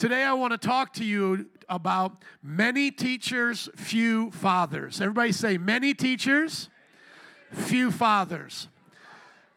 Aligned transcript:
Today, 0.00 0.22
I 0.22 0.32
want 0.32 0.52
to 0.52 0.56
talk 0.56 0.94
to 0.94 1.04
you 1.04 1.50
about 1.68 2.24
many 2.42 2.90
teachers, 2.90 3.68
few 3.76 4.30
fathers. 4.30 4.98
Everybody 4.98 5.30
say, 5.30 5.58
many 5.58 5.92
teachers, 5.92 6.70
few 7.52 7.90
fathers. 7.90 8.68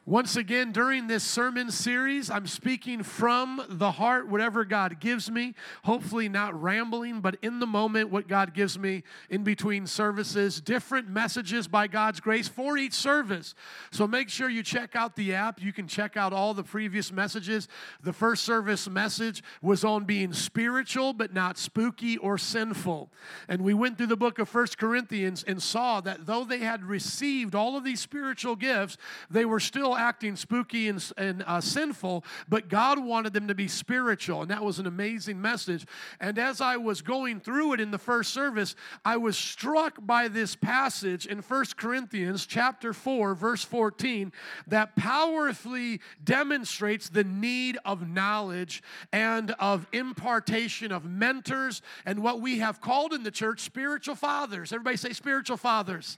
Once 0.05 0.35
again, 0.35 0.73
during 0.73 1.07
this 1.07 1.23
sermon 1.23 1.71
series, 1.71 2.29
I'm 2.29 2.45
speaking 2.45 3.03
from 3.03 3.63
the 3.69 3.91
heart, 3.91 4.27
whatever 4.27 4.65
God 4.65 4.99
gives 4.99 5.31
me. 5.31 5.55
Hopefully, 5.85 6.27
not 6.27 6.61
rambling, 6.61 7.21
but 7.21 7.37
in 7.41 7.59
the 7.59 7.65
moment, 7.65 8.09
what 8.09 8.27
God 8.27 8.53
gives 8.53 8.77
me 8.77 9.03
in 9.29 9.45
between 9.45 9.87
services. 9.87 10.59
Different 10.59 11.07
messages 11.07 11.69
by 11.69 11.87
God's 11.87 12.19
grace 12.19 12.49
for 12.49 12.77
each 12.77 12.91
service. 12.91 13.55
So 13.91 14.05
make 14.05 14.27
sure 14.27 14.49
you 14.49 14.61
check 14.61 14.93
out 14.93 15.15
the 15.15 15.35
app. 15.35 15.61
You 15.61 15.71
can 15.71 15.87
check 15.87 16.17
out 16.17 16.33
all 16.33 16.53
the 16.53 16.65
previous 16.65 17.09
messages. 17.09 17.69
The 18.01 18.11
first 18.11 18.43
service 18.43 18.89
message 18.89 19.41
was 19.61 19.85
on 19.85 20.03
being 20.03 20.33
spiritual, 20.33 21.13
but 21.13 21.33
not 21.33 21.57
spooky 21.57 22.17
or 22.17 22.37
sinful. 22.37 23.09
And 23.47 23.61
we 23.61 23.73
went 23.73 23.97
through 23.97 24.07
the 24.07 24.17
book 24.17 24.37
of 24.37 24.49
First 24.49 24.77
Corinthians 24.77 25.45
and 25.47 25.63
saw 25.63 26.01
that 26.01 26.25
though 26.25 26.43
they 26.43 26.59
had 26.59 26.83
received 26.83 27.55
all 27.55 27.77
of 27.77 27.85
these 27.85 28.01
spiritual 28.01 28.57
gifts, 28.57 28.97
they 29.31 29.45
were 29.45 29.61
still 29.61 29.92
acting 29.95 30.35
spooky 30.35 30.87
and, 30.87 31.11
and 31.17 31.43
uh, 31.45 31.61
sinful, 31.61 32.23
but 32.47 32.69
God 32.69 32.99
wanted 32.99 33.33
them 33.33 33.47
to 33.47 33.55
be 33.55 33.67
spiritual. 33.67 34.41
And 34.41 34.51
that 34.51 34.63
was 34.63 34.79
an 34.79 34.87
amazing 34.87 35.41
message. 35.41 35.85
And 36.19 36.37
as 36.37 36.61
I 36.61 36.77
was 36.77 37.01
going 37.01 37.39
through 37.39 37.73
it 37.73 37.79
in 37.79 37.91
the 37.91 37.97
first 37.97 38.33
service, 38.33 38.75
I 39.03 39.17
was 39.17 39.37
struck 39.37 40.05
by 40.05 40.27
this 40.27 40.55
passage 40.55 41.25
in 41.25 41.41
First 41.41 41.77
Corinthians 41.77 42.45
chapter 42.45 42.93
4, 42.93 43.35
verse 43.35 43.63
14, 43.63 44.31
that 44.67 44.95
powerfully 44.95 46.01
demonstrates 46.23 47.09
the 47.09 47.23
need 47.23 47.77
of 47.85 48.07
knowledge 48.07 48.83
and 49.11 49.51
of 49.59 49.87
impartation 49.91 50.91
of 50.91 51.05
mentors 51.05 51.81
and 52.05 52.21
what 52.21 52.41
we 52.41 52.59
have 52.59 52.81
called 52.81 53.13
in 53.13 53.23
the 53.23 53.31
church 53.31 53.61
spiritual 53.61 54.15
fathers. 54.15 54.71
Everybody 54.71 54.97
say 54.97 55.13
spiritual 55.13 55.57
fathers. 55.57 56.17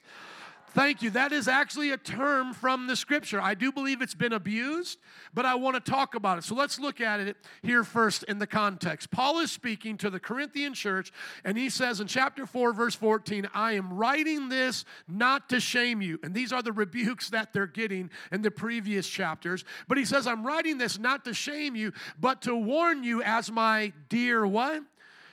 Thank 0.76 1.02
you. 1.02 1.09
That 1.12 1.31
is 1.31 1.48
actually 1.48 1.92
a 1.92 1.98
term 1.98 2.54
from 2.54 2.88
the 2.88 2.98
scripture. 2.98 3.40
I 3.40 3.54
do 3.54 3.72
believe 3.72 4.02
it's 4.02 4.14
been 4.14 4.34
abused, 4.34 5.00
but 5.34 5.45
I 5.45 5.56
want 5.56 5.76
to 5.76 5.92
talk 5.92 6.16
about 6.16 6.38
it. 6.38 6.44
So 6.44 6.54
let's 6.54 6.82
look 6.82 7.00
at 7.00 7.22
it 7.22 7.38
here 7.64 7.86
first 7.86 8.23
in 8.23 8.40
the 8.40 8.45
context. 8.45 9.09
Paul 9.09 9.40
is 9.40 9.54
speaking 9.54 9.98
to 10.00 10.09
the 10.09 10.20
Corinthian 10.20 10.73
church, 10.73 11.14
and 11.45 11.58
he 11.58 11.70
says 11.70 12.02
in 12.02 12.08
chapter 12.08 12.45
4, 12.45 12.73
verse 12.73 12.94
14, 12.94 13.48
I 13.54 13.72
am 13.72 13.94
writing 13.94 14.50
this 14.50 14.84
not 15.08 15.48
to 15.48 15.62
shame 15.62 16.02
you. 16.02 16.20
And 16.23 16.36
these 16.36 16.52
are 16.52 16.62
the 16.62 16.73
rebukes 16.73 17.30
that 17.30 17.54
they're 17.54 17.67
getting 17.67 18.10
in 18.34 18.42
the 18.42 18.52
previous 18.52 19.08
chapters. 19.08 19.64
But 19.88 19.98
he 19.98 20.04
says, 20.04 20.28
I'm 20.28 20.45
writing 20.45 20.78
this 20.78 21.00
not 21.00 21.23
to 21.23 21.34
shame 21.34 21.78
you, 21.78 21.94
but 22.20 22.42
to 22.42 22.54
warn 22.54 23.02
you 23.02 23.23
as 23.23 23.50
my 23.50 23.94
dear 24.10 24.45
what? 24.45 24.84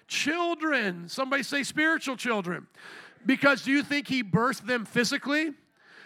Children. 0.06 1.08
Somebody 1.08 1.42
say 1.42 1.64
spiritual 1.64 2.16
children. 2.16 2.68
Because 3.24 3.62
do 3.62 3.70
you 3.70 3.82
think 3.82 4.08
he 4.08 4.22
birthed 4.22 4.66
them 4.66 4.84
physically? 4.84 5.52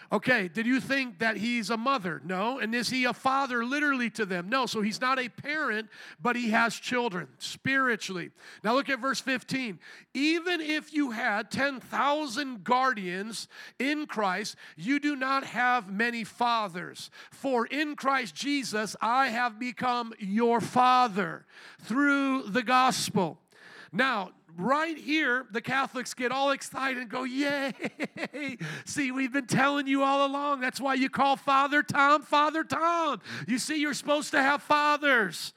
Okay, 0.09 0.47
did 0.47 0.65
you 0.65 0.79
think 0.79 1.19
that 1.19 1.35
he's 1.35 1.69
a 1.69 1.75
mother? 1.75 2.21
No. 2.23 2.59
And 2.59 2.73
is 2.73 2.89
he 2.89 3.03
a 3.03 3.13
father 3.13 3.65
literally 3.65 4.09
to 4.11 4.25
them? 4.25 4.47
No. 4.47 4.65
So 4.65 4.81
he's 4.81 5.01
not 5.01 5.19
a 5.19 5.27
parent, 5.27 5.89
but 6.21 6.37
he 6.37 6.51
has 6.51 6.75
children 6.75 7.27
spiritually. 7.39 8.31
Now 8.63 8.73
look 8.75 8.87
at 8.87 8.99
verse 8.99 9.19
15. 9.19 9.79
Even 10.13 10.61
if 10.61 10.93
you 10.93 11.11
had 11.11 11.51
10,000 11.51 12.63
guardians 12.63 13.49
in 13.79 14.05
Christ, 14.05 14.55
you 14.77 15.01
do 15.01 15.17
not 15.17 15.43
have 15.43 15.91
many 15.91 16.23
fathers. 16.23 17.11
For 17.31 17.65
in 17.65 17.97
Christ 17.97 18.33
Jesus, 18.33 18.95
I 19.01 19.27
have 19.27 19.59
become 19.59 20.13
your 20.19 20.61
father 20.61 21.45
through 21.81 22.43
the 22.43 22.63
gospel. 22.63 23.41
Now, 23.91 24.31
right 24.57 24.97
here, 24.97 25.45
the 25.51 25.61
Catholics 25.61 26.13
get 26.13 26.31
all 26.31 26.51
excited 26.51 26.97
and 26.97 27.09
go, 27.09 27.23
Yay! 27.23 27.73
see, 28.85 29.11
we've 29.11 29.31
been 29.31 29.47
telling 29.47 29.87
you 29.87 30.03
all 30.03 30.25
along. 30.25 30.61
That's 30.61 30.81
why 30.81 30.95
you 30.95 31.09
call 31.09 31.35
Father 31.35 31.83
Tom 31.83 32.21
Father 32.21 32.63
Tom. 32.63 33.21
You 33.47 33.59
see, 33.59 33.79
you're 33.79 33.93
supposed 33.93 34.31
to 34.31 34.41
have 34.41 34.61
fathers. 34.61 35.53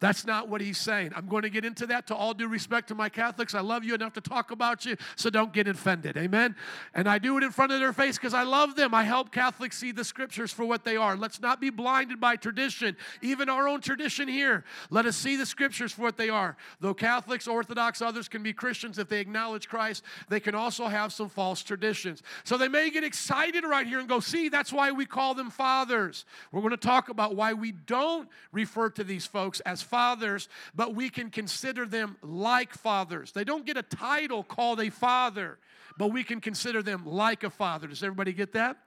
That's 0.00 0.24
not 0.24 0.48
what 0.48 0.62
he's 0.62 0.78
saying. 0.78 1.12
I'm 1.14 1.26
going 1.26 1.42
to 1.42 1.50
get 1.50 1.64
into 1.64 1.86
that 1.88 2.06
to 2.06 2.14
all 2.14 2.32
due 2.32 2.48
respect 2.48 2.88
to 2.88 2.94
my 2.94 3.10
Catholics. 3.10 3.54
I 3.54 3.60
love 3.60 3.84
you 3.84 3.94
enough 3.94 4.14
to 4.14 4.20
talk 4.22 4.50
about 4.50 4.86
you, 4.86 4.96
so 5.14 5.28
don't 5.28 5.52
get 5.52 5.68
offended. 5.68 6.16
Amen? 6.16 6.56
And 6.94 7.06
I 7.06 7.18
do 7.18 7.36
it 7.36 7.44
in 7.44 7.50
front 7.50 7.70
of 7.72 7.80
their 7.80 7.92
face 7.92 8.16
because 8.16 8.32
I 8.32 8.42
love 8.42 8.76
them. 8.76 8.94
I 8.94 9.04
help 9.04 9.30
Catholics 9.30 9.76
see 9.76 9.92
the 9.92 10.04
scriptures 10.04 10.50
for 10.50 10.64
what 10.64 10.84
they 10.84 10.96
are. 10.96 11.16
Let's 11.16 11.40
not 11.40 11.60
be 11.60 11.68
blinded 11.68 12.18
by 12.18 12.36
tradition, 12.36 12.96
even 13.20 13.50
our 13.50 13.68
own 13.68 13.82
tradition 13.82 14.26
here. 14.26 14.64
Let 14.88 15.04
us 15.04 15.16
see 15.16 15.36
the 15.36 15.44
scriptures 15.44 15.92
for 15.92 16.02
what 16.02 16.16
they 16.16 16.30
are. 16.30 16.56
Though 16.80 16.94
Catholics, 16.94 17.46
Orthodox, 17.46 18.00
others 18.00 18.26
can 18.26 18.42
be 18.42 18.54
Christians 18.54 18.98
if 18.98 19.08
they 19.08 19.20
acknowledge 19.20 19.68
Christ, 19.68 20.02
they 20.30 20.40
can 20.40 20.54
also 20.54 20.86
have 20.86 21.12
some 21.12 21.28
false 21.28 21.62
traditions. 21.62 22.22
So 22.44 22.56
they 22.56 22.68
may 22.68 22.88
get 22.88 23.04
excited 23.04 23.64
right 23.64 23.86
here 23.86 23.98
and 23.98 24.08
go, 24.08 24.20
see, 24.20 24.48
that's 24.48 24.72
why 24.72 24.92
we 24.92 25.04
call 25.04 25.34
them 25.34 25.50
fathers. 25.50 26.24
We're 26.52 26.62
going 26.62 26.70
to 26.70 26.78
talk 26.78 27.10
about 27.10 27.36
why 27.36 27.52
we 27.52 27.72
don't 27.72 28.28
refer 28.50 28.88
to 28.90 29.04
these 29.04 29.26
folks 29.26 29.60
as 29.60 29.82
fathers, 29.90 30.48
but 30.74 30.94
we 30.94 31.10
can 31.10 31.28
consider 31.30 31.84
them 31.84 32.16
like 32.22 32.72
fathers. 32.72 33.32
They 33.32 33.44
don't 33.44 33.66
get 33.66 33.76
a 33.76 33.82
title 33.82 34.44
called 34.44 34.80
a 34.80 34.88
father, 34.88 35.58
but 35.98 36.12
we 36.12 36.22
can 36.24 36.40
consider 36.40 36.82
them 36.82 37.04
like 37.04 37.42
a 37.42 37.50
father. 37.50 37.88
Does 37.88 38.02
everybody 38.02 38.32
get 38.32 38.52
that? 38.52 38.78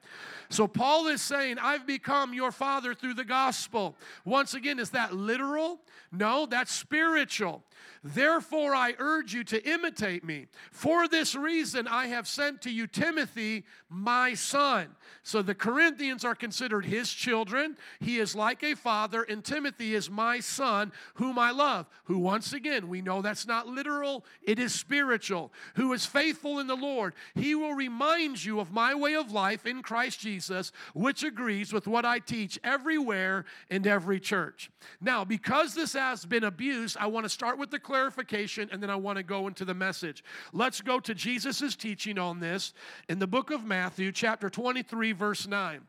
So 0.48 0.66
Paul 0.66 1.06
is 1.08 1.20
saying, 1.20 1.58
I've 1.60 1.86
become 1.86 2.34
your 2.34 2.50
father 2.50 2.94
through 2.94 3.14
the 3.14 3.24
gospel. 3.24 3.96
Once 4.24 4.54
again, 4.54 4.78
is 4.78 4.90
that 4.90 5.14
literal? 5.14 5.80
No, 6.10 6.46
that's 6.46 6.72
spiritual. 6.72 7.62
Therefore, 8.02 8.74
I 8.74 8.94
urge 8.98 9.32
you 9.32 9.44
to 9.44 9.68
imitate 9.68 10.24
me. 10.24 10.46
For 10.70 11.08
this 11.08 11.34
reason, 11.34 11.88
I 11.88 12.08
have 12.08 12.28
sent 12.28 12.62
to 12.62 12.70
you 12.70 12.86
Timothy, 12.86 13.64
my 13.88 14.34
son. 14.34 14.88
So 15.22 15.40
the 15.42 15.54
Corinthians 15.54 16.24
are 16.24 16.34
considered 16.34 16.84
his 16.84 17.10
children. 17.10 17.76
He 18.00 18.18
is 18.18 18.34
like 18.34 18.62
a 18.62 18.74
father, 18.74 19.22
and 19.22 19.44
Timothy 19.44 19.94
is 19.94 20.10
my 20.10 20.40
son, 20.40 20.92
whom 21.14 21.38
I 21.38 21.50
love. 21.50 21.86
Who, 22.04 22.18
once 22.18 22.52
again, 22.52 22.88
we 22.88 23.00
know 23.00 23.22
that's 23.22 23.46
not 23.46 23.66
literal, 23.66 24.24
it 24.42 24.58
is 24.58 24.74
spiritual. 24.74 25.52
Who 25.76 25.92
is 25.92 26.04
faithful 26.04 26.58
in 26.58 26.66
the 26.66 26.76
Lord. 26.76 27.14
He 27.34 27.54
will 27.54 27.74
remind 27.74 28.44
you 28.44 28.60
of 28.60 28.72
my 28.72 28.94
way 28.94 29.14
of 29.14 29.32
life 29.32 29.66
in 29.66 29.82
Christ 29.82 30.20
Jesus, 30.20 30.72
which 30.94 31.22
agrees 31.22 31.72
with 31.72 31.86
what 31.86 32.04
I 32.04 32.18
teach 32.18 32.58
everywhere 32.62 33.44
in 33.70 33.86
every 33.86 34.20
church. 34.20 34.70
Now, 35.00 35.24
because 35.24 35.74
this 35.74 35.94
has 35.94 36.24
been 36.24 36.44
abused, 36.44 36.96
I 36.98 37.06
want 37.06 37.24
to 37.24 37.30
start 37.30 37.58
with 37.58 37.63
the 37.70 37.78
clarification 37.78 38.68
and 38.72 38.82
then 38.82 38.90
I 38.90 38.96
want 38.96 39.18
to 39.18 39.22
go 39.22 39.46
into 39.46 39.64
the 39.64 39.74
message. 39.74 40.24
Let's 40.52 40.80
go 40.80 41.00
to 41.00 41.14
Jesus' 41.14 41.76
teaching 41.76 42.18
on 42.18 42.40
this 42.40 42.72
in 43.08 43.18
the 43.18 43.26
book 43.26 43.50
of 43.50 43.64
Matthew, 43.64 44.12
chapter 44.12 44.50
23, 44.50 45.12
verse 45.12 45.46
9. 45.46 45.80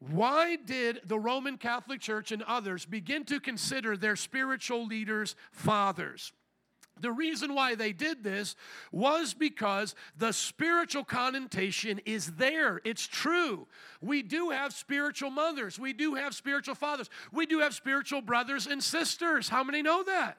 Why 0.00 0.56
did 0.56 1.00
the 1.04 1.18
Roman 1.18 1.58
Catholic 1.58 2.00
Church 2.00 2.30
and 2.30 2.42
others 2.44 2.84
begin 2.84 3.24
to 3.24 3.40
consider 3.40 3.96
their 3.96 4.14
spiritual 4.14 4.86
leaders 4.86 5.34
fathers? 5.50 6.32
The 7.00 7.12
reason 7.12 7.54
why 7.54 7.74
they 7.74 7.92
did 7.92 8.22
this 8.24 8.56
was 8.90 9.34
because 9.34 9.94
the 10.16 10.32
spiritual 10.32 11.04
connotation 11.04 12.00
is 12.04 12.32
there. 12.32 12.80
It's 12.84 13.06
true. 13.06 13.66
We 14.00 14.22
do 14.22 14.50
have 14.50 14.72
spiritual 14.72 15.30
mothers, 15.30 15.78
we 15.78 15.92
do 15.92 16.14
have 16.14 16.34
spiritual 16.34 16.74
fathers, 16.74 17.08
we 17.32 17.46
do 17.46 17.60
have 17.60 17.74
spiritual 17.74 18.20
brothers 18.20 18.66
and 18.66 18.82
sisters. 18.82 19.48
How 19.48 19.62
many 19.62 19.82
know 19.82 20.02
that? 20.04 20.38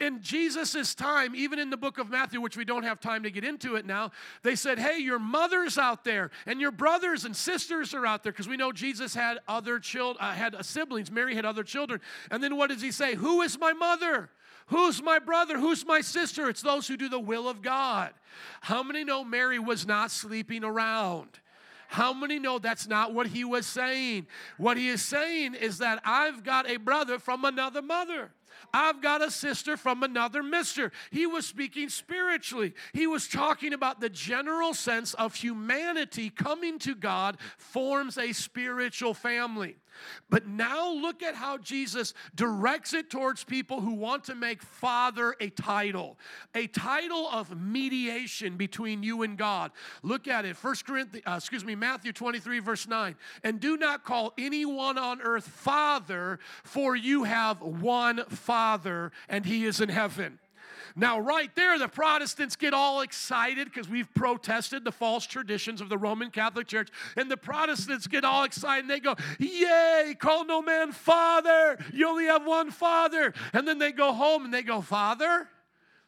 In 0.00 0.20
Jesus' 0.22 0.94
time, 0.94 1.34
even 1.34 1.58
in 1.58 1.70
the 1.70 1.76
book 1.76 1.98
of 1.98 2.10
Matthew, 2.10 2.40
which 2.40 2.56
we 2.56 2.64
don't 2.64 2.82
have 2.82 3.00
time 3.00 3.22
to 3.22 3.30
get 3.30 3.44
into 3.44 3.76
it 3.76 3.86
now, 3.86 4.10
they 4.42 4.54
said, 4.54 4.78
Hey, 4.78 4.98
your 4.98 5.18
mother's 5.18 5.78
out 5.78 6.04
there, 6.04 6.30
and 6.46 6.60
your 6.60 6.70
brothers 6.70 7.24
and 7.24 7.34
sisters 7.34 7.94
are 7.94 8.06
out 8.06 8.22
there, 8.22 8.32
because 8.32 8.48
we 8.48 8.56
know 8.56 8.72
Jesus 8.72 9.14
had 9.14 9.38
other 9.48 9.78
children, 9.78 10.24
uh, 10.24 10.32
had 10.32 10.56
siblings. 10.64 11.10
Mary 11.10 11.34
had 11.34 11.44
other 11.44 11.62
children. 11.62 12.00
And 12.30 12.42
then 12.42 12.56
what 12.56 12.70
does 12.70 12.82
he 12.82 12.92
say? 12.92 13.14
Who 13.14 13.42
is 13.42 13.58
my 13.58 13.72
mother? 13.72 14.30
Who's 14.68 15.00
my 15.02 15.18
brother? 15.18 15.58
Who's 15.58 15.86
my 15.86 16.00
sister? 16.00 16.48
It's 16.48 16.62
those 16.62 16.88
who 16.88 16.96
do 16.96 17.08
the 17.08 17.20
will 17.20 17.48
of 17.48 17.62
God. 17.62 18.12
How 18.60 18.82
many 18.82 19.04
know 19.04 19.24
Mary 19.24 19.58
was 19.58 19.86
not 19.86 20.10
sleeping 20.10 20.64
around? 20.64 21.28
How 21.88 22.12
many 22.12 22.38
know 22.38 22.58
that's 22.58 22.88
not 22.88 23.14
what 23.14 23.28
he 23.28 23.44
was 23.44 23.64
saying? 23.64 24.26
What 24.58 24.76
he 24.76 24.88
is 24.88 25.02
saying 25.02 25.54
is 25.54 25.78
that 25.78 26.00
I've 26.04 26.42
got 26.42 26.68
a 26.68 26.78
brother 26.78 27.20
from 27.20 27.44
another 27.44 27.80
mother. 27.80 28.32
I've 28.72 29.00
got 29.02 29.22
a 29.22 29.30
sister 29.30 29.76
from 29.76 30.02
another 30.02 30.42
mister. 30.42 30.92
He 31.10 31.26
was 31.26 31.46
speaking 31.46 31.88
spiritually. 31.88 32.74
He 32.92 33.06
was 33.06 33.28
talking 33.28 33.72
about 33.72 34.00
the 34.00 34.10
general 34.10 34.74
sense 34.74 35.14
of 35.14 35.34
humanity 35.34 36.30
coming 36.30 36.78
to 36.80 36.94
God 36.94 37.38
forms 37.58 38.18
a 38.18 38.32
spiritual 38.32 39.14
family. 39.14 39.76
But 40.30 40.46
now 40.46 40.92
look 40.92 41.22
at 41.22 41.34
how 41.34 41.58
Jesus 41.58 42.14
directs 42.34 42.94
it 42.94 43.10
towards 43.10 43.44
people 43.44 43.80
who 43.80 43.94
want 43.94 44.24
to 44.24 44.34
make 44.34 44.62
Father 44.62 45.34
a 45.40 45.50
title, 45.50 46.18
a 46.54 46.66
title 46.66 47.28
of 47.28 47.60
mediation 47.60 48.56
between 48.56 49.02
you 49.02 49.22
and 49.22 49.36
God. 49.36 49.72
Look 50.02 50.28
at 50.28 50.44
it, 50.44 50.56
First 50.56 50.86
Corinthians, 50.86 51.26
uh, 51.26 51.34
excuse 51.36 51.64
me, 51.64 51.74
Matthew 51.74 52.12
23, 52.12 52.58
verse 52.60 52.86
9. 52.86 53.16
And 53.44 53.60
do 53.60 53.76
not 53.76 54.04
call 54.04 54.32
anyone 54.38 54.98
on 54.98 55.20
earth 55.20 55.46
Father, 55.46 56.38
for 56.64 56.96
you 56.96 57.24
have 57.24 57.60
one 57.60 58.24
Father, 58.26 59.12
and 59.28 59.44
he 59.44 59.64
is 59.64 59.80
in 59.80 59.88
heaven. 59.88 60.38
Now, 60.98 61.20
right 61.20 61.54
there, 61.54 61.78
the 61.78 61.88
Protestants 61.88 62.56
get 62.56 62.72
all 62.72 63.02
excited 63.02 63.66
because 63.66 63.86
we've 63.86 64.12
protested 64.14 64.82
the 64.82 64.90
false 64.90 65.26
traditions 65.26 65.82
of 65.82 65.90
the 65.90 65.98
Roman 65.98 66.30
Catholic 66.30 66.66
Church. 66.66 66.88
And 67.18 67.30
the 67.30 67.36
Protestants 67.36 68.06
get 68.06 68.24
all 68.24 68.44
excited 68.44 68.84
and 68.84 68.90
they 68.90 69.00
go, 69.00 69.14
Yay, 69.38 70.16
call 70.18 70.46
no 70.46 70.62
man 70.62 70.92
father. 70.92 71.78
You 71.92 72.08
only 72.08 72.24
have 72.24 72.46
one 72.46 72.70
father. 72.70 73.34
And 73.52 73.68
then 73.68 73.78
they 73.78 73.92
go 73.92 74.14
home 74.14 74.46
and 74.46 74.54
they 74.54 74.62
go, 74.62 74.80
Father, 74.80 75.48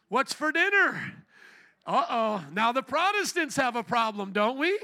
what's 0.08 0.32
for 0.32 0.50
dinner? 0.50 0.98
Uh 1.86 2.04
oh. 2.08 2.44
Now 2.52 2.72
the 2.72 2.82
Protestants 2.82 3.56
have 3.56 3.76
a 3.76 3.82
problem, 3.82 4.32
don't 4.32 4.58
we? 4.58 4.78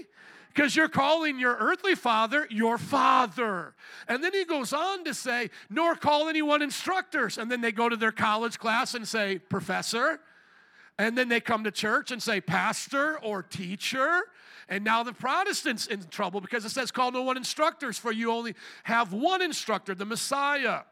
Because 0.55 0.77
you're 0.77 0.89
calling 0.89 1.39
your 1.39 1.57
earthly 1.57 1.95
father 1.95 2.47
your 2.51 2.79
father. 2.79 3.75
And 4.07 4.23
then 4.23 4.33
he 4.33 4.45
goes 4.45 4.73
on 4.73 5.05
to 5.05 5.15
say, 5.15 5.51
nor 5.69 5.97
call 5.97 6.29
anyone 6.29 6.63
instructors. 6.63 7.39
And 7.39 7.51
then 7.51 7.61
they 7.61 7.73
go 7.73 7.89
to 7.89 7.97
their 7.97 8.13
college 8.13 8.59
class 8.59 8.95
and 8.95 9.07
say, 9.07 9.39
professor. 9.39 10.21
And 10.99 11.19
then 11.19 11.29
they 11.29 11.41
come 11.41 11.65
to 11.65 11.73
church 11.73 12.13
and 12.13 12.23
say, 12.23 12.41
pastor 12.41 13.19
or 13.19 13.43
teacher. 13.43 14.23
And 14.69 14.85
now 14.85 15.03
the 15.03 15.13
Protestants 15.13 15.87
in 15.87 16.05
trouble 16.05 16.41
because 16.41 16.65
it 16.65 16.71
says, 16.71 16.93
call 16.93 17.11
no 17.11 17.23
one 17.23 17.37
instructors, 17.37 17.99
for 17.99 18.13
you 18.13 18.31
only 18.31 18.55
have 18.85 19.13
one 19.13 19.43
instructor, 19.43 19.95
the 19.95 20.07
Messiah. 20.07 20.83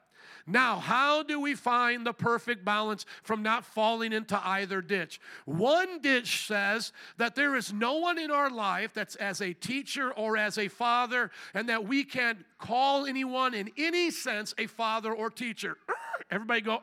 Now, 0.46 0.78
how 0.78 1.22
do 1.22 1.40
we 1.40 1.54
find 1.54 2.06
the 2.06 2.12
perfect 2.12 2.64
balance 2.64 3.06
from 3.22 3.42
not 3.42 3.64
falling 3.64 4.12
into 4.12 4.40
either 4.46 4.80
ditch? 4.80 5.20
One 5.44 6.00
ditch 6.00 6.46
says 6.46 6.92
that 7.16 7.34
there 7.34 7.54
is 7.56 7.72
no 7.72 7.94
one 7.96 8.18
in 8.18 8.30
our 8.30 8.50
life 8.50 8.92
that's 8.94 9.16
as 9.16 9.40
a 9.40 9.52
teacher 9.52 10.12
or 10.12 10.36
as 10.36 10.58
a 10.58 10.68
father, 10.68 11.30
and 11.54 11.68
that 11.68 11.84
we 11.84 12.04
can't 12.04 12.44
call 12.58 13.06
anyone 13.06 13.54
in 13.54 13.70
any 13.76 14.10
sense 14.10 14.54
a 14.58 14.66
father 14.66 15.12
or 15.12 15.30
teacher. 15.30 15.76
Everybody 16.30 16.60
go, 16.62 16.82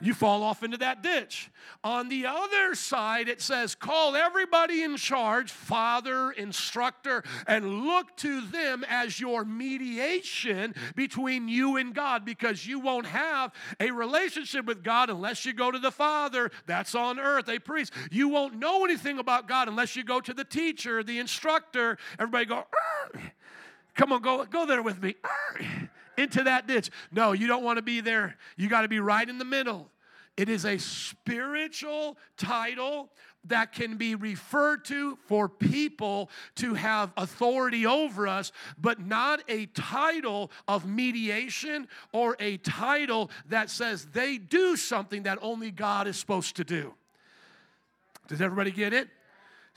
you 0.00 0.14
fall 0.14 0.42
off 0.42 0.62
into 0.62 0.76
that 0.78 1.02
ditch. 1.02 1.50
On 1.82 2.08
the 2.08 2.26
other 2.26 2.74
side, 2.74 3.28
it 3.28 3.40
says, 3.40 3.74
call 3.74 4.16
everybody 4.16 4.82
in 4.82 4.96
charge, 4.96 5.50
father, 5.50 6.30
instructor, 6.32 7.24
and 7.46 7.84
look 7.84 8.16
to 8.18 8.40
them 8.42 8.84
as 8.88 9.18
your 9.20 9.44
mediation 9.44 10.74
between 10.94 11.48
you 11.48 11.76
and 11.76 11.94
God 11.94 12.24
because 12.24 12.66
you 12.66 12.80
won't 12.80 13.06
have 13.06 13.52
a 13.78 13.90
relationship 13.90 14.66
with 14.66 14.82
God 14.82 15.10
unless 15.10 15.44
you 15.44 15.52
go 15.52 15.70
to 15.70 15.78
the 15.78 15.90
father. 15.90 16.50
That's 16.66 16.94
on 16.94 17.18
earth, 17.18 17.48
a 17.48 17.58
priest. 17.58 17.92
You 18.10 18.28
won't 18.28 18.58
know 18.58 18.84
anything 18.84 19.18
about 19.18 19.48
God 19.48 19.68
unless 19.68 19.96
you 19.96 20.04
go 20.04 20.20
to 20.20 20.34
the 20.34 20.44
teacher, 20.44 21.02
the 21.02 21.18
instructor. 21.18 21.98
Everybody 22.18 22.46
go, 22.46 22.56
Arr! 22.56 23.32
come 23.94 24.12
on, 24.12 24.22
go, 24.22 24.44
go 24.44 24.66
there 24.66 24.82
with 24.82 25.02
me. 25.02 25.14
Arr! 25.24 25.79
Into 26.20 26.44
that 26.44 26.66
ditch. 26.66 26.90
No, 27.10 27.32
you 27.32 27.46
don't 27.46 27.64
want 27.64 27.78
to 27.78 27.82
be 27.82 28.00
there. 28.00 28.36
You 28.56 28.68
got 28.68 28.82
to 28.82 28.88
be 28.88 29.00
right 29.00 29.28
in 29.28 29.38
the 29.38 29.44
middle. 29.44 29.90
It 30.36 30.48
is 30.48 30.64
a 30.64 30.78
spiritual 30.78 32.16
title 32.36 33.10
that 33.44 33.72
can 33.72 33.96
be 33.96 34.14
referred 34.14 34.84
to 34.86 35.18
for 35.26 35.48
people 35.48 36.30
to 36.56 36.74
have 36.74 37.12
authority 37.16 37.86
over 37.86 38.28
us, 38.28 38.52
but 38.78 39.00
not 39.00 39.42
a 39.48 39.66
title 39.66 40.50
of 40.68 40.86
mediation 40.86 41.88
or 42.12 42.36
a 42.38 42.58
title 42.58 43.30
that 43.48 43.70
says 43.70 44.06
they 44.12 44.38
do 44.38 44.76
something 44.76 45.24
that 45.24 45.38
only 45.40 45.70
God 45.70 46.06
is 46.06 46.18
supposed 46.18 46.56
to 46.56 46.64
do. 46.64 46.94
Does 48.28 48.40
everybody 48.40 48.70
get 48.70 48.92
it? 48.92 49.08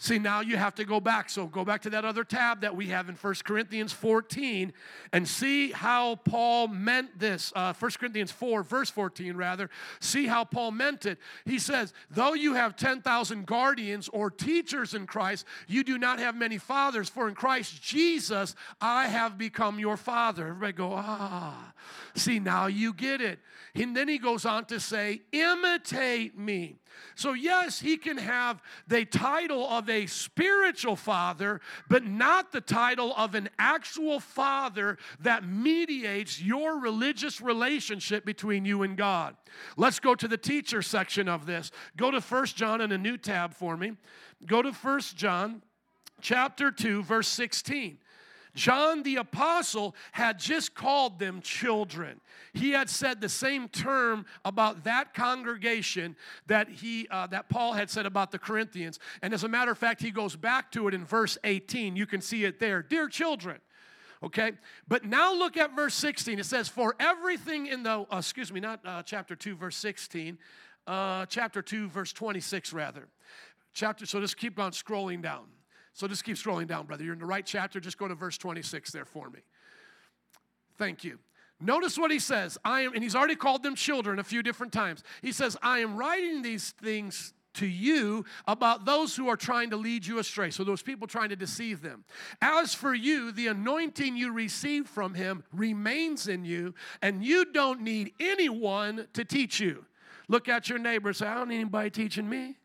See, 0.04 0.20
now 0.20 0.42
you 0.42 0.58
have 0.58 0.76
to 0.76 0.84
go 0.84 1.00
back. 1.00 1.30
So 1.30 1.48
go 1.48 1.64
back 1.64 1.84
to 1.84 1.90
that 1.92 2.04
other 2.04 2.26
tab 2.26 2.60
that 2.60 2.76
we 2.76 2.88
have 2.88 3.08
in 3.08 3.16
1 3.16 3.36
Corinthians 3.46 3.94
14 3.94 4.74
and 5.14 5.26
see 5.26 5.72
how 5.72 6.16
Paul 6.16 6.68
meant 6.68 7.18
this. 7.18 7.54
Uh, 7.56 7.72
1 7.72 7.92
Corinthians 7.92 8.30
4, 8.30 8.64
verse 8.64 8.90
14, 8.90 9.38
rather. 9.38 9.70
See 10.02 10.28
how 10.28 10.44
Paul 10.44 10.72
meant 10.72 11.06
it. 11.06 11.20
He 11.46 11.58
says, 11.58 11.94
Though 12.10 12.34
you 12.34 12.54
have 12.56 12.76
10,000 12.76 13.48
guardians 13.48 14.10
or 14.10 14.30
teachers 14.30 14.94
in 14.94 15.08
Christ, 15.08 15.46
you 15.70 15.86
do 15.86 15.98
not 15.98 16.20
have 16.20 16.36
many 16.36 16.58
fathers, 16.58 17.08
for 17.08 17.30
in 17.30 17.34
Christ 17.34 17.82
Jesus 17.82 18.56
I 18.82 19.08
have 19.08 19.38
become 19.38 19.80
your 19.80 19.96
father. 19.96 20.48
Everybody 20.48 20.74
go, 20.74 20.94
Ah. 20.94 21.72
See, 22.14 22.40
now 22.40 22.66
you 22.68 22.94
get 22.94 23.22
it. 23.22 23.40
And 23.74 23.96
then 23.96 24.10
he 24.10 24.18
goes 24.18 24.44
on 24.44 24.66
to 24.66 24.82
say, 24.82 25.22
Imitate 25.32 26.38
me. 26.38 26.76
So, 27.16 27.34
yes, 27.34 27.80
he 27.80 27.98
can 27.98 28.18
have 28.18 28.62
the 28.88 29.06
title 29.06 29.68
of 29.68 29.90
a 29.90 30.06
spiritual 30.08 30.96
father, 30.96 31.62
but 31.90 32.06
not 32.06 32.52
the 32.52 32.62
title 32.62 33.14
of 33.16 33.36
an 33.36 33.50
actual 33.60 34.20
father 34.20 34.98
that 35.20 35.48
mediates 35.48 36.42
your 36.42 36.80
religious 36.80 37.40
relationship 37.42 38.26
between 38.26 38.66
you 38.66 38.84
and 38.84 38.98
God. 38.98 39.36
Let's 39.78 40.00
go 40.00 40.16
to 40.16 40.28
the 40.28 40.38
teacher 40.38 40.82
section 40.82 41.28
of 41.28 41.46
this. 41.46 41.72
Go 41.98 42.12
to 42.12 42.22
First 42.22 42.56
John 42.56 42.82
in 42.82 42.92
a 42.92 42.98
new 42.98 43.18
tab 43.18 43.54
for 43.54 43.78
me. 43.78 43.94
Go 44.46 44.62
to 44.62 44.74
First 44.74 45.16
John 45.16 45.62
chapter 46.22 46.72
2, 46.72 47.04
verse 47.04 47.28
16. 47.28 48.00
John 48.56 49.02
the 49.02 49.16
Apostle 49.16 49.96
had 50.12 50.38
just 50.38 50.76
called 50.76 51.18
them 51.18 51.42
children. 51.42 52.22
He 52.54 52.72
had 52.72 52.90
said 52.90 53.20
the 53.20 53.30
same 53.30 53.68
term 53.68 54.26
about 54.46 54.84
that 54.84 55.14
congregation 55.14 56.16
that, 56.48 56.70
he, 56.70 57.08
uh, 57.10 57.28
that 57.28 57.50
Paul 57.50 57.74
had 57.74 57.90
said 57.90 58.06
about 58.06 58.32
the 58.32 58.38
Corinthians. 58.38 59.00
And 59.24 59.34
as 59.34 59.44
a 59.44 59.48
matter 59.48 59.72
of 59.72 59.78
fact, 59.78 60.02
he 60.02 60.12
goes 60.12 60.36
back 60.36 60.72
to 60.74 60.88
it 60.88 60.94
in 60.94 61.04
verse 61.04 61.38
18. 61.44 61.96
You 61.96 62.06
can 62.06 62.22
see 62.22 62.46
it 62.46 62.60
there. 62.60 62.84
Dear 62.84 63.08
children, 63.08 63.60
okay? 64.22 64.52
But 64.88 65.04
now 65.04 65.34
look 65.34 65.58
at 65.58 65.76
verse 65.76 65.96
16. 65.96 66.38
It 66.38 66.46
says, 66.46 66.70
For 66.70 66.96
everything 67.00 67.66
in 67.66 67.82
the, 67.82 68.06
uh, 68.12 68.18
excuse 68.18 68.54
me, 68.54 68.60
not 68.60 68.82
uh, 68.86 69.02
chapter 69.02 69.36
2, 69.36 69.56
verse 69.56 69.78
16, 69.78 70.38
uh, 70.86 71.26
chapter 71.26 71.64
2, 71.64 71.90
verse 71.90 72.14
26, 72.14 72.72
rather. 72.72 73.08
Chapter, 73.74 74.06
so 74.06 74.20
just 74.20 74.38
keep 74.38 74.60
on 74.60 74.74
scrolling 74.74 75.24
down. 75.24 75.46
So 75.94 76.08
just 76.08 76.24
keep 76.24 76.38
scrolling 76.38 76.68
down, 76.68 76.86
brother. 76.88 77.04
You're 77.04 77.14
in 77.14 77.20
the 77.20 77.26
right 77.26 77.46
chapter. 77.46 77.80
Just 77.80 77.98
go 77.98 78.08
to 78.08 78.16
verse 78.16 78.38
26 78.38 78.92
there 78.92 79.06
for 79.06 79.30
me. 79.30 79.40
Thank 80.78 81.04
you. 81.04 81.20
Notice 81.60 81.98
what 81.98 82.12
he 82.12 82.20
says. 82.20 82.58
I 82.66 82.82
am, 82.82 82.94
and 82.94 83.04
he's 83.04 83.16
already 83.16 83.36
called 83.36 83.64
them 83.64 83.76
children 83.76 84.20
a 84.20 84.24
few 84.24 84.44
different 84.44 84.74
times. 84.74 85.04
He 85.22 85.32
says, 85.32 85.56
I 85.62 85.80
am 85.80 85.96
writing 85.96 86.42
these 86.42 86.72
things 86.72 87.34
to 87.54 87.68
you 87.68 88.26
about 88.48 88.86
those 88.86 89.16
who 89.16 89.30
are 89.30 89.38
trying 89.38 89.70
to 89.70 89.78
lead 89.78 90.06
you 90.06 90.18
astray. 90.18 90.50
So, 90.50 90.64
those 90.64 90.82
people 90.82 91.08
trying 91.08 91.30
to 91.30 91.36
deceive 91.36 91.82
them. 91.82 92.04
As 92.42 92.74
for 92.74 92.94
you, 92.94 93.32
the 93.32 93.48
anointing 93.48 94.18
you 94.18 94.34
received 94.34 94.90
from 94.90 95.14
him 95.14 95.44
remains 95.54 96.28
in 96.28 96.44
you, 96.44 96.74
and 97.02 97.24
you 97.24 97.46
don't 97.46 97.82
need 97.82 98.14
anyone 98.20 99.08
to 99.14 99.24
teach 99.24 99.60
you. 99.60 99.86
Look 100.28 100.50
at 100.50 100.68
your 100.68 100.80
neighbor 100.80 101.14
say, 101.14 101.28
I 101.28 101.36
don't 101.36 101.50
need 101.50 101.62
anybody 101.62 101.92
teaching 101.92 102.28
me. 102.28 102.58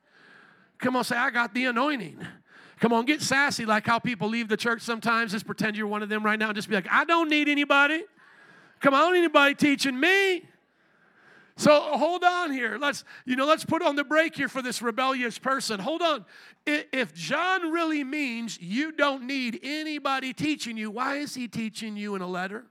Come 0.78 0.96
on, 0.96 1.04
say, 1.04 1.16
I 1.16 1.30
got 1.30 1.54
the 1.54 1.66
anointing. 1.66 2.18
Come 2.80 2.92
on, 2.92 3.04
get 3.04 3.20
sassy 3.22 3.64
like 3.64 3.86
how 3.86 3.98
people 3.98 4.28
leave 4.28 4.48
the 4.48 4.56
church 4.56 4.82
sometimes. 4.82 5.32
Just 5.32 5.46
pretend 5.46 5.76
you're 5.76 5.86
one 5.86 6.02
of 6.02 6.08
them 6.08 6.24
right 6.24 6.38
now 6.38 6.48
and 6.48 6.56
just 6.56 6.68
be 6.68 6.74
like, 6.74 6.86
I 6.90 7.04
don't 7.04 7.28
need 7.28 7.48
anybody. 7.48 8.04
Come 8.80 8.94
on, 8.94 9.16
anybody 9.16 9.54
teaching 9.54 9.98
me. 9.98 10.44
So 11.56 11.72
hold 11.72 12.22
on 12.22 12.52
here. 12.52 12.78
Let's, 12.80 13.02
you 13.24 13.34
know, 13.34 13.44
let's 13.44 13.64
put 13.64 13.82
on 13.82 13.96
the 13.96 14.04
brake 14.04 14.36
here 14.36 14.48
for 14.48 14.62
this 14.62 14.80
rebellious 14.80 15.40
person. 15.40 15.80
Hold 15.80 16.02
on. 16.02 16.24
If 16.66 17.12
John 17.14 17.72
really 17.72 18.04
means 18.04 18.60
you 18.60 18.92
don't 18.92 19.24
need 19.24 19.58
anybody 19.64 20.32
teaching 20.32 20.76
you, 20.76 20.92
why 20.92 21.16
is 21.16 21.34
he 21.34 21.48
teaching 21.48 21.96
you 21.96 22.14
in 22.14 22.22
a 22.22 22.28
letter? 22.28 22.64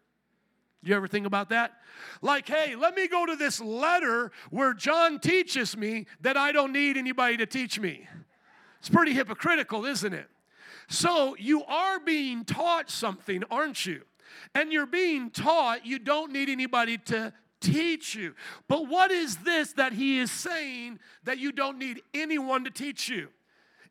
Do 0.86 0.90
you 0.90 0.96
ever 0.96 1.08
think 1.10 1.26
about 1.26 1.50
that? 1.50 1.74
Like, 2.22 2.48
hey, 2.48 2.76
let 2.76 2.96
me 2.96 3.10
go 3.10 3.26
to 3.26 3.36
this 3.36 3.60
letter 3.60 4.32
where 4.52 4.74
John 4.74 5.20
teaches 5.20 5.76
me 5.76 6.06
that 6.22 6.38
I 6.38 6.54
don't 6.54 6.72
need 6.72 6.96
anybody 6.96 7.36
to 7.38 7.46
teach 7.46 7.78
me. 7.78 8.08
It's 8.88 8.96
pretty 8.96 9.12
hypocritical, 9.12 9.84
isn't 9.86 10.14
it? 10.14 10.30
So 10.88 11.36
you 11.38 11.66
are 11.66 12.00
being 12.00 12.46
taught 12.46 12.90
something, 12.90 13.44
aren't 13.52 13.86
you? 13.86 14.04
And 14.56 14.72
you're 14.72 14.86
being 14.86 15.30
taught 15.30 15.86
you 15.86 16.00
don't 16.00 16.32
need 16.32 16.48
anybody 16.48 16.98
to 17.00 17.34
teach 17.60 18.16
you. 18.16 18.34
But 18.70 18.88
what 18.88 19.12
is 19.12 19.36
this 19.40 19.74
that 19.74 19.92
he 19.92 20.20
is 20.20 20.32
saying 20.32 21.00
that 21.26 21.38
you 21.38 21.52
don't 21.52 21.78
need 21.78 22.02
anyone 22.14 22.64
to 22.64 22.70
teach 22.70 23.10
you? 23.10 23.28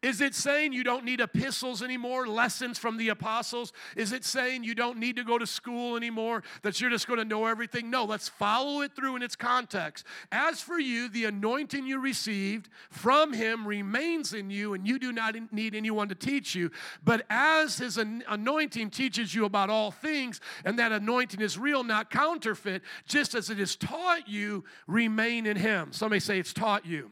Is 0.07 0.21
it 0.21 0.37
saying 0.37 0.73
you 0.73 0.85
don't 0.85 1.05
need 1.05 1.21
epistles 1.21 1.83
anymore, 1.83 2.29
lessons 2.29 2.79
from 2.79 2.97
the 2.97 3.09
apostles? 3.09 3.73
Is 3.97 4.13
it 4.13 4.25
saying 4.25 4.63
you 4.63 4.77
don't 4.77 4.99
need 4.99 5.17
to 5.17 5.25
go 5.25 5.37
to 5.37 5.49
school 5.49 5.97
anymore, 5.97 6.45
that 6.63 6.81
you're 6.81 6.91
just 6.91 7.09
going 7.09 7.19
to 7.19 7.25
know 7.25 7.47
everything? 7.47 7.91
No, 7.91 8.05
let's 8.05 8.29
follow 8.29 8.83
it 8.83 8.95
through 8.95 9.17
in 9.17 9.23
its 9.25 9.35
context. 9.35 10.07
As 10.31 10.61
for 10.61 10.79
you, 10.79 11.09
the 11.09 11.25
anointing 11.25 11.89
you 11.89 11.99
received 11.99 12.69
from 12.89 13.33
him 13.33 13.67
remains 13.67 14.33
in 14.33 14.49
you, 14.49 14.75
and 14.75 14.87
you 14.87 15.01
do 15.01 15.11
not 15.11 15.35
need 15.53 15.75
anyone 15.75 16.09
to 16.09 16.15
teach 16.15 16.55
you. 16.55 16.71
But 17.03 17.27
as 17.29 17.79
his 17.79 17.99
anointing 17.99 18.91
teaches 18.91 19.35
you 19.35 19.45
about 19.45 19.71
all 19.71 19.91
things, 19.91 20.41
and 20.65 20.79
that 20.79 20.93
anointing 20.93 21.41
is 21.41 21.59
real, 21.59 21.83
not 21.83 22.13
counterfeit, 22.13 22.83
just 23.09 23.35
as 23.35 23.51
it 23.51 23.59
is 23.59 23.75
taught 23.75 24.29
you, 24.29 24.63
remain 24.87 25.47
in 25.47 25.57
him. 25.57 25.93
Somebody 25.93 26.21
say 26.21 26.39
it's 26.39 26.53
taught 26.53 26.87
you. 26.87 27.11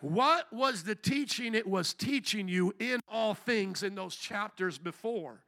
What 0.00 0.52
was 0.52 0.84
the 0.84 0.94
teaching 0.94 1.54
it 1.54 1.66
was 1.66 1.94
teaching 1.94 2.48
you 2.48 2.74
in 2.78 3.00
all 3.08 3.34
things 3.34 3.82
in 3.82 3.94
those 3.94 4.16
chapters 4.16 4.78
before? 4.78 5.42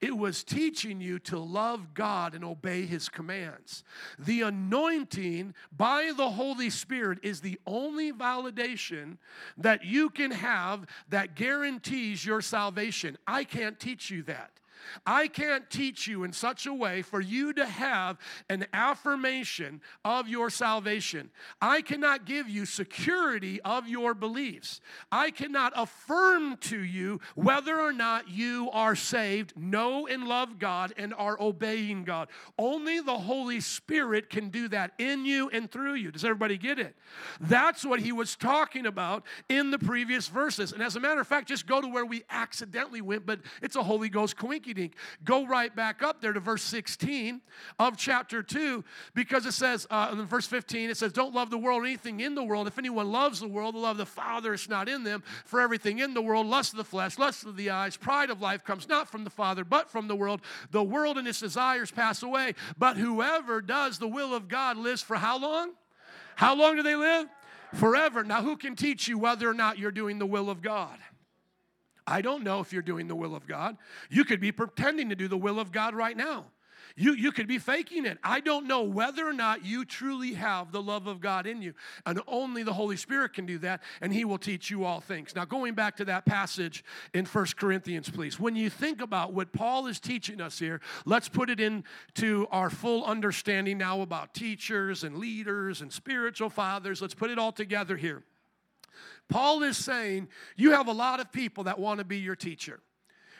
It 0.00 0.16
was 0.16 0.44
teaching 0.44 1.00
you 1.00 1.18
to 1.20 1.38
love 1.38 1.94
God 1.94 2.34
and 2.34 2.44
obey 2.44 2.86
His 2.86 3.08
commands. 3.08 3.82
The 4.18 4.42
anointing 4.42 5.54
by 5.76 6.12
the 6.16 6.30
Holy 6.30 6.70
Spirit 6.70 7.18
is 7.22 7.40
the 7.40 7.58
only 7.66 8.12
validation 8.12 9.18
that 9.58 9.84
you 9.84 10.10
can 10.10 10.30
have 10.30 10.86
that 11.08 11.34
guarantees 11.34 12.24
your 12.24 12.40
salvation. 12.40 13.18
I 13.26 13.44
can't 13.44 13.78
teach 13.80 14.10
you 14.10 14.22
that. 14.24 14.59
I 15.06 15.28
can't 15.28 15.68
teach 15.70 16.06
you 16.06 16.24
in 16.24 16.32
such 16.32 16.66
a 16.66 16.74
way 16.74 17.02
for 17.02 17.20
you 17.20 17.52
to 17.54 17.66
have 17.66 18.18
an 18.48 18.66
affirmation 18.72 19.80
of 20.04 20.28
your 20.28 20.50
salvation. 20.50 21.30
I 21.60 21.82
cannot 21.82 22.24
give 22.24 22.48
you 22.48 22.66
security 22.66 23.60
of 23.62 23.88
your 23.88 24.14
beliefs. 24.14 24.80
I 25.10 25.30
cannot 25.30 25.72
affirm 25.76 26.56
to 26.58 26.78
you 26.78 27.20
whether 27.34 27.80
or 27.80 27.92
not 27.92 28.28
you 28.28 28.70
are 28.72 28.96
saved, 28.96 29.52
know 29.56 30.06
and 30.06 30.26
love 30.26 30.58
God, 30.58 30.92
and 30.96 31.14
are 31.14 31.40
obeying 31.40 32.04
God. 32.04 32.28
Only 32.58 33.00
the 33.00 33.18
Holy 33.18 33.60
Spirit 33.60 34.30
can 34.30 34.50
do 34.50 34.68
that 34.68 34.92
in 34.98 35.24
you 35.24 35.48
and 35.50 35.70
through 35.70 35.94
you. 35.94 36.10
Does 36.10 36.24
everybody 36.24 36.58
get 36.58 36.78
it? 36.78 36.96
That's 37.40 37.84
what 37.84 38.00
he 38.00 38.12
was 38.12 38.36
talking 38.36 38.86
about 38.86 39.24
in 39.48 39.70
the 39.70 39.78
previous 39.78 40.28
verses. 40.28 40.72
And 40.72 40.82
as 40.82 40.96
a 40.96 41.00
matter 41.00 41.20
of 41.20 41.26
fact, 41.26 41.48
just 41.48 41.66
go 41.66 41.80
to 41.80 41.88
where 41.88 42.06
we 42.06 42.22
accidentally 42.30 43.00
went, 43.00 43.26
but 43.26 43.40
it's 43.62 43.76
a 43.76 43.82
Holy 43.82 44.08
Ghost 44.08 44.36
coinky 44.70 44.76
dink. 44.76 44.94
Go 45.24 45.46
right 45.46 45.74
back 45.74 46.02
up 46.02 46.20
there 46.20 46.32
to 46.32 46.40
verse 46.40 46.62
16 46.62 47.40
of 47.78 47.96
chapter 47.96 48.42
2 48.42 48.84
because 49.14 49.46
it 49.46 49.52
says, 49.52 49.86
uh, 49.90 50.10
in 50.12 50.24
verse 50.26 50.46
15, 50.46 50.90
it 50.90 50.96
says, 50.96 51.12
Don't 51.12 51.34
love 51.34 51.50
the 51.50 51.58
world 51.58 51.82
or 51.82 51.86
anything 51.86 52.20
in 52.20 52.34
the 52.34 52.42
world. 52.42 52.66
If 52.66 52.78
anyone 52.78 53.10
loves 53.10 53.40
the 53.40 53.48
world, 53.48 53.74
the 53.74 53.78
love 53.78 53.92
of 53.92 53.98
the 53.98 54.06
Father 54.06 54.54
is 54.54 54.68
not 54.68 54.88
in 54.88 55.04
them. 55.04 55.22
For 55.44 55.60
everything 55.60 55.98
in 55.98 56.14
the 56.14 56.22
world, 56.22 56.46
lust 56.46 56.72
of 56.72 56.78
the 56.78 56.84
flesh, 56.84 57.18
lust 57.18 57.44
of 57.44 57.56
the 57.56 57.70
eyes, 57.70 57.96
pride 57.96 58.30
of 58.30 58.40
life 58.40 58.64
comes 58.64 58.88
not 58.88 59.08
from 59.08 59.24
the 59.24 59.30
Father, 59.30 59.64
but 59.64 59.90
from 59.90 60.08
the 60.08 60.16
world. 60.16 60.40
The 60.70 60.82
world 60.82 61.18
and 61.18 61.26
its 61.26 61.40
desires 61.40 61.90
pass 61.90 62.22
away. 62.22 62.54
But 62.78 62.96
whoever 62.96 63.60
does 63.60 63.98
the 63.98 64.08
will 64.08 64.34
of 64.34 64.48
God 64.48 64.76
lives 64.76 65.02
for 65.02 65.16
how 65.16 65.38
long? 65.38 65.72
How 66.36 66.54
long 66.54 66.76
do 66.76 66.82
they 66.82 66.96
live? 66.96 67.28
Forever. 67.74 68.24
Now, 68.24 68.42
who 68.42 68.56
can 68.56 68.74
teach 68.74 69.06
you 69.06 69.18
whether 69.18 69.48
or 69.48 69.54
not 69.54 69.78
you're 69.78 69.92
doing 69.92 70.18
the 70.18 70.26
will 70.26 70.50
of 70.50 70.60
God? 70.60 70.98
I 72.06 72.22
don't 72.22 72.42
know 72.42 72.60
if 72.60 72.72
you're 72.72 72.82
doing 72.82 73.08
the 73.08 73.16
will 73.16 73.34
of 73.34 73.46
God. 73.46 73.76
You 74.08 74.24
could 74.24 74.40
be 74.40 74.52
pretending 74.52 75.08
to 75.10 75.16
do 75.16 75.28
the 75.28 75.38
will 75.38 75.60
of 75.60 75.72
God 75.72 75.94
right 75.94 76.16
now. 76.16 76.46
You, 76.96 77.14
you 77.14 77.32
could 77.32 77.46
be 77.46 77.58
faking 77.58 78.04
it. 78.04 78.18
I 78.22 78.40
don't 78.40 78.66
know 78.66 78.82
whether 78.82 79.26
or 79.26 79.32
not 79.32 79.64
you 79.64 79.84
truly 79.84 80.34
have 80.34 80.72
the 80.72 80.82
love 80.82 81.06
of 81.06 81.20
God 81.20 81.46
in 81.46 81.62
you. 81.62 81.74
And 82.06 82.20
only 82.26 82.62
the 82.62 82.72
Holy 82.72 82.96
Spirit 82.96 83.32
can 83.32 83.46
do 83.46 83.58
that, 83.58 83.82
and 84.00 84.12
He 84.12 84.24
will 84.24 84.38
teach 84.38 84.70
you 84.70 84.84
all 84.84 85.00
things. 85.00 85.34
Now, 85.34 85.44
going 85.44 85.74
back 85.74 85.96
to 85.96 86.04
that 86.06 86.26
passage 86.26 86.84
in 87.14 87.26
First 87.26 87.56
Corinthians, 87.56 88.10
please. 88.10 88.38
When 88.38 88.56
you 88.56 88.70
think 88.70 89.00
about 89.00 89.32
what 89.32 89.52
Paul 89.52 89.86
is 89.86 90.00
teaching 90.00 90.40
us 90.40 90.58
here, 90.58 90.80
let's 91.04 91.28
put 91.28 91.50
it 91.50 91.60
into 91.60 92.46
our 92.50 92.70
full 92.70 93.04
understanding 93.04 93.78
now 93.78 94.00
about 94.00 94.34
teachers 94.34 95.04
and 95.04 95.18
leaders 95.18 95.80
and 95.80 95.92
spiritual 95.92 96.50
fathers. 96.50 97.00
Let's 97.00 97.14
put 97.14 97.30
it 97.30 97.38
all 97.38 97.52
together 97.52 97.96
here. 97.96 98.24
Paul 99.30 99.62
is 99.62 99.76
saying 99.76 100.28
you 100.56 100.72
have 100.72 100.88
a 100.88 100.92
lot 100.92 101.20
of 101.20 101.32
people 101.32 101.64
that 101.64 101.78
want 101.78 101.98
to 101.98 102.04
be 102.04 102.18
your 102.18 102.36
teacher. 102.36 102.80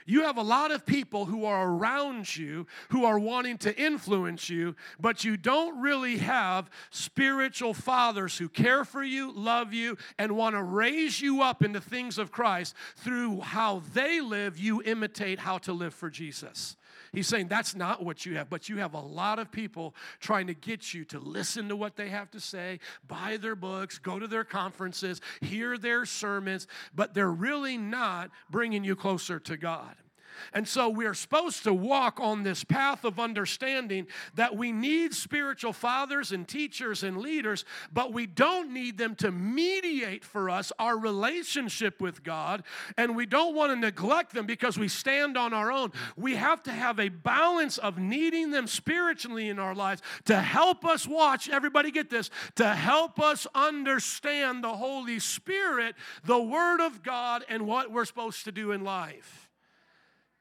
You 0.06 0.22
have 0.22 0.38
a 0.38 0.42
lot 0.42 0.72
of 0.72 0.86
people 0.86 1.26
who 1.26 1.44
are 1.44 1.68
around 1.68 2.34
you 2.34 2.66
who 2.88 3.04
are 3.04 3.18
wanting 3.18 3.58
to 3.58 3.80
influence 3.80 4.48
you, 4.48 4.74
but 4.98 5.24
you 5.24 5.36
don't 5.36 5.80
really 5.80 6.16
have 6.18 6.70
spiritual 6.90 7.74
fathers 7.74 8.36
who 8.36 8.48
care 8.48 8.84
for 8.84 9.04
you, 9.04 9.30
love 9.32 9.72
you, 9.72 9.96
and 10.18 10.36
want 10.36 10.56
to 10.56 10.62
raise 10.62 11.20
you 11.20 11.42
up 11.42 11.62
into 11.62 11.80
things 11.80 12.18
of 12.18 12.32
Christ. 12.32 12.74
Through 12.96 13.40
how 13.40 13.82
they 13.92 14.20
live, 14.20 14.58
you 14.58 14.82
imitate 14.82 15.38
how 15.38 15.58
to 15.58 15.72
live 15.72 15.94
for 15.94 16.10
Jesus. 16.10 16.76
He's 17.12 17.26
saying 17.26 17.48
that's 17.48 17.74
not 17.74 18.04
what 18.04 18.24
you 18.24 18.36
have, 18.36 18.48
but 18.48 18.68
you 18.68 18.78
have 18.78 18.94
a 18.94 19.00
lot 19.00 19.38
of 19.38 19.50
people 19.50 19.94
trying 20.20 20.46
to 20.46 20.54
get 20.54 20.94
you 20.94 21.04
to 21.06 21.18
listen 21.18 21.68
to 21.68 21.76
what 21.76 21.96
they 21.96 22.08
have 22.08 22.30
to 22.32 22.40
say, 22.40 22.80
buy 23.06 23.36
their 23.36 23.56
books, 23.56 23.98
go 23.98 24.18
to 24.18 24.26
their 24.26 24.44
conferences, 24.44 25.20
hear 25.40 25.76
their 25.76 26.06
sermons, 26.06 26.66
but 26.94 27.14
they're 27.14 27.30
really 27.30 27.76
not 27.76 28.30
bringing 28.50 28.84
you 28.84 28.94
closer 28.94 29.40
to 29.40 29.56
God. 29.56 29.94
And 30.52 30.66
so 30.66 30.88
we're 30.88 31.14
supposed 31.14 31.64
to 31.64 31.74
walk 31.74 32.20
on 32.20 32.42
this 32.42 32.64
path 32.64 33.04
of 33.04 33.18
understanding 33.20 34.06
that 34.34 34.56
we 34.56 34.72
need 34.72 35.14
spiritual 35.14 35.72
fathers 35.72 36.32
and 36.32 36.46
teachers 36.46 37.02
and 37.02 37.18
leaders, 37.18 37.64
but 37.92 38.12
we 38.12 38.26
don't 38.26 38.72
need 38.72 38.98
them 38.98 39.14
to 39.16 39.30
mediate 39.30 40.24
for 40.24 40.50
us 40.50 40.72
our 40.78 40.98
relationship 40.98 42.00
with 42.00 42.22
God. 42.22 42.62
And 42.96 43.16
we 43.16 43.26
don't 43.26 43.54
want 43.54 43.72
to 43.72 43.76
neglect 43.76 44.32
them 44.32 44.46
because 44.46 44.78
we 44.78 44.88
stand 44.88 45.36
on 45.36 45.52
our 45.52 45.70
own. 45.70 45.92
We 46.16 46.36
have 46.36 46.62
to 46.64 46.72
have 46.72 46.98
a 46.98 47.08
balance 47.08 47.78
of 47.78 47.98
needing 47.98 48.50
them 48.50 48.66
spiritually 48.66 49.48
in 49.48 49.58
our 49.58 49.74
lives 49.74 50.02
to 50.24 50.40
help 50.40 50.84
us 50.84 51.06
watch, 51.06 51.48
everybody 51.48 51.90
get 51.90 52.10
this, 52.10 52.30
to 52.56 52.68
help 52.68 53.20
us 53.20 53.46
understand 53.54 54.64
the 54.64 54.74
Holy 54.74 55.18
Spirit, 55.18 55.94
the 56.24 56.40
Word 56.40 56.80
of 56.80 57.02
God, 57.02 57.44
and 57.48 57.66
what 57.66 57.90
we're 57.90 58.04
supposed 58.04 58.44
to 58.44 58.52
do 58.52 58.72
in 58.72 58.84
life. 58.84 59.49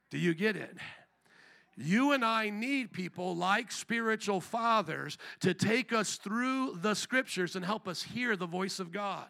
Do 0.10 0.18
you 0.18 0.34
get 0.34 0.56
it? 0.56 0.76
You 1.78 2.12
and 2.12 2.26
I 2.26 2.50
need 2.50 2.92
people 2.92 3.36
like 3.36 3.72
spiritual 3.72 4.42
fathers 4.42 5.18
to 5.40 5.54
take 5.54 5.94
us 5.94 6.18
through 6.18 6.80
the 6.82 6.94
scriptures 6.94 7.56
and 7.56 7.64
help 7.64 7.88
us 7.88 8.04
hear 8.04 8.36
the 8.36 8.46
voice 8.46 8.80
of 8.80 8.92
God. 8.92 9.28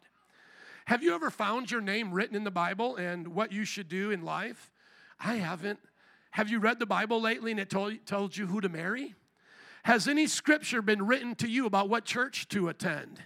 Have 0.86 1.04
you 1.04 1.14
ever 1.14 1.30
found 1.30 1.70
your 1.70 1.82
name 1.82 2.12
written 2.12 2.36
in 2.36 2.44
the 2.44 2.50
Bible 2.50 2.96
and 2.96 3.28
what 3.28 3.52
you 3.52 3.66
should 3.66 3.88
do 3.88 4.10
in 4.10 4.24
life? 4.24 4.72
I 5.20 5.36
haven't. 5.36 5.80
Have 6.32 6.50
you 6.50 6.60
read 6.60 6.80
the 6.80 6.88
Bible 6.88 7.22
lately 7.22 7.52
and 7.52 7.60
it 7.60 7.70
told, 7.70 7.94
told 8.08 8.36
you 8.36 8.48
who 8.48 8.62
to 8.62 8.70
marry? 8.70 9.14
Has 9.84 10.08
any 10.08 10.26
scripture 10.26 10.82
been 10.82 11.06
written 11.06 11.36
to 11.36 11.48
you 11.48 11.68
about 11.68 11.90
what 11.90 12.06
church 12.06 12.48
to 12.50 12.70
attend? 12.70 13.22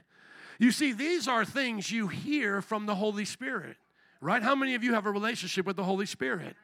You 0.60 0.72
see, 0.72 0.92
these 0.92 1.28
are 1.28 1.46
things 1.46 1.92
you 1.92 2.08
hear 2.08 2.62
from 2.62 2.86
the 2.86 2.96
Holy 2.96 3.26
Spirit, 3.26 3.78
right? 4.22 4.44
How 4.44 4.56
many 4.56 4.76
of 4.76 4.84
you 4.84 4.94
have 4.94 5.06
a 5.06 5.12
relationship 5.12 5.66
with 5.66 5.78
the 5.78 5.84
Holy 5.84 6.06
Spirit? 6.06 6.56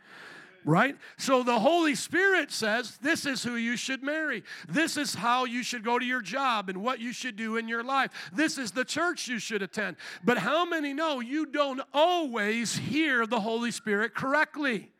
Right? 0.66 0.96
So 1.18 1.44
the 1.44 1.60
Holy 1.60 1.96
Spirit 1.96 2.52
says 2.52 2.98
this 3.02 3.26
is 3.26 3.44
who 3.44 3.56
you 3.56 3.78
should 3.78 4.04
marry. 4.04 4.44
This 4.68 4.98
is 4.98 5.16
how 5.16 5.46
you 5.46 5.64
should 5.64 5.84
go 5.84 6.00
to 6.00 6.06
your 6.06 6.22
job 6.22 6.70
and 6.70 6.82
what 6.84 7.00
you 7.00 7.14
should 7.14 7.36
do 7.36 7.58
in 7.58 7.68
your 7.68 7.84
life. 7.84 8.12
This 8.34 8.58
is 8.58 8.72
the 8.72 8.86
church 8.86 9.28
you 9.28 9.40
should 9.40 9.62
attend. 9.62 9.98
But 10.24 10.38
how 10.38 10.66
many 10.66 10.94
know 10.94 11.20
you 11.20 11.46
don't 11.46 11.82
always 11.94 12.78
hear 12.78 13.26
the 13.26 13.40
Holy 13.40 13.72
Spirit 13.72 14.14
correctly? 14.14 14.92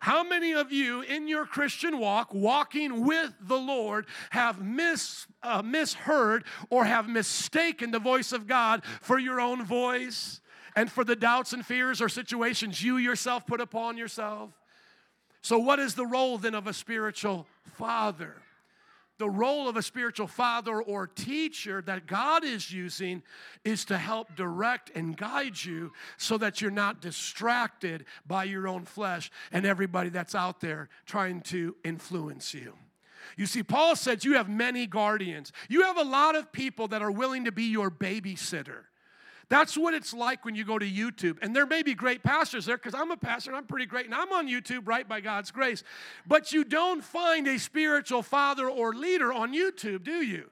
How 0.00 0.22
many 0.22 0.52
of 0.52 0.72
you 0.72 1.02
in 1.02 1.28
your 1.28 1.46
Christian 1.46 1.98
walk, 1.98 2.32
walking 2.34 3.06
with 3.06 3.32
the 3.40 3.56
Lord, 3.56 4.06
have 4.30 4.62
mis, 4.62 5.26
uh, 5.42 5.62
misheard 5.62 6.44
or 6.70 6.84
have 6.84 7.08
mistaken 7.08 7.90
the 7.90 7.98
voice 7.98 8.32
of 8.32 8.46
God 8.46 8.82
for 9.00 9.18
your 9.18 9.40
own 9.40 9.64
voice 9.64 10.40
and 10.76 10.90
for 10.90 11.04
the 11.04 11.16
doubts 11.16 11.52
and 11.52 11.64
fears 11.64 12.02
or 12.02 12.08
situations 12.08 12.82
you 12.82 12.96
yourself 12.96 13.46
put 13.46 13.60
upon 13.60 13.96
yourself? 13.96 14.50
So, 15.44 15.58
what 15.58 15.78
is 15.78 15.94
the 15.94 16.06
role 16.06 16.38
then 16.38 16.54
of 16.54 16.66
a 16.66 16.72
spiritual 16.72 17.46
father? 17.74 18.36
The 19.18 19.28
role 19.28 19.68
of 19.68 19.76
a 19.76 19.82
spiritual 19.82 20.26
father 20.26 20.80
or 20.80 21.06
teacher 21.06 21.82
that 21.82 22.06
God 22.06 22.44
is 22.44 22.72
using 22.72 23.22
is 23.62 23.84
to 23.84 23.98
help 23.98 24.34
direct 24.36 24.90
and 24.94 25.14
guide 25.14 25.62
you 25.62 25.92
so 26.16 26.38
that 26.38 26.62
you're 26.62 26.70
not 26.70 27.02
distracted 27.02 28.06
by 28.26 28.44
your 28.44 28.66
own 28.66 28.86
flesh 28.86 29.30
and 29.52 29.66
everybody 29.66 30.08
that's 30.08 30.34
out 30.34 30.62
there 30.62 30.88
trying 31.04 31.42
to 31.42 31.76
influence 31.84 32.54
you. 32.54 32.72
You 33.36 33.44
see, 33.44 33.62
Paul 33.62 33.96
says 33.96 34.24
you 34.24 34.36
have 34.36 34.48
many 34.48 34.86
guardians. 34.86 35.52
You 35.68 35.82
have 35.82 35.98
a 35.98 36.04
lot 36.04 36.36
of 36.36 36.52
people 36.52 36.88
that 36.88 37.02
are 37.02 37.10
willing 37.10 37.44
to 37.44 37.52
be 37.52 37.64
your 37.64 37.90
babysitter. 37.90 38.84
That's 39.48 39.76
what 39.76 39.94
it's 39.94 40.14
like 40.14 40.44
when 40.44 40.54
you 40.54 40.64
go 40.64 40.78
to 40.78 40.86
YouTube. 40.86 41.38
And 41.42 41.54
there 41.54 41.66
may 41.66 41.82
be 41.82 41.94
great 41.94 42.22
pastors 42.22 42.66
there 42.66 42.76
because 42.76 42.94
I'm 42.94 43.10
a 43.10 43.16
pastor 43.16 43.50
and 43.50 43.56
I'm 43.56 43.66
pretty 43.66 43.86
great 43.86 44.06
and 44.06 44.14
I'm 44.14 44.32
on 44.32 44.48
YouTube, 44.48 44.86
right, 44.86 45.08
by 45.08 45.20
God's 45.20 45.50
grace. 45.50 45.82
But 46.26 46.52
you 46.52 46.64
don't 46.64 47.02
find 47.02 47.46
a 47.46 47.58
spiritual 47.58 48.22
father 48.22 48.68
or 48.68 48.94
leader 48.94 49.32
on 49.32 49.52
YouTube, 49.52 50.04
do 50.04 50.22
you? 50.22 50.50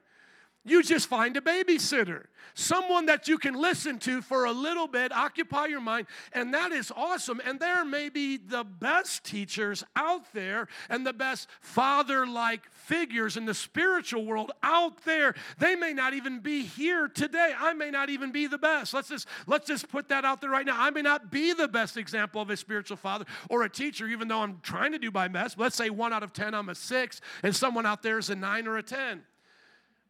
You 0.65 0.81
just 0.81 1.07
find 1.07 1.35
a 1.35 1.41
babysitter, 1.41 2.27
someone 2.53 3.07
that 3.07 3.27
you 3.27 3.37
can 3.37 3.53
listen 3.53 3.99
to 3.99 4.21
for 4.21 4.45
a 4.45 4.51
little 4.53 4.87
bit, 4.87 5.11
occupy 5.11 5.65
your 5.65 5.81
mind, 5.81 6.07
and 6.31 6.53
that 6.53 6.71
is 6.71 6.89
awesome. 6.95 7.41
And 7.45 7.59
there 7.59 7.83
may 7.83 8.07
be 8.07 8.37
the 8.37 8.63
best 8.63 9.25
teachers 9.25 9.83
out 9.97 10.31
there 10.33 10.69
and 10.89 11.05
the 11.05 11.11
best 11.11 11.49
father 11.59 12.25
like 12.25 12.71
figures 12.71 13.35
in 13.35 13.43
the 13.43 13.53
spiritual 13.53 14.25
world 14.25 14.53
out 14.63 15.03
there. 15.03 15.35
They 15.57 15.75
may 15.75 15.91
not 15.91 16.13
even 16.13 16.39
be 16.39 16.63
here 16.63 17.09
today. 17.09 17.53
I 17.57 17.73
may 17.73 17.91
not 17.91 18.09
even 18.09 18.31
be 18.31 18.47
the 18.47 18.57
best. 18.57 18.93
Let's 18.93 19.09
just 19.09 19.27
let's 19.47 19.67
just 19.67 19.89
put 19.89 20.07
that 20.09 20.23
out 20.23 20.39
there 20.39 20.49
right 20.49 20.65
now. 20.65 20.81
I 20.81 20.91
may 20.91 21.01
not 21.01 21.29
be 21.29 21.51
the 21.51 21.67
best 21.67 21.97
example 21.97 22.41
of 22.41 22.49
a 22.49 22.55
spiritual 22.55 22.95
father 22.95 23.25
or 23.49 23.63
a 23.63 23.69
teacher, 23.69 24.07
even 24.07 24.29
though 24.29 24.41
I'm 24.41 24.59
trying 24.63 24.93
to 24.93 24.99
do 24.99 25.11
my 25.11 25.27
best. 25.27 25.59
Let's 25.59 25.75
say 25.75 25.89
one 25.89 26.13
out 26.13 26.23
of 26.23 26.31
ten, 26.31 26.53
I'm 26.53 26.69
a 26.69 26.75
six, 26.75 27.19
and 27.41 27.53
someone 27.53 27.85
out 27.85 28.01
there 28.01 28.17
is 28.17 28.29
a 28.29 28.35
nine 28.35 28.65
or 28.65 28.77
a 28.77 28.83
ten. 28.83 29.23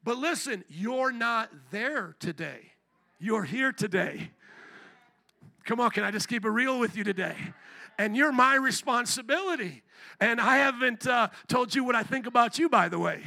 But 0.04 0.18
listen, 0.18 0.64
you're 0.70 1.12
not 1.12 1.50
there 1.72 2.16
today. 2.20 2.72
You're 3.20 3.44
here 3.44 3.72
today. 3.72 4.32
Come 5.66 5.80
on, 5.80 5.92
can 5.92 6.04
I 6.04 6.12
just 6.12 6.28
keep 6.28 6.44
it 6.44 6.50
real 6.50 6.78
with 6.78 6.98
you 6.98 7.04
today? 7.04 7.38
And 7.98 8.18
you're 8.18 8.34
my 8.34 8.56
responsibility. 8.56 9.82
And 10.20 10.42
I 10.42 10.58
haven't 10.58 11.08
uh, 11.08 11.30
told 11.48 11.74
you 11.74 11.84
what 11.84 11.96
I 11.96 12.04
think 12.04 12.26
about 12.26 12.60
you, 12.60 12.68
by 12.68 12.90
the 12.90 13.00
way. 13.00 13.22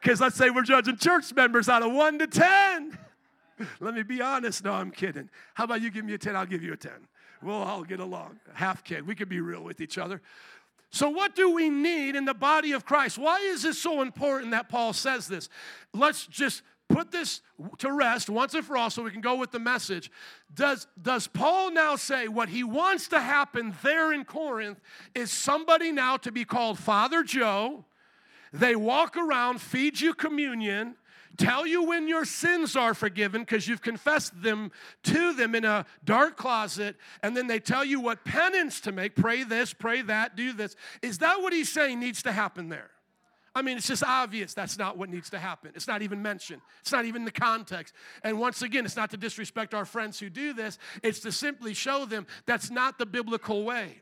Because 0.00 0.20
let's 0.20 0.36
say 0.36 0.50
we're 0.50 0.62
judging 0.62 0.96
church 0.96 1.32
members 1.34 1.68
out 1.68 1.82
of 1.82 1.92
one 1.92 2.18
to 2.18 2.26
10. 2.26 2.98
Let 3.80 3.94
me 3.94 4.02
be 4.02 4.20
honest. 4.20 4.64
No, 4.64 4.72
I'm 4.72 4.90
kidding. 4.90 5.30
How 5.54 5.64
about 5.64 5.80
you 5.80 5.90
give 5.90 6.04
me 6.04 6.14
a 6.14 6.18
10? 6.18 6.36
I'll 6.36 6.46
give 6.46 6.62
you 6.62 6.72
a 6.72 6.76
10. 6.76 6.92
We'll 7.42 7.56
all 7.56 7.84
get 7.84 8.00
along. 8.00 8.38
Half 8.54 8.84
kid. 8.84 9.06
We 9.06 9.14
can 9.14 9.28
be 9.28 9.40
real 9.40 9.62
with 9.62 9.80
each 9.80 9.98
other. 9.98 10.20
So, 10.92 11.08
what 11.08 11.34
do 11.34 11.50
we 11.50 11.70
need 11.70 12.16
in 12.16 12.26
the 12.26 12.34
body 12.34 12.72
of 12.72 12.84
Christ? 12.84 13.16
Why 13.16 13.38
is 13.38 13.62
this 13.62 13.78
so 13.78 14.02
important 14.02 14.50
that 14.50 14.68
Paul 14.68 14.92
says 14.92 15.26
this? 15.26 15.48
Let's 15.94 16.26
just 16.26 16.62
put 16.90 17.10
this 17.10 17.40
to 17.78 17.90
rest 17.90 18.28
once 18.28 18.52
and 18.52 18.64
for 18.64 18.76
all 18.76 18.90
so 18.90 19.02
we 19.02 19.10
can 19.10 19.22
go 19.22 19.36
with 19.36 19.52
the 19.52 19.58
message. 19.58 20.10
Does, 20.52 20.86
does 21.00 21.26
Paul 21.26 21.70
now 21.70 21.96
say 21.96 22.28
what 22.28 22.50
he 22.50 22.62
wants 22.62 23.08
to 23.08 23.20
happen 23.20 23.74
there 23.82 24.12
in 24.12 24.26
Corinth 24.26 24.80
is 25.14 25.32
somebody 25.32 25.92
now 25.92 26.18
to 26.18 26.30
be 26.30 26.44
called 26.44 26.78
Father 26.78 27.22
Joe? 27.22 27.86
They 28.52 28.76
walk 28.76 29.16
around, 29.16 29.62
feed 29.62 29.98
you 29.98 30.12
communion, 30.12 30.96
tell 31.36 31.66
you 31.66 31.84
when 31.84 32.08
your 32.08 32.24
sins 32.24 32.76
are 32.76 32.94
forgiven 32.94 33.42
because 33.42 33.66
you've 33.68 33.82
confessed 33.82 34.42
them 34.42 34.70
to 35.04 35.32
them 35.32 35.54
in 35.54 35.64
a 35.64 35.86
dark 36.04 36.36
closet, 36.36 36.96
and 37.22 37.36
then 37.36 37.46
they 37.46 37.58
tell 37.58 37.84
you 37.84 38.00
what 38.00 38.24
penance 38.24 38.80
to 38.82 38.92
make 38.92 39.14
pray 39.14 39.44
this, 39.44 39.72
pray 39.72 40.02
that, 40.02 40.36
do 40.36 40.52
this. 40.52 40.76
Is 41.00 41.18
that 41.18 41.40
what 41.42 41.52
he's 41.52 41.70
saying 41.70 42.00
needs 42.00 42.22
to 42.24 42.32
happen 42.32 42.68
there? 42.68 42.90
I 43.54 43.60
mean, 43.60 43.76
it's 43.76 43.86
just 43.86 44.02
obvious 44.02 44.54
that's 44.54 44.78
not 44.78 44.96
what 44.96 45.10
needs 45.10 45.28
to 45.30 45.38
happen. 45.38 45.72
It's 45.74 45.86
not 45.86 46.00
even 46.02 46.22
mentioned, 46.22 46.62
it's 46.80 46.92
not 46.92 47.04
even 47.04 47.24
the 47.24 47.30
context. 47.30 47.94
And 48.22 48.38
once 48.38 48.62
again, 48.62 48.84
it's 48.84 48.96
not 48.96 49.10
to 49.10 49.16
disrespect 49.16 49.74
our 49.74 49.84
friends 49.84 50.18
who 50.18 50.30
do 50.30 50.52
this, 50.52 50.78
it's 51.02 51.20
to 51.20 51.32
simply 51.32 51.74
show 51.74 52.06
them 52.06 52.26
that's 52.46 52.70
not 52.70 52.98
the 52.98 53.06
biblical 53.06 53.64
way. 53.64 54.00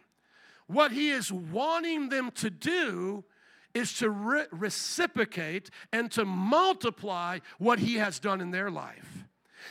What 0.66 0.92
he 0.92 1.10
is 1.10 1.32
wanting 1.32 2.10
them 2.10 2.30
to 2.36 2.48
do 2.48 3.24
is 3.74 3.94
to 3.94 4.10
re- 4.10 4.46
reciprocate 4.50 5.70
and 5.92 6.10
to 6.12 6.24
multiply 6.24 7.38
what 7.58 7.78
he 7.78 7.96
has 7.96 8.18
done 8.18 8.40
in 8.40 8.50
their 8.50 8.70
life. 8.70 9.19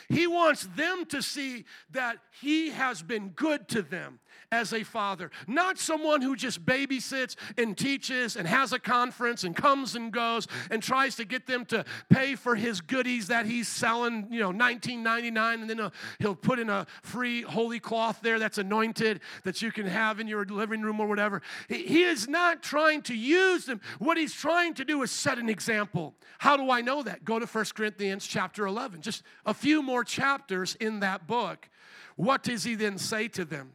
He 0.07 0.27
wants 0.27 0.67
them 0.75 1.05
to 1.07 1.21
see 1.21 1.65
that 1.91 2.17
he 2.41 2.69
has 2.69 3.01
been 3.01 3.29
good 3.29 3.67
to 3.69 3.81
them 3.81 4.19
as 4.51 4.73
a 4.73 4.83
father, 4.83 5.29
not 5.47 5.77
someone 5.77 6.21
who 6.21 6.35
just 6.35 6.65
babysits 6.65 7.35
and 7.57 7.77
teaches 7.77 8.35
and 8.35 8.47
has 8.47 8.73
a 8.73 8.79
conference 8.79 9.43
and 9.43 9.55
comes 9.55 9.95
and 9.95 10.11
goes 10.11 10.47
and 10.71 10.81
tries 10.81 11.15
to 11.15 11.25
get 11.25 11.45
them 11.45 11.65
to 11.65 11.85
pay 12.09 12.35
for 12.35 12.55
his 12.55 12.81
goodies 12.81 13.27
that 13.27 13.45
he's 13.45 13.67
selling, 13.67 14.27
you 14.31 14.39
know, 14.39 14.51
19.99 14.51 15.53
and 15.61 15.69
then 15.69 15.77
he'll, 15.77 15.93
he'll 16.19 16.35
put 16.35 16.57
in 16.57 16.69
a 16.69 16.87
free 17.03 17.43
holy 17.43 17.79
cloth 17.79 18.19
there 18.23 18.39
that's 18.39 18.57
anointed 18.57 19.21
that 19.43 19.61
you 19.61 19.71
can 19.71 19.85
have 19.85 20.19
in 20.19 20.27
your 20.27 20.45
living 20.45 20.81
room 20.81 20.99
or 20.99 21.07
whatever. 21.07 21.41
He 21.67 22.03
is 22.03 22.27
not 22.27 22.63
trying 22.63 23.03
to 23.03 23.15
use 23.15 23.65
them. 23.65 23.81
What 23.99 24.17
he's 24.17 24.33
trying 24.33 24.73
to 24.75 24.85
do 24.85 25.03
is 25.03 25.11
set 25.11 25.37
an 25.37 25.49
example. 25.49 26.15
How 26.39 26.57
do 26.57 26.71
I 26.71 26.81
know 26.81 27.03
that? 27.03 27.23
Go 27.23 27.37
to 27.37 27.45
1 27.45 27.65
Corinthians 27.75 28.25
chapter 28.25 28.65
11, 28.65 29.01
just 29.01 29.23
a 29.45 29.53
few 29.53 29.78
more 29.81 30.03
chapters 30.03 30.75
in 30.75 30.99
that 31.01 31.27
book. 31.27 31.69
What 32.15 32.43
does 32.43 32.63
he 32.63 32.75
then 32.75 32.97
say 32.97 33.27
to 33.29 33.45
them? 33.45 33.73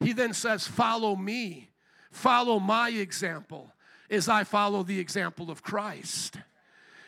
He 0.00 0.12
then 0.12 0.32
says, 0.32 0.66
Follow 0.66 1.16
me, 1.16 1.70
follow 2.10 2.58
my 2.58 2.90
example 2.90 3.72
as 4.10 4.28
I 4.28 4.44
follow 4.44 4.82
the 4.82 4.98
example 4.98 5.50
of 5.50 5.62
Christ. 5.62 6.36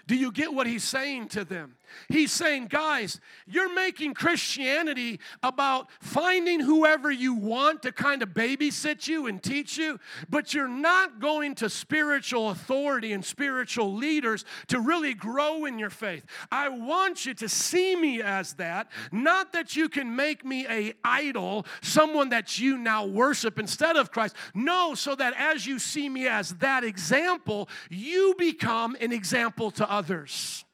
Do 0.07 0.17
you 0.17 0.33
get 0.33 0.53
what 0.53 0.67
he's 0.67 0.85
saying 0.85 1.29
to 1.29 1.45
them? 1.45 1.77
He's 2.09 2.33
saying, 2.33 2.67
guys, 2.67 3.21
you're 3.47 3.73
making 3.73 4.15
Christianity 4.15 5.21
about 5.43 5.89
finding 6.01 6.61
whoever 6.61 7.11
you 7.11 7.35
want 7.35 7.83
to 7.83 7.93
kind 7.93 8.23
of 8.23 8.31
babysit 8.31 9.07
you 9.09 9.27
and 9.27 9.43
teach 9.43 9.79
you, 9.79 9.99
but 10.29 10.55
you're 10.55 10.69
not 10.69 11.21
going 11.21 11.55
to 11.57 11.69
spiritual 11.69 12.51
authority 12.51 13.13
and 13.13 13.25
spiritual 13.25 13.95
leaders 13.95 14.45
to 14.69 14.81
really 14.81 15.15
grow 15.15 15.65
in 15.65 15.79
your 15.79 15.91
faith. 15.91 16.25
I 16.51 16.69
want 16.69 17.27
you 17.27 17.35
to 17.35 17.49
see 17.49 17.97
me 17.97 18.23
as 18.23 18.55
that, 18.55 18.89
not 19.13 19.53
that 19.53 19.77
you 19.77 19.89
can 19.89 20.15
make 20.15 20.45
me 20.45 20.67
a 20.69 20.95
idol, 21.05 21.67
someone 21.83 22.31
that 22.31 22.59
you 22.59 22.79
now 22.79 23.07
worship 23.07 23.59
instead 23.59 23.97
of 23.97 24.11
Christ. 24.11 24.37
No, 24.55 24.95
so 24.95 25.15
that 25.15 25.35
as 25.37 25.67
you 25.67 25.79
see 25.79 26.09
me 26.09 26.27
as 26.27 26.55
that 26.57 26.85
example, 26.85 27.69
you 27.91 28.35
become 28.39 28.97
an 29.01 29.13
example 29.13 29.71
to 29.73 29.91
others. 29.91 30.65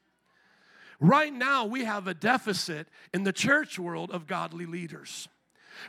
Right 1.01 1.33
now, 1.33 1.65
we 1.65 1.85
have 1.85 2.07
a 2.07 2.15
deficit 2.15 2.89
in 3.13 3.25
the 3.25 3.33
church 3.33 3.79
world 3.79 4.11
of 4.11 4.27
godly 4.27 4.67
leaders. 4.67 5.29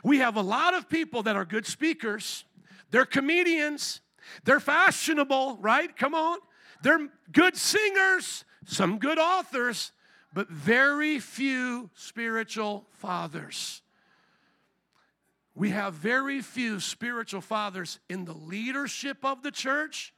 We 0.02 0.18
have 0.18 0.36
a 0.36 0.42
lot 0.42 0.74
of 0.74 0.88
people 0.88 1.22
that 1.24 1.36
are 1.36 1.44
good 1.44 1.66
speakers, 1.66 2.44
they're 2.90 3.06
comedians, 3.06 4.00
they're 4.44 4.60
fashionable, 4.60 5.58
right? 5.60 5.94
Come 5.96 6.14
on. 6.14 6.38
They're 6.82 7.08
good 7.32 7.56
singers, 7.56 8.44
some 8.66 8.98
good 8.98 9.18
authors, 9.18 9.92
but 10.34 10.48
very 10.48 11.18
few 11.18 11.90
spiritual 11.94 12.86
fathers. 12.90 13.82
We 15.54 15.70
have 15.70 15.94
very 15.94 16.42
few 16.42 16.80
spiritual 16.80 17.40
fathers 17.40 17.98
in 18.10 18.26
the 18.26 18.34
leadership 18.34 19.24
of 19.24 19.42
the 19.42 19.50
church 19.50 20.12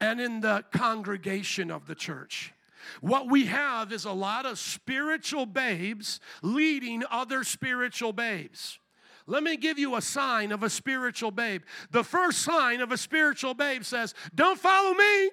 and 0.00 0.20
in 0.20 0.40
the 0.40 0.64
congregation 0.72 1.70
of 1.72 1.88
the 1.88 1.96
church. 1.96 2.52
What 3.00 3.30
we 3.30 3.46
have 3.46 3.92
is 3.92 4.04
a 4.04 4.12
lot 4.12 4.46
of 4.46 4.58
spiritual 4.58 5.46
babes 5.46 6.20
leading 6.42 7.04
other 7.10 7.44
spiritual 7.44 8.12
babes. 8.12 8.78
Let 9.26 9.42
me 9.42 9.56
give 9.56 9.78
you 9.78 9.96
a 9.96 10.02
sign 10.02 10.52
of 10.52 10.62
a 10.62 10.70
spiritual 10.70 11.30
babe. 11.30 11.62
The 11.90 12.02
first 12.02 12.40
sign 12.40 12.80
of 12.80 12.92
a 12.92 12.96
spiritual 12.96 13.52
babe 13.54 13.84
says, 13.84 14.14
Don't 14.34 14.58
follow 14.58 14.94
me, 14.94 15.30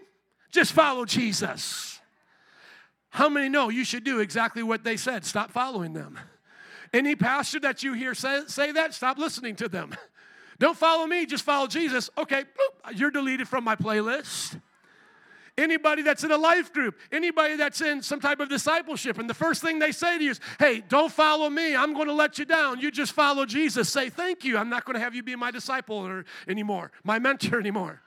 just 0.52 0.74
follow 0.74 1.06
Jesus. 1.06 2.00
How 3.10 3.30
many 3.30 3.48
know 3.48 3.70
you 3.70 3.86
should 3.86 4.04
do 4.04 4.20
exactly 4.20 4.62
what 4.62 4.84
they 4.84 4.98
said? 4.98 5.24
Stop 5.24 5.50
following 5.50 5.94
them. 5.94 6.20
Any 6.94 7.16
pastor 7.16 7.62
that 7.62 7.84
you 7.84 7.94
hear 7.94 8.14
say, 8.14 8.42
say 8.48 8.74
that, 8.74 8.94
stop 8.94 9.18
listening 9.18 9.56
to 9.58 9.70
them. 9.70 9.96
Don't 10.60 10.78
follow 10.78 11.08
me, 11.08 11.26
just 11.26 11.44
follow 11.44 11.68
Jesus. 11.68 12.10
Okay, 12.18 12.44
you're 12.94 13.12
deleted 13.12 13.48
from 13.48 13.64
my 13.64 13.76
playlist 13.76 14.60
anybody 15.58 16.02
that's 16.02 16.24
in 16.24 16.32
a 16.32 16.38
life 16.38 16.74
group, 16.74 16.98
anybody 17.12 17.56
that's 17.56 17.82
in 17.82 18.02
some 18.02 18.20
type 18.20 18.40
of 18.40 18.50
discipleship, 18.50 19.18
and 19.18 19.30
the 19.30 19.34
first 19.34 19.62
thing 19.62 19.80
they 19.80 19.92
say 19.92 20.18
to 20.18 20.24
you 20.24 20.32
is, 20.32 20.40
Hey, 20.60 20.84
don't 20.88 21.12
follow 21.12 21.50
me. 21.50 21.76
I'm 21.76 21.94
going 21.94 22.08
to 22.08 22.14
let 22.14 22.38
you 22.38 22.46
down. 22.46 22.80
You 22.80 22.92
just 22.92 23.14
follow 23.14 23.46
Jesus. 23.46 23.90
Say, 23.90 24.10
Thank 24.10 24.44
you. 24.44 24.58
I'm 24.58 24.70
not 24.70 24.86
going 24.86 24.96
to 24.96 25.00
have 25.00 25.16
you 25.16 25.24
be 25.24 25.36
my 25.36 25.52
disciple 25.52 25.98
or, 25.98 26.26
anymore, 26.48 26.92
my 27.04 27.20
mentor 27.20 27.60
anymore. 27.60 28.02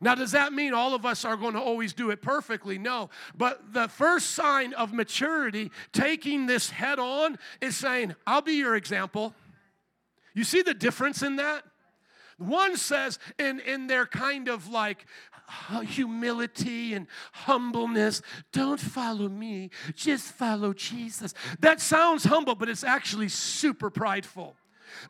Now, 0.00 0.14
does 0.14 0.30
that 0.30 0.52
mean 0.52 0.74
all 0.74 0.94
of 0.94 1.04
us 1.04 1.24
are 1.24 1.36
going 1.36 1.54
to 1.54 1.60
always 1.60 1.92
do 1.92 2.10
it 2.10 2.22
perfectly? 2.22 2.78
No. 2.78 3.10
But 3.36 3.72
the 3.72 3.88
first 3.88 4.30
sign 4.30 4.72
of 4.74 4.92
maturity, 4.92 5.72
taking 5.92 6.46
this 6.46 6.70
head 6.70 7.00
on, 7.00 7.36
is 7.60 7.76
saying, 7.76 8.14
I'll 8.24 8.42
be 8.42 8.52
your 8.52 8.76
example. 8.76 9.34
You 10.34 10.44
see 10.44 10.62
the 10.62 10.74
difference 10.74 11.22
in 11.22 11.36
that? 11.36 11.64
One 12.38 12.76
says, 12.76 13.18
in, 13.40 13.58
in 13.58 13.88
their 13.88 14.06
kind 14.06 14.46
of 14.48 14.68
like 14.68 15.06
Uh, 15.70 15.80
humility 15.80 16.92
and 16.92 17.06
humbleness. 17.32 18.20
Don't 18.52 18.78
follow 18.78 19.28
me, 19.28 19.70
just 19.94 20.32
follow 20.32 20.74
Jesus. 20.74 21.32
That 21.60 21.80
sounds 21.80 22.24
humble, 22.24 22.54
but 22.54 22.68
it's 22.68 22.84
actually 22.84 23.30
super 23.30 23.88
prideful. 23.88 24.56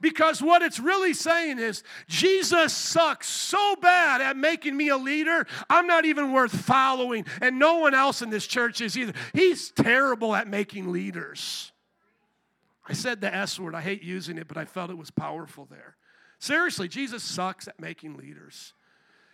Because 0.01 0.43
what 0.43 0.63
it's 0.63 0.79
really 0.79 1.15
saying 1.15 1.59
is, 1.59 1.83
Jesus 2.09 2.73
sucks 2.73 3.29
so 3.29 3.77
bad 3.77 4.21
at 4.21 4.37
making 4.37 4.77
me 4.77 4.89
a 4.89 4.97
leader, 4.97 5.47
I'm 5.69 5.87
not 5.87 6.05
even 6.05 6.33
worth 6.33 6.53
following, 6.53 7.27
and 7.41 7.59
no 7.59 7.79
one 7.79 7.95
else 7.95 8.23
in 8.23 8.31
this 8.31 8.47
church 8.47 8.81
is 8.81 8.97
either. 8.97 9.15
He's 9.33 9.71
terrible 9.71 10.35
at 10.35 10.49
making 10.49 10.93
leaders. 10.93 11.73
I 12.89 12.93
said 12.93 13.21
the 13.21 13.35
S 13.35 13.59
word, 13.59 13.75
I 13.75 13.81
hate 13.81 14.03
using 14.03 14.39
it, 14.39 14.49
but 14.49 14.57
I 14.57 14.65
felt 14.65 14.91
it 14.91 14.99
was 14.99 15.11
powerful 15.11 15.67
there. 15.71 15.97
Seriously, 16.39 16.89
Jesus 16.89 17.23
sucks 17.23 17.67
at 17.67 17.81
making 17.81 18.17
leaders. 18.17 18.73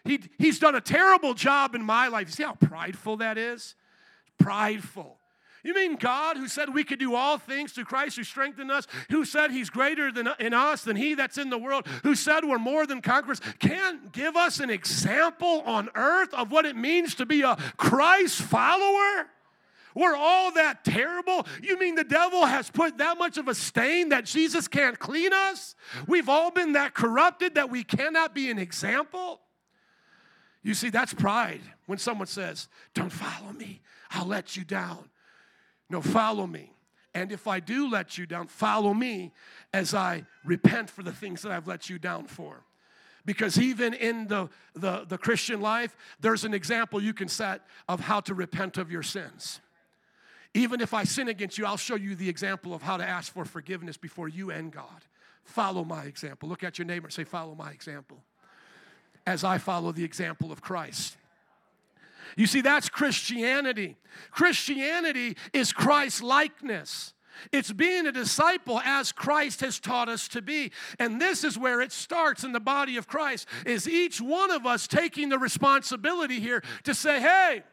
He, 0.04 0.20
he's 0.38 0.58
done 0.58 0.74
a 0.74 0.80
terrible 0.80 1.34
job 1.34 1.74
in 1.74 1.82
my 1.82 2.08
life. 2.08 2.28
You 2.28 2.32
see 2.32 2.42
how 2.42 2.54
prideful 2.54 3.18
that 3.18 3.38
is? 3.38 3.74
Prideful. 4.38 5.18
You 5.64 5.72
mean 5.72 5.96
God, 5.96 6.36
who 6.36 6.46
said 6.46 6.74
we 6.74 6.84
could 6.84 6.98
do 6.98 7.14
all 7.14 7.38
things 7.38 7.72
through 7.72 7.86
Christ 7.86 8.16
who 8.16 8.24
strengthened 8.24 8.70
us, 8.70 8.86
who 9.10 9.24
said 9.24 9.50
He's 9.50 9.70
greater 9.70 10.12
than 10.12 10.28
in 10.38 10.52
us 10.52 10.84
than 10.84 10.94
He 10.94 11.14
that's 11.14 11.38
in 11.38 11.48
the 11.48 11.56
world, 11.56 11.86
who 12.02 12.14
said 12.14 12.44
we're 12.44 12.58
more 12.58 12.86
than 12.86 13.00
conquerors, 13.00 13.40
can't 13.60 14.12
give 14.12 14.36
us 14.36 14.60
an 14.60 14.68
example 14.68 15.62
on 15.64 15.88
earth 15.94 16.34
of 16.34 16.52
what 16.52 16.66
it 16.66 16.76
means 16.76 17.14
to 17.14 17.24
be 17.24 17.40
a 17.40 17.56
Christ 17.78 18.42
follower? 18.42 19.30
We're 19.94 20.16
all 20.16 20.52
that 20.52 20.84
terrible. 20.84 21.46
You 21.62 21.78
mean 21.78 21.94
the 21.94 22.04
devil 22.04 22.44
has 22.44 22.68
put 22.70 22.98
that 22.98 23.16
much 23.16 23.38
of 23.38 23.48
a 23.48 23.54
stain 23.54 24.10
that 24.10 24.26
Jesus 24.26 24.68
can't 24.68 24.98
clean 24.98 25.32
us? 25.32 25.76
We've 26.06 26.28
all 26.28 26.50
been 26.50 26.72
that 26.72 26.92
corrupted 26.92 27.54
that 27.54 27.70
we 27.70 27.84
cannot 27.84 28.34
be 28.34 28.50
an 28.50 28.58
example? 28.58 29.40
You 30.64 30.74
see, 30.74 30.88
that's 30.88 31.14
pride 31.14 31.60
when 31.86 31.98
someone 31.98 32.26
says, 32.26 32.68
Don't 32.94 33.12
follow 33.12 33.52
me, 33.52 33.80
I'll 34.10 34.26
let 34.26 34.56
you 34.56 34.64
down. 34.64 35.08
No, 35.88 36.00
follow 36.02 36.46
me. 36.46 36.72
And 37.14 37.30
if 37.30 37.46
I 37.46 37.60
do 37.60 37.88
let 37.88 38.18
you 38.18 38.26
down, 38.26 38.48
follow 38.48 38.92
me 38.92 39.30
as 39.72 39.94
I 39.94 40.24
repent 40.44 40.90
for 40.90 41.04
the 41.04 41.12
things 41.12 41.42
that 41.42 41.52
I've 41.52 41.68
let 41.68 41.88
you 41.88 41.98
down 41.98 42.26
for. 42.26 42.64
Because 43.24 43.58
even 43.58 43.94
in 43.94 44.26
the, 44.26 44.48
the, 44.74 45.04
the 45.08 45.16
Christian 45.16 45.60
life, 45.60 45.96
there's 46.18 46.44
an 46.44 46.52
example 46.52 47.00
you 47.00 47.14
can 47.14 47.28
set 47.28 47.62
of 47.88 48.00
how 48.00 48.20
to 48.20 48.34
repent 48.34 48.76
of 48.76 48.90
your 48.90 49.02
sins. 49.02 49.60
Even 50.54 50.80
if 50.80 50.92
I 50.92 51.04
sin 51.04 51.28
against 51.28 51.56
you, 51.56 51.66
I'll 51.66 51.76
show 51.76 51.94
you 51.94 52.14
the 52.14 52.28
example 52.28 52.74
of 52.74 52.82
how 52.82 52.96
to 52.96 53.06
ask 53.06 53.32
for 53.32 53.44
forgiveness 53.44 53.96
before 53.96 54.28
you 54.28 54.50
and 54.50 54.72
God. 54.72 55.04
Follow 55.44 55.84
my 55.84 56.04
example. 56.04 56.48
Look 56.48 56.64
at 56.64 56.78
your 56.78 56.86
neighbor 56.86 57.06
and 57.06 57.12
say, 57.12 57.24
Follow 57.24 57.54
my 57.54 57.70
example. 57.70 58.18
As 59.26 59.44
I 59.44 59.58
follow 59.58 59.92
the 59.92 60.04
example 60.04 60.52
of 60.52 60.60
Christ. 60.60 61.16
You 62.36 62.46
see, 62.46 62.60
that's 62.60 62.88
Christianity. 62.88 63.96
Christianity 64.30 65.36
is 65.52 65.72
Christ 65.72 66.22
likeness. 66.22 67.14
It's 67.52 67.72
being 67.72 68.06
a 68.06 68.12
disciple 68.12 68.80
as 68.80 69.12
Christ 69.12 69.60
has 69.60 69.80
taught 69.80 70.08
us 70.08 70.28
to 70.28 70.42
be. 70.42 70.70
And 70.98 71.20
this 71.20 71.42
is 71.44 71.58
where 71.58 71.80
it 71.80 71.92
starts 71.92 72.44
in 72.44 72.52
the 72.52 72.60
body 72.60 72.96
of 72.96 73.08
Christ 73.08 73.48
is 73.66 73.88
each 73.88 74.20
one 74.20 74.50
of 74.50 74.66
us 74.66 74.86
taking 74.86 75.28
the 75.28 75.38
responsibility 75.38 76.38
here 76.38 76.62
to 76.84 76.94
say, 76.94 77.20
"Hey, 77.20 77.64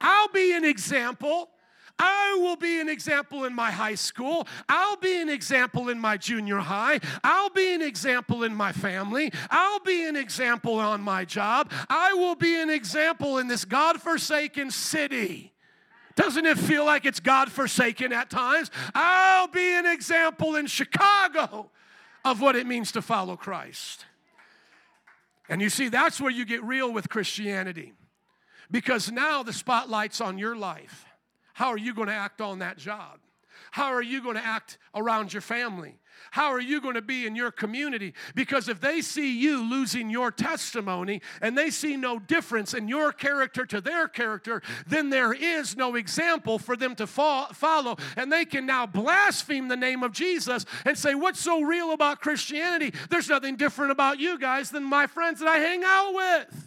I'll 0.00 0.28
be 0.28 0.54
an 0.54 0.64
example 0.64 1.50
I 1.98 2.38
will 2.40 2.56
be 2.56 2.80
an 2.80 2.88
example 2.88 3.44
in 3.44 3.54
my 3.54 3.70
high 3.70 3.94
school. 3.94 4.46
I'll 4.68 4.96
be 4.96 5.20
an 5.20 5.28
example 5.28 5.88
in 5.88 6.00
my 6.00 6.16
junior 6.16 6.58
high. 6.58 7.00
I'll 7.22 7.50
be 7.50 7.72
an 7.74 7.82
example 7.82 8.42
in 8.42 8.54
my 8.54 8.72
family. 8.72 9.32
I'll 9.50 9.80
be 9.80 10.04
an 10.06 10.16
example 10.16 10.74
on 10.74 11.00
my 11.00 11.24
job. 11.24 11.70
I 11.88 12.12
will 12.14 12.34
be 12.34 12.60
an 12.60 12.70
example 12.70 13.38
in 13.38 13.46
this 13.46 13.64
God 13.64 14.00
forsaken 14.00 14.70
city. 14.70 15.52
Doesn't 16.16 16.46
it 16.46 16.58
feel 16.58 16.84
like 16.84 17.04
it's 17.04 17.20
God 17.20 17.50
forsaken 17.50 18.12
at 18.12 18.30
times? 18.30 18.70
I'll 18.94 19.48
be 19.48 19.76
an 19.76 19.86
example 19.86 20.56
in 20.56 20.66
Chicago 20.66 21.70
of 22.24 22.40
what 22.40 22.56
it 22.56 22.66
means 22.66 22.92
to 22.92 23.02
follow 23.02 23.36
Christ. 23.36 24.06
And 25.48 25.60
you 25.60 25.68
see, 25.68 25.88
that's 25.88 26.20
where 26.20 26.30
you 26.30 26.44
get 26.44 26.62
real 26.64 26.92
with 26.92 27.08
Christianity. 27.08 27.92
Because 28.70 29.10
now 29.10 29.42
the 29.42 29.52
spotlight's 29.52 30.20
on 30.20 30.38
your 30.38 30.56
life. 30.56 31.03
How 31.54 31.68
are 31.68 31.78
you 31.78 31.94
going 31.94 32.08
to 32.08 32.14
act 32.14 32.40
on 32.40 32.58
that 32.58 32.76
job? 32.76 33.18
How 33.70 33.92
are 33.92 34.02
you 34.02 34.22
going 34.22 34.36
to 34.36 34.44
act 34.44 34.78
around 34.94 35.32
your 35.32 35.40
family? 35.40 35.98
How 36.30 36.52
are 36.52 36.60
you 36.60 36.80
going 36.80 36.94
to 36.94 37.02
be 37.02 37.26
in 37.26 37.36
your 37.36 37.50
community? 37.50 38.14
Because 38.34 38.68
if 38.68 38.80
they 38.80 39.00
see 39.00 39.38
you 39.38 39.68
losing 39.68 40.10
your 40.10 40.30
testimony 40.30 41.22
and 41.40 41.56
they 41.56 41.70
see 41.70 41.96
no 41.96 42.18
difference 42.18 42.74
in 42.74 42.88
your 42.88 43.12
character 43.12 43.64
to 43.66 43.80
their 43.80 44.08
character, 44.08 44.62
then 44.86 45.10
there 45.10 45.32
is 45.32 45.76
no 45.76 45.94
example 45.94 46.58
for 46.58 46.76
them 46.76 46.94
to 46.96 47.06
follow. 47.06 47.96
And 48.16 48.32
they 48.32 48.44
can 48.44 48.66
now 48.66 48.86
blaspheme 48.86 49.68
the 49.68 49.76
name 49.76 50.02
of 50.02 50.12
Jesus 50.12 50.64
and 50.84 50.96
say, 50.96 51.14
What's 51.14 51.40
so 51.40 51.62
real 51.62 51.92
about 51.92 52.20
Christianity? 52.20 52.92
There's 53.10 53.28
nothing 53.28 53.56
different 53.56 53.92
about 53.92 54.18
you 54.18 54.38
guys 54.38 54.70
than 54.70 54.84
my 54.84 55.06
friends 55.06 55.40
that 55.40 55.48
I 55.48 55.58
hang 55.58 55.82
out 55.84 56.14
with. 56.14 56.63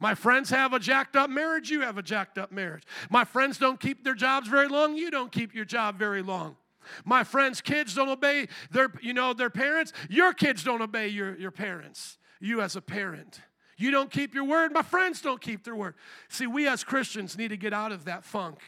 My 0.00 0.14
friends 0.14 0.48
have 0.50 0.72
a 0.72 0.78
jacked 0.78 1.14
up 1.14 1.28
marriage, 1.30 1.70
you 1.70 1.82
have 1.82 1.98
a 1.98 2.02
jacked 2.02 2.38
up 2.38 2.50
marriage. 2.50 2.82
My 3.10 3.24
friends 3.24 3.58
don't 3.58 3.78
keep 3.78 4.02
their 4.02 4.14
jobs 4.14 4.48
very 4.48 4.66
long, 4.66 4.96
you 4.96 5.10
don't 5.10 5.30
keep 5.30 5.54
your 5.54 5.66
job 5.66 5.98
very 5.98 6.22
long. 6.22 6.56
My 7.04 7.22
friends' 7.22 7.60
kids 7.60 7.94
don't 7.94 8.08
obey 8.08 8.48
their, 8.70 8.90
you 9.02 9.12
know, 9.12 9.34
their 9.34 9.50
parents, 9.50 9.92
your 10.08 10.32
kids 10.32 10.64
don't 10.64 10.80
obey 10.80 11.08
your, 11.08 11.36
your 11.36 11.50
parents. 11.50 12.18
You 12.40 12.62
as 12.62 12.74
a 12.74 12.80
parent. 12.80 13.42
You 13.76 13.90
don't 13.90 14.10
keep 14.10 14.34
your 14.34 14.44
word, 14.44 14.72
my 14.72 14.82
friends 14.82 15.20
don't 15.20 15.40
keep 15.40 15.64
their 15.64 15.76
word. 15.76 15.94
See, 16.28 16.46
we 16.46 16.66
as 16.66 16.82
Christians 16.82 17.36
need 17.36 17.48
to 17.48 17.56
get 17.58 17.74
out 17.74 17.92
of 17.92 18.06
that 18.06 18.24
funk 18.24 18.58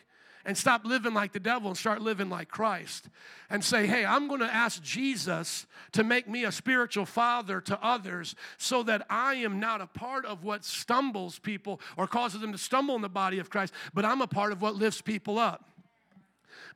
and 0.45 0.57
stop 0.57 0.85
living 0.85 1.15
like 1.15 1.33
the 1.33 1.41
devil 1.41 1.69
and 1.69 1.77
start 1.77 2.03
living 2.03 2.29
like 2.29 2.49
Christ 2.49 3.09
and 3.51 3.65
say, 3.65 3.87
hey, 3.87 4.05
I'm 4.05 4.29
going 4.29 4.41
to 4.41 4.53
ask 4.53 4.83
Jesus 4.83 5.67
to 5.93 6.05
make 6.05 6.29
me 6.29 6.45
a 6.45 6.53
spiritual 6.53 7.07
father 7.07 7.61
to 7.63 7.79
others 7.85 8.35
so 8.57 8.83
that 8.85 9.07
I 9.09 9.35
am 9.35 9.61
not 9.61 9.81
a 9.81 9.87
part 9.87 10.25
of 10.25 10.45
what 10.45 10.65
stumbles 10.65 11.39
people 11.39 11.81
or 11.97 12.07
causes 12.07 12.41
them 12.41 12.53
to 12.53 12.59
stumble 12.59 12.97
in 12.97 13.03
the 13.03 13.09
body 13.09 13.39
of 13.39 13.51
Christ, 13.51 13.73
but 13.95 14.05
I'm 14.05 14.21
a 14.21 14.27
part 14.27 14.53
of 14.53 14.63
what 14.63 14.75
lifts 14.75 15.01
people 15.01 15.39
up. 15.39 15.69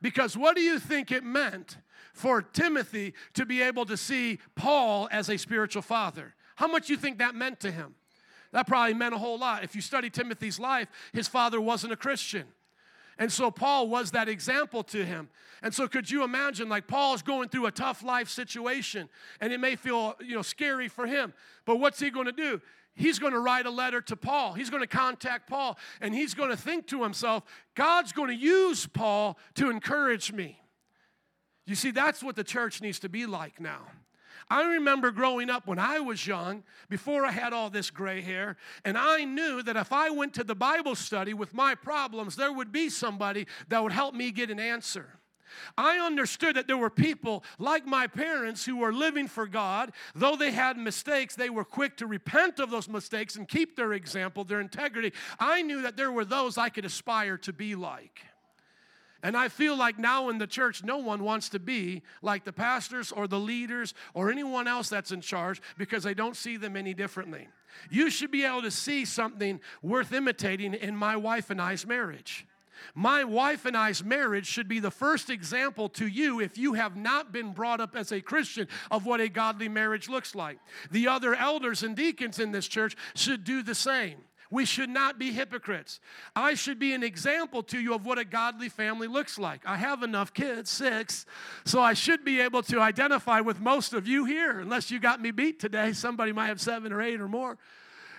Because 0.01 0.37
what 0.37 0.55
do 0.55 0.61
you 0.61 0.79
think 0.79 1.11
it 1.11 1.23
meant 1.23 1.77
for 2.13 2.41
Timothy 2.41 3.13
to 3.33 3.45
be 3.45 3.61
able 3.61 3.85
to 3.85 3.97
see 3.97 4.39
Paul 4.55 5.07
as 5.11 5.29
a 5.29 5.37
spiritual 5.37 5.81
father? 5.81 6.35
How 6.55 6.67
much 6.67 6.89
you 6.89 6.97
think 6.97 7.19
that 7.19 7.35
meant 7.35 7.59
to 7.61 7.71
him? 7.71 7.95
That 8.51 8.67
probably 8.67 8.93
meant 8.93 9.13
a 9.13 9.17
whole 9.17 9.37
lot. 9.37 9.63
If 9.63 9.75
you 9.75 9.81
study 9.81 10.09
Timothy's 10.09 10.59
life, 10.59 10.87
his 11.13 11.27
father 11.27 11.59
wasn't 11.59 11.93
a 11.93 11.97
Christian. 11.97 12.45
And 13.19 13.31
so 13.31 13.49
Paul 13.49 13.87
was 13.87 14.11
that 14.11 14.29
example 14.29 14.83
to 14.83 15.03
him. 15.03 15.29
And 15.63 15.73
so 15.73 15.87
could 15.87 16.09
you 16.09 16.23
imagine 16.23 16.69
like 16.69 16.87
Paul's 16.87 17.21
going 17.21 17.49
through 17.49 17.65
a 17.65 17.71
tough 17.71 18.03
life 18.03 18.29
situation 18.29 19.09
and 19.41 19.51
it 19.51 19.59
may 19.59 19.75
feel, 19.75 20.15
you 20.19 20.35
know, 20.35 20.43
scary 20.43 20.87
for 20.87 21.07
him. 21.07 21.33
But 21.65 21.77
what's 21.77 21.99
he 21.99 22.09
going 22.09 22.27
to 22.27 22.31
do? 22.31 22.61
He's 22.93 23.19
going 23.19 23.33
to 23.33 23.39
write 23.39 23.65
a 23.65 23.71
letter 23.71 24.01
to 24.01 24.15
Paul. 24.15 24.53
He's 24.53 24.69
going 24.69 24.83
to 24.83 24.87
contact 24.87 25.49
Paul 25.49 25.77
and 26.01 26.13
he's 26.13 26.33
going 26.33 26.49
to 26.49 26.57
think 26.57 26.87
to 26.87 27.03
himself, 27.03 27.43
God's 27.75 28.11
going 28.11 28.29
to 28.29 28.35
use 28.35 28.85
Paul 28.87 29.37
to 29.55 29.69
encourage 29.69 30.31
me. 30.31 30.59
You 31.65 31.75
see, 31.75 31.91
that's 31.91 32.23
what 32.23 32.35
the 32.35 32.43
church 32.43 32.81
needs 32.81 32.99
to 32.99 33.09
be 33.09 33.25
like 33.25 33.59
now. 33.59 33.81
I 34.49 34.63
remember 34.63 35.11
growing 35.11 35.49
up 35.49 35.67
when 35.67 35.79
I 35.79 35.99
was 35.99 36.25
young, 36.25 36.63
before 36.89 37.25
I 37.25 37.31
had 37.31 37.51
all 37.53 37.69
this 37.69 37.89
gray 37.89 38.21
hair, 38.21 38.57
and 38.85 38.97
I 38.97 39.25
knew 39.25 39.61
that 39.63 39.75
if 39.75 39.91
I 39.91 40.09
went 40.09 40.33
to 40.35 40.43
the 40.43 40.55
Bible 40.55 40.95
study 40.95 41.33
with 41.33 41.53
my 41.53 41.75
problems, 41.75 42.35
there 42.35 42.53
would 42.53 42.71
be 42.71 42.89
somebody 42.89 43.47
that 43.67 43.83
would 43.83 43.91
help 43.91 44.15
me 44.15 44.31
get 44.31 44.49
an 44.49 44.59
answer. 44.59 45.19
I 45.77 45.97
understood 45.97 46.55
that 46.55 46.67
there 46.67 46.77
were 46.77 46.89
people 46.89 47.43
like 47.57 47.85
my 47.85 48.07
parents 48.07 48.65
who 48.65 48.77
were 48.77 48.93
living 48.93 49.27
for 49.27 49.47
God. 49.47 49.91
Though 50.13 50.35
they 50.35 50.51
had 50.51 50.77
mistakes, 50.77 51.35
they 51.35 51.49
were 51.49 51.63
quick 51.63 51.97
to 51.97 52.07
repent 52.07 52.59
of 52.59 52.69
those 52.69 52.87
mistakes 52.87 53.35
and 53.35 53.47
keep 53.47 53.75
their 53.75 53.93
example, 53.93 54.43
their 54.43 54.59
integrity. 54.59 55.13
I 55.39 55.61
knew 55.61 55.81
that 55.81 55.97
there 55.97 56.11
were 56.11 56.25
those 56.25 56.57
I 56.57 56.69
could 56.69 56.85
aspire 56.85 57.37
to 57.39 57.53
be 57.53 57.75
like. 57.75 58.21
And 59.23 59.35
I 59.35 59.47
feel 59.47 59.75
like 59.75 59.97
now 59.97 60.29
in 60.29 60.37
the 60.37 60.47
church, 60.47 60.83
no 60.83 60.97
one 60.97 61.23
wants 61.23 61.49
to 61.49 61.59
be 61.59 62.03
like 62.21 62.43
the 62.43 62.53
pastors 62.53 63.11
or 63.11 63.27
the 63.27 63.39
leaders 63.39 63.93
or 64.13 64.31
anyone 64.31 64.67
else 64.67 64.89
that's 64.89 65.11
in 65.11 65.21
charge 65.21 65.61
because 65.77 66.03
they 66.03 66.13
don't 66.13 66.35
see 66.35 66.57
them 66.57 66.77
any 66.77 66.93
differently. 66.93 67.47
You 67.89 68.09
should 68.09 68.31
be 68.31 68.43
able 68.43 68.61
to 68.61 68.71
see 68.71 69.05
something 69.05 69.59
worth 69.81 70.13
imitating 70.13 70.73
in 70.73 70.95
my 70.95 71.15
wife 71.15 71.49
and 71.49 71.61
I's 71.61 71.85
marriage. 71.85 72.45
My 72.93 73.23
wife 73.23 73.65
and 73.65 73.75
I's 73.75 74.03
marriage 74.03 74.45
should 74.45 74.67
be 74.67 74.79
the 74.79 74.91
first 74.91 75.29
example 75.29 75.89
to 75.89 76.07
you 76.07 76.39
if 76.39 76.57
you 76.57 76.73
have 76.73 76.95
not 76.95 77.31
been 77.31 77.53
brought 77.53 77.81
up 77.81 77.95
as 77.95 78.11
a 78.11 78.21
Christian 78.21 78.67
of 78.91 79.05
what 79.05 79.19
a 79.19 79.29
godly 79.29 79.67
marriage 79.67 80.09
looks 80.09 80.35
like. 80.35 80.59
The 80.91 81.07
other 81.07 81.33
elders 81.33 81.83
and 81.83 81.95
deacons 81.95 82.39
in 82.39 82.51
this 82.51 82.67
church 82.67 82.95
should 83.15 83.43
do 83.43 83.63
the 83.63 83.75
same. 83.75 84.17
We 84.49 84.65
should 84.65 84.89
not 84.89 85.19
be 85.19 85.31
hypocrites. 85.31 85.99
I 86.35 86.53
should 86.53 86.79
be 86.79 86.93
an 86.93 87.03
example 87.03 87.63
to 87.63 87.79
you 87.79 87.93
of 87.93 88.05
what 88.05 88.17
a 88.17 88.25
godly 88.25 88.69
family 88.69 89.07
looks 89.07 89.37
like. 89.37 89.61
I 89.65 89.77
have 89.77 90.03
enough 90.03 90.33
kids, 90.33 90.69
six, 90.69 91.25
so 91.65 91.81
I 91.81 91.93
should 91.93 92.23
be 92.23 92.39
able 92.39 92.63
to 92.63 92.79
identify 92.79 93.41
with 93.41 93.59
most 93.59 93.93
of 93.93 94.07
you 94.07 94.25
here, 94.25 94.59
unless 94.59 94.89
you 94.89 94.99
got 94.99 95.21
me 95.21 95.31
beat 95.31 95.59
today. 95.59 95.93
Somebody 95.93 96.31
might 96.31 96.47
have 96.47 96.61
seven 96.61 96.93
or 96.93 97.01
eight 97.01 97.19
or 97.19 97.27
more. 97.27 97.57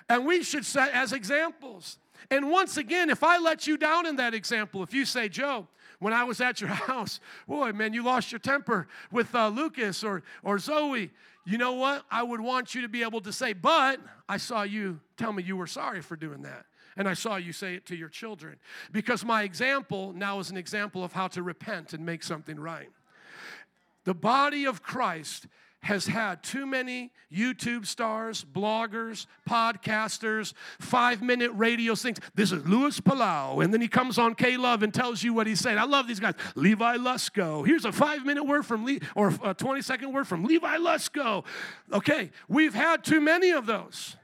And 0.09 0.27
we 0.27 0.43
should 0.43 0.65
set 0.65 0.93
as 0.93 1.13
examples. 1.13 1.99
And 2.31 2.51
once 2.51 2.77
again, 2.77 3.11
if 3.11 3.23
I 3.23 3.39
let 3.39 3.67
you 3.67 3.77
down 3.77 4.07
in 4.07 4.17
that 4.17 4.35
example, 4.35 4.83
if 4.83 4.93
you 4.93 5.05
say, 5.05 5.29
Joe, 5.29 5.69
when 5.99 6.13
I 6.13 6.25
was 6.25 6.41
at 6.41 6.61
your 6.61 6.71
house, 6.89 7.21
boy, 7.47 7.73
man, 7.73 7.93
you 7.93 8.03
lost 8.03 8.33
your 8.33 8.39
temper 8.39 8.89
with 9.11 9.35
uh, 9.35 9.49
Lucas 9.49 10.05
or, 10.05 10.23
or 10.43 10.59
Zoe, 10.59 11.11
you 11.49 11.57
know 11.57 11.73
what? 11.73 12.05
I 12.11 12.23
would 12.23 12.43
want 12.43 12.75
you 12.75 12.83
to 12.83 12.89
be 12.89 13.03
able 13.03 13.23
to 13.23 13.33
say, 13.33 13.55
but 13.55 14.01
I 14.29 14.37
saw 14.37 14.65
you 14.65 15.01
tell 15.17 15.33
me 15.33 15.43
you 15.43 15.57
were 15.57 15.67
sorry 15.67 16.03
for 16.03 16.15
doing 16.15 16.43
that. 16.43 16.67
And 16.95 17.09
I 17.09 17.15
saw 17.15 17.37
you 17.37 17.55
say 17.55 17.75
it 17.75 17.87
to 17.87 17.97
your 17.97 18.11
children. 18.11 18.57
Because 18.93 19.25
my 19.25 19.45
example 19.45 20.13
now 20.13 20.41
is 20.41 20.51
an 20.51 20.59
example 20.59 21.03
of 21.03 21.15
how 21.15 21.27
to 21.29 21.43
repent 21.43 21.95
and 21.95 22.05
make 22.05 22.23
something 22.23 22.61
right. 22.61 22.91
The 24.05 24.13
body 24.13 24.67
of 24.67 24.83
Christ 24.83 25.47
has 25.81 26.07
had 26.07 26.43
too 26.43 26.67
many 26.67 27.13
YouTube 27.33 27.87
stars, 27.87 28.45
bloggers, 28.45 29.27
podcasters, 29.49 30.53
five 30.81 31.23
minute 31.23 31.51
radio 31.55 31.95
things. 31.95 32.19
This 32.35 32.53
is 32.53 32.67
Luis 32.67 33.01
Palau. 33.01 33.63
And 33.63 33.73
then 33.73 33.81
he 33.81 33.89
comes 33.89 34.19
on 34.19 34.35
K 34.35 34.57
Love 34.57 34.83
and 34.83 34.93
tells 34.93 35.23
you 35.23 35.33
what 35.33 35.47
he's 35.47 35.61
saying. 35.61 35.79
I 35.79 35.85
love 35.85 36.09
these 36.09 36.21
guys. 36.21 36.35
Levi 36.55 36.97
Lusko. 36.97 37.67
Here's 37.67 37.85
a 37.85 37.93
five 37.93 38.25
minute 38.25 38.45
word 38.45 38.67
from 38.67 38.85
Le- 38.85 38.99
or 39.15 39.33
a 39.43 39.55
20 39.55 39.83
second 39.83 40.13
word 40.13 40.27
from 40.27 40.45
Levi 40.45 40.77
Lusko. 40.79 41.45
Okay, 41.93 42.31
we've 42.49 42.75
had 42.75 43.05
too 43.05 43.21
many 43.21 43.51
of 43.51 43.67
those. 43.67 44.17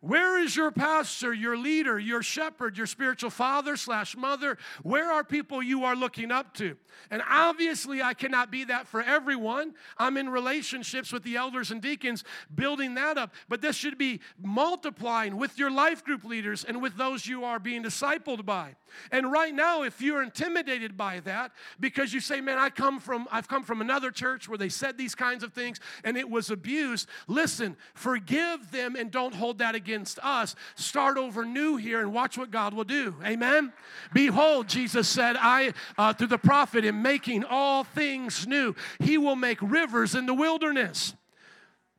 Where 0.00 0.38
is 0.40 0.56
your 0.56 0.70
pastor, 0.70 1.34
your 1.34 1.58
leader, 1.58 1.98
your 1.98 2.22
shepherd, 2.22 2.78
your 2.78 2.86
spiritual 2.86 3.28
father 3.28 3.76
slash 3.76 4.16
mother? 4.16 4.56
Where 4.82 5.12
are 5.12 5.22
people 5.22 5.62
you 5.62 5.84
are 5.84 5.94
looking 5.94 6.30
up 6.30 6.54
to? 6.54 6.78
And 7.10 7.22
obviously, 7.28 8.00
I 8.00 8.14
cannot 8.14 8.50
be 8.50 8.64
that 8.64 8.88
for 8.88 9.02
everyone. 9.02 9.74
I'm 9.98 10.16
in 10.16 10.30
relationships 10.30 11.12
with 11.12 11.22
the 11.22 11.36
elders 11.36 11.70
and 11.70 11.82
deacons, 11.82 12.24
building 12.54 12.94
that 12.94 13.18
up. 13.18 13.34
But 13.46 13.60
this 13.60 13.76
should 13.76 13.98
be 13.98 14.20
multiplying 14.42 15.36
with 15.36 15.58
your 15.58 15.70
life 15.70 16.02
group 16.02 16.24
leaders 16.24 16.64
and 16.64 16.80
with 16.80 16.96
those 16.96 17.26
you 17.26 17.44
are 17.44 17.58
being 17.58 17.82
discipled 17.82 18.46
by. 18.46 18.76
And 19.12 19.30
right 19.30 19.54
now, 19.54 19.82
if 19.82 20.00
you're 20.00 20.22
intimidated 20.22 20.96
by 20.96 21.20
that, 21.20 21.52
because 21.78 22.14
you 22.14 22.20
say, 22.20 22.40
"Man, 22.40 22.58
I 22.58 22.70
come 22.70 23.00
from 23.00 23.28
I've 23.30 23.48
come 23.48 23.64
from 23.64 23.82
another 23.82 24.10
church 24.10 24.48
where 24.48 24.58
they 24.58 24.70
said 24.70 24.96
these 24.96 25.14
kinds 25.14 25.44
of 25.44 25.52
things 25.52 25.78
and 26.04 26.16
it 26.16 26.28
was 26.28 26.50
abused," 26.50 27.06
listen, 27.28 27.76
forgive 27.94 28.70
them 28.70 28.96
and 28.96 29.10
don't 29.10 29.34
hold 29.34 29.58
that 29.58 29.74
against 29.74 29.89
us. 30.22 30.54
Start 30.74 31.18
over 31.18 31.44
new 31.44 31.76
here 31.76 32.00
and 32.00 32.12
watch 32.12 32.38
what 32.38 32.50
God 32.50 32.74
will 32.74 32.84
do. 32.84 33.16
Amen. 33.24 33.72
Behold, 34.12 34.68
Jesus 34.68 35.08
said, 35.08 35.36
"I 35.38 35.72
uh, 35.98 36.12
through 36.12 36.28
the 36.28 36.38
prophet 36.38 36.84
am 36.84 37.02
making 37.02 37.44
all 37.44 37.84
things 37.84 38.46
new. 38.46 38.74
He 38.98 39.18
will 39.18 39.36
make 39.36 39.58
rivers 39.60 40.14
in 40.14 40.26
the 40.26 40.34
wilderness." 40.34 41.14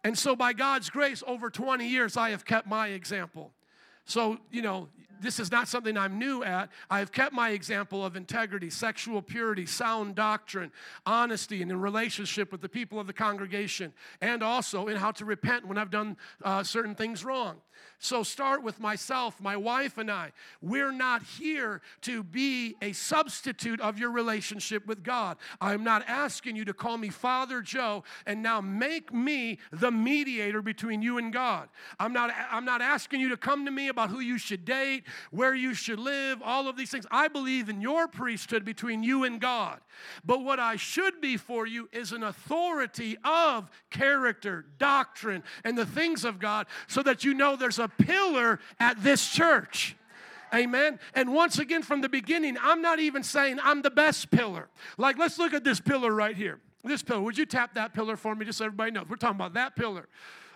And 0.04 0.18
so, 0.18 0.36
by 0.36 0.54
God's 0.54 0.90
grace, 0.90 1.24
over 1.28 1.50
20 1.50 1.88
years, 1.88 2.18
I 2.18 2.32
have 2.32 2.44
kept 2.44 2.68
my 2.68 2.88
example. 2.88 3.52
So, 4.06 4.40
you 4.50 4.62
know, 4.62 4.90
this 5.22 5.40
is 5.40 5.52
not 5.52 5.68
something 5.68 5.98
I'm 5.98 6.20
new 6.20 6.44
at. 6.44 6.70
I 6.90 7.00
have 7.00 7.12
kept 7.12 7.34
my 7.34 7.52
example 7.52 8.06
of 8.06 8.16
integrity, 8.16 8.70
sexual 8.70 9.22
purity, 9.22 9.66
sound 9.66 10.16
doctrine, 10.16 10.72
honesty, 11.06 11.62
and 11.62 11.72
in 11.72 11.80
relationship 11.80 12.52
with 12.52 12.62
the 12.62 12.70
people 12.70 13.00
of 13.00 13.08
the 13.08 13.14
congregation, 13.14 13.94
and 14.20 14.44
also 14.44 14.88
in 14.88 14.98
how 14.98 15.12
to 15.12 15.26
repent 15.26 15.68
when 15.68 15.78
I've 15.78 15.92
done 15.92 16.18
uh, 16.44 16.64
certain 16.64 16.96
things 16.96 17.24
wrong. 17.24 17.62
So 18.04 18.24
start 18.24 18.64
with 18.64 18.80
myself, 18.80 19.40
my 19.40 19.56
wife, 19.56 20.00
and 20.00 20.10
I. 20.10 20.32
We're 20.60 20.92
not 20.92 21.22
here 21.22 21.84
to 22.02 22.24
be 22.24 22.76
a 22.82 22.94
substitute 22.94 23.80
of 23.80 24.00
your 24.00 24.10
relationship 24.10 24.88
with 24.88 25.04
God. 25.04 25.38
I'm 25.62 25.84
not 25.84 26.04
asking 26.08 26.56
you 26.56 26.66
to 26.66 26.74
call 26.74 26.98
me 26.98 27.10
Father 27.10 27.62
Joe 27.62 28.04
and 28.26 28.42
now 28.42 28.60
make 28.60 29.14
me 29.14 29.60
the 29.72 29.92
mediator 29.92 30.64
between 30.64 31.04
you 31.04 31.20
and 31.20 31.32
God. 31.32 31.70
I'm 32.00 32.12
not, 32.12 32.34
I'm 32.50 32.66
not 32.66 32.82
asking 32.82 33.20
you 33.20 33.30
to 33.30 33.38
come 33.38 33.66
to 33.66 33.72
me 33.72 33.90
about 33.90 34.10
who 34.10 34.20
you 34.20 34.40
should 34.40 34.66
date, 34.66 35.04
where 35.30 35.54
you 35.54 35.76
should 35.76 36.00
live, 36.00 36.42
all 36.44 36.68
of 36.68 36.76
these 36.76 36.90
things. 36.90 37.06
I 37.12 37.28
believe 37.28 37.70
in 37.70 37.82
your 37.82 38.08
priesthood 38.08 38.66
between 38.66 39.04
you 39.04 39.26
and 39.26 39.40
God. 39.40 39.80
But 40.26 40.44
what 40.44 40.60
I 40.60 40.76
should 40.76 41.22
be 41.22 41.38
for 41.38 41.68
you 41.68 41.88
is 41.92 42.14
an 42.14 42.24
authority 42.24 43.16
of 43.24 43.70
character, 43.92 44.66
doctrine, 44.80 45.44
and 45.64 45.78
the 45.78 45.86
things 45.86 46.26
of 46.26 46.40
God 46.40 46.66
so 46.88 47.04
that 47.04 47.24
you 47.24 47.36
know 47.36 47.56
there's 47.56 47.78
a 47.78 47.91
pillar 47.98 48.60
at 48.80 49.02
this 49.04 49.28
church. 49.28 49.96
Amen. 50.54 51.00
And 51.14 51.34
once 51.34 51.60
again, 51.60 51.82
from 51.82 52.02
the 52.02 52.10
beginning, 52.10 52.58
I'm 52.62 52.82
not 52.82 53.00
even 53.00 53.24
saying 53.24 53.60
I'm 53.64 53.82
the 53.82 53.90
best 53.90 54.32
pillar. 54.32 54.68
Like, 54.98 55.18
let's 55.18 55.38
look 55.38 55.54
at 55.54 55.64
this 55.64 55.80
pillar 55.80 56.14
right 56.14 56.36
here. 56.36 56.60
This 56.84 57.04
pillar. 57.04 57.22
Would 57.22 57.38
you 57.38 57.46
tap 57.46 57.76
that 57.76 57.94
pillar 57.94 58.18
for 58.18 58.36
me 58.36 58.46
just 58.46 58.58
so 58.58 58.66
everybody 58.66 58.92
knows? 58.92 59.06
We're 59.08 59.16
talking 59.16 59.38
about 59.38 59.54
that 59.54 59.76
pillar. 59.76 60.08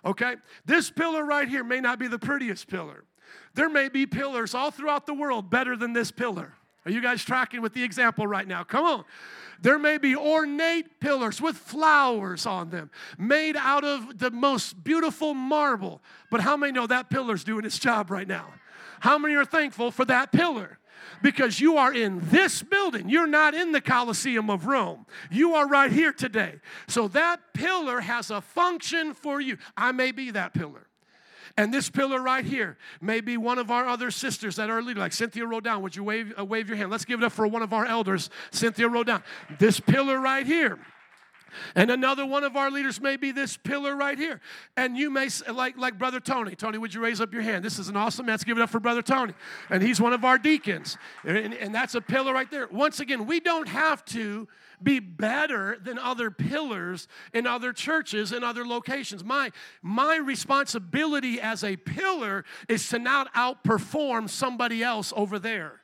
Okay? 0.03 0.35
This 0.65 0.89
pillar 0.91 1.23
right 1.23 1.47
here 1.47 1.63
may 1.63 1.79
not 1.79 1.99
be 1.99 2.07
the 2.07 2.19
prettiest 2.19 2.67
pillar. 2.67 3.03
There 3.53 3.69
may 3.69 3.89
be 3.89 4.05
pillars 4.05 4.53
all 4.53 4.71
throughout 4.71 5.05
the 5.05 5.13
world 5.13 5.49
better 5.49 5.77
than 5.77 5.93
this 5.93 6.11
pillar. 6.11 6.53
Are 6.85 6.91
you 6.91 7.01
guys 7.01 7.23
tracking 7.23 7.61
with 7.61 7.73
the 7.73 7.83
example 7.83 8.27
right 8.27 8.47
now? 8.47 8.63
Come 8.63 8.85
on. 8.85 9.05
There 9.61 9.79
may 9.79 9.97
be 9.97 10.15
ornate 10.15 10.99
pillars 10.99 11.41
with 11.41 11.57
flowers 11.57 12.45
on 12.45 12.69
them, 12.69 12.89
made 13.17 13.55
out 13.55 13.83
of 13.83 14.19
the 14.19 14.31
most 14.31 14.83
beautiful 14.83 15.33
marble. 15.33 16.01
But 16.29 16.41
how 16.41 16.57
many 16.57 16.71
know 16.71 16.87
that 16.87 17.09
pillar's 17.09 17.43
doing 17.43 17.65
its 17.65 17.79
job 17.79 18.11
right 18.11 18.27
now? 18.27 18.53
How 18.99 19.17
many 19.17 19.35
are 19.35 19.45
thankful 19.45 19.91
for 19.91 20.05
that 20.05 20.31
pillar? 20.31 20.79
Because 21.21 21.59
you 21.59 21.77
are 21.77 21.93
in 21.93 22.19
this 22.29 22.63
building. 22.63 23.09
You're 23.09 23.27
not 23.27 23.53
in 23.53 23.71
the 23.71 23.81
Colosseum 23.81 24.49
of 24.49 24.65
Rome. 24.65 25.05
You 25.29 25.53
are 25.55 25.67
right 25.67 25.91
here 25.91 26.11
today. 26.11 26.59
So 26.87 27.07
that 27.09 27.39
pillar 27.53 28.01
has 28.01 28.31
a 28.31 28.41
function 28.41 29.13
for 29.13 29.39
you. 29.39 29.57
I 29.77 29.91
may 29.91 30.11
be 30.11 30.31
that 30.31 30.53
pillar. 30.53 30.84
And 31.57 31.73
this 31.73 31.89
pillar 31.89 32.21
right 32.21 32.43
here 32.43 32.77
may 32.99 33.21
be 33.21 33.37
one 33.37 33.59
of 33.59 33.71
our 33.71 33.85
other 33.85 34.11
sisters 34.11 34.57
that 34.57 34.69
are 34.69 34.81
leader, 34.81 34.99
like 34.99 35.13
Cynthia 35.13 35.45
Rodan. 35.45 35.81
Would 35.81 35.95
you 35.95 36.03
wave, 36.03 36.33
uh, 36.37 36.43
wave 36.43 36.67
your 36.67 36.77
hand? 36.77 36.91
Let's 36.91 37.05
give 37.05 37.21
it 37.21 37.25
up 37.25 37.31
for 37.31 37.47
one 37.47 37.61
of 37.61 37.71
our 37.71 37.85
elders, 37.85 38.29
Cynthia 38.51 38.89
Rodan. 38.89 39.23
This 39.57 39.79
pillar 39.79 40.19
right 40.19 40.45
here. 40.45 40.77
And 41.75 41.91
another 41.91 42.25
one 42.25 42.43
of 42.43 42.55
our 42.55 42.71
leaders 42.71 43.01
may 43.01 43.17
be 43.17 43.31
this 43.31 43.57
pillar 43.57 43.95
right 43.95 44.17
here. 44.17 44.41
And 44.77 44.97
you 44.97 45.09
may, 45.09 45.29
like, 45.51 45.77
like 45.77 45.97
Brother 45.97 46.19
Tony. 46.19 46.55
Tony, 46.55 46.77
would 46.77 46.93
you 46.93 47.01
raise 47.01 47.21
up 47.21 47.33
your 47.33 47.41
hand? 47.41 47.63
This 47.63 47.79
is 47.79 47.89
an 47.89 47.95
awesome. 47.95 48.25
Let's 48.25 48.43
give 48.43 48.57
it 48.57 48.61
up 48.61 48.69
for 48.69 48.79
Brother 48.79 49.01
Tony. 49.01 49.33
And 49.69 49.81
he's 49.81 49.99
one 49.99 50.13
of 50.13 50.25
our 50.25 50.37
deacons. 50.37 50.97
And, 51.23 51.53
and 51.53 51.73
that's 51.73 51.95
a 51.95 52.01
pillar 52.01 52.33
right 52.33 52.49
there. 52.49 52.67
Once 52.67 52.99
again, 52.99 53.25
we 53.25 53.39
don't 53.39 53.67
have 53.67 54.03
to 54.05 54.47
be 54.81 54.99
better 54.99 55.77
than 55.81 55.97
other 55.97 56.29
pillars 56.29 57.07
in 57.33 57.47
other 57.47 57.73
churches 57.73 58.31
and 58.31 58.43
other 58.43 58.65
locations. 58.65 59.23
My, 59.23 59.51
my 59.81 60.17
responsibility 60.17 61.39
as 61.39 61.63
a 61.63 61.77
pillar 61.77 62.45
is 62.67 62.87
to 62.89 62.99
not 62.99 63.33
outperform 63.33 64.29
somebody 64.29 64.83
else 64.83 65.13
over 65.15 65.39
there. 65.39 65.81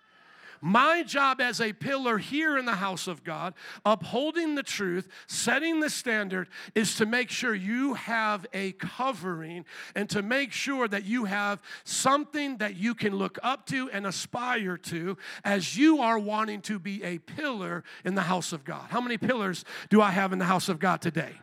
My 0.62 1.02
job 1.02 1.42
as 1.42 1.60
a 1.60 1.74
pillar 1.74 2.20
here 2.20 2.58
in 2.58 2.66
the 2.66 2.76
house 2.76 3.08
of 3.08 3.24
God, 3.24 3.56
upholding 3.84 4.54
the 4.54 4.64
truth, 4.64 5.08
setting 5.28 5.80
the 5.80 5.90
standard, 5.90 6.48
is 6.76 6.96
to 6.96 7.06
make 7.08 7.32
sure 7.32 7.56
you 7.56 7.96
have 7.96 8.46
a 8.54 8.74
covering 8.74 9.66
and 9.96 10.08
to 10.12 10.22
make 10.22 10.52
sure 10.52 10.88
that 10.88 11.04
you 11.04 11.26
have 11.26 11.62
something 11.84 12.58
that 12.58 12.76
you 12.76 12.94
can 12.94 13.16
look 13.16 13.40
up 13.42 13.66
to 13.68 13.90
and 13.90 14.06
aspire 14.06 14.78
to 14.78 15.18
as 15.44 15.76
you 15.76 16.00
are 16.02 16.20
wanting 16.20 16.62
to 16.62 16.78
be 16.78 17.04
a 17.04 17.18
pillar 17.18 17.84
in 18.06 18.14
the 18.14 18.22
house 18.22 18.54
of 18.54 18.64
God. 18.64 18.86
How 18.90 19.02
many 19.02 19.18
pillars 19.18 19.66
do 19.90 20.02
I 20.02 20.12
have 20.12 20.32
in 20.32 20.40
the 20.40 20.46
house 20.46 20.70
of 20.70 20.80
God 20.80 21.02
today? 21.02 21.34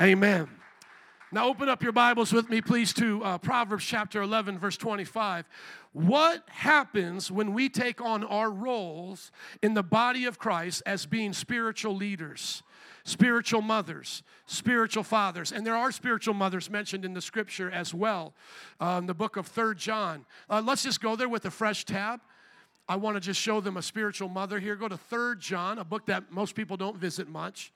Amen. 0.00 0.48
Now, 1.30 1.46
open 1.48 1.68
up 1.68 1.82
your 1.82 1.92
Bibles 1.92 2.32
with 2.32 2.48
me, 2.48 2.62
please, 2.62 2.94
to 2.94 3.22
uh, 3.22 3.36
Proverbs 3.36 3.84
chapter 3.84 4.22
11, 4.22 4.58
verse 4.58 4.78
25. 4.78 5.44
What 5.92 6.42
happens 6.48 7.30
when 7.30 7.52
we 7.52 7.68
take 7.68 8.00
on 8.00 8.24
our 8.24 8.50
roles 8.50 9.30
in 9.62 9.74
the 9.74 9.82
body 9.82 10.24
of 10.24 10.38
Christ 10.38 10.82
as 10.86 11.04
being 11.04 11.32
spiritual 11.34 11.94
leaders? 11.94 12.62
spiritual 13.04 13.62
mothers, 13.62 14.22
spiritual 14.44 15.02
fathers. 15.02 15.50
And 15.50 15.66
there 15.66 15.74
are 15.74 15.90
spiritual 15.90 16.34
mothers 16.34 16.68
mentioned 16.68 17.06
in 17.06 17.14
the 17.14 17.22
scripture 17.22 17.70
as 17.70 17.94
well. 17.94 18.34
Um, 18.80 19.06
the 19.06 19.14
book 19.14 19.38
of 19.38 19.46
Third 19.46 19.78
John. 19.78 20.26
Uh, 20.50 20.60
let's 20.62 20.82
just 20.82 21.00
go 21.00 21.16
there 21.16 21.28
with 21.28 21.46
a 21.46 21.50
fresh 21.50 21.86
tab. 21.86 22.20
I 22.86 22.96
want 22.96 23.16
to 23.16 23.20
just 23.20 23.40
show 23.40 23.62
them 23.62 23.78
a 23.78 23.82
spiritual 23.82 24.28
mother 24.28 24.60
here. 24.60 24.76
Go 24.76 24.88
to 24.88 24.98
Third 24.98 25.40
John, 25.40 25.78
a 25.78 25.84
book 25.84 26.04
that 26.06 26.30
most 26.30 26.54
people 26.54 26.76
don't 26.76 26.98
visit 26.98 27.30
much, 27.30 27.72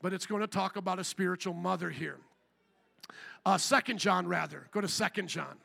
but 0.00 0.12
it's 0.12 0.26
going 0.26 0.42
to 0.42 0.46
talk 0.46 0.76
about 0.76 1.00
a 1.00 1.04
spiritual 1.04 1.54
mother 1.54 1.90
here. 1.90 2.18
Uh, 3.48 3.56
Second 3.56 3.98
John, 3.98 4.28
rather. 4.28 4.68
Go 4.72 4.82
to 4.82 4.88
Second 4.88 5.28
John. 5.28 5.56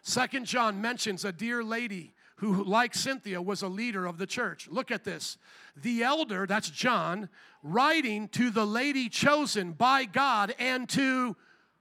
Second 0.00 0.46
John 0.46 0.80
mentions 0.80 1.26
a 1.26 1.30
dear 1.30 1.62
lady 1.62 2.14
who, 2.36 2.64
like 2.64 2.94
Cynthia, 2.94 3.42
was 3.42 3.60
a 3.60 3.68
leader 3.68 4.06
of 4.06 4.16
the 4.16 4.26
church. 4.26 4.66
Look 4.70 4.90
at 4.90 5.04
this. 5.04 5.36
The 5.76 6.04
elder, 6.04 6.46
that's 6.46 6.70
John, 6.70 7.28
writing 7.62 8.28
to 8.28 8.48
the 8.48 8.64
lady 8.64 9.10
chosen 9.10 9.72
by 9.72 10.06
God 10.06 10.54
and 10.58 10.88
to 10.88 11.36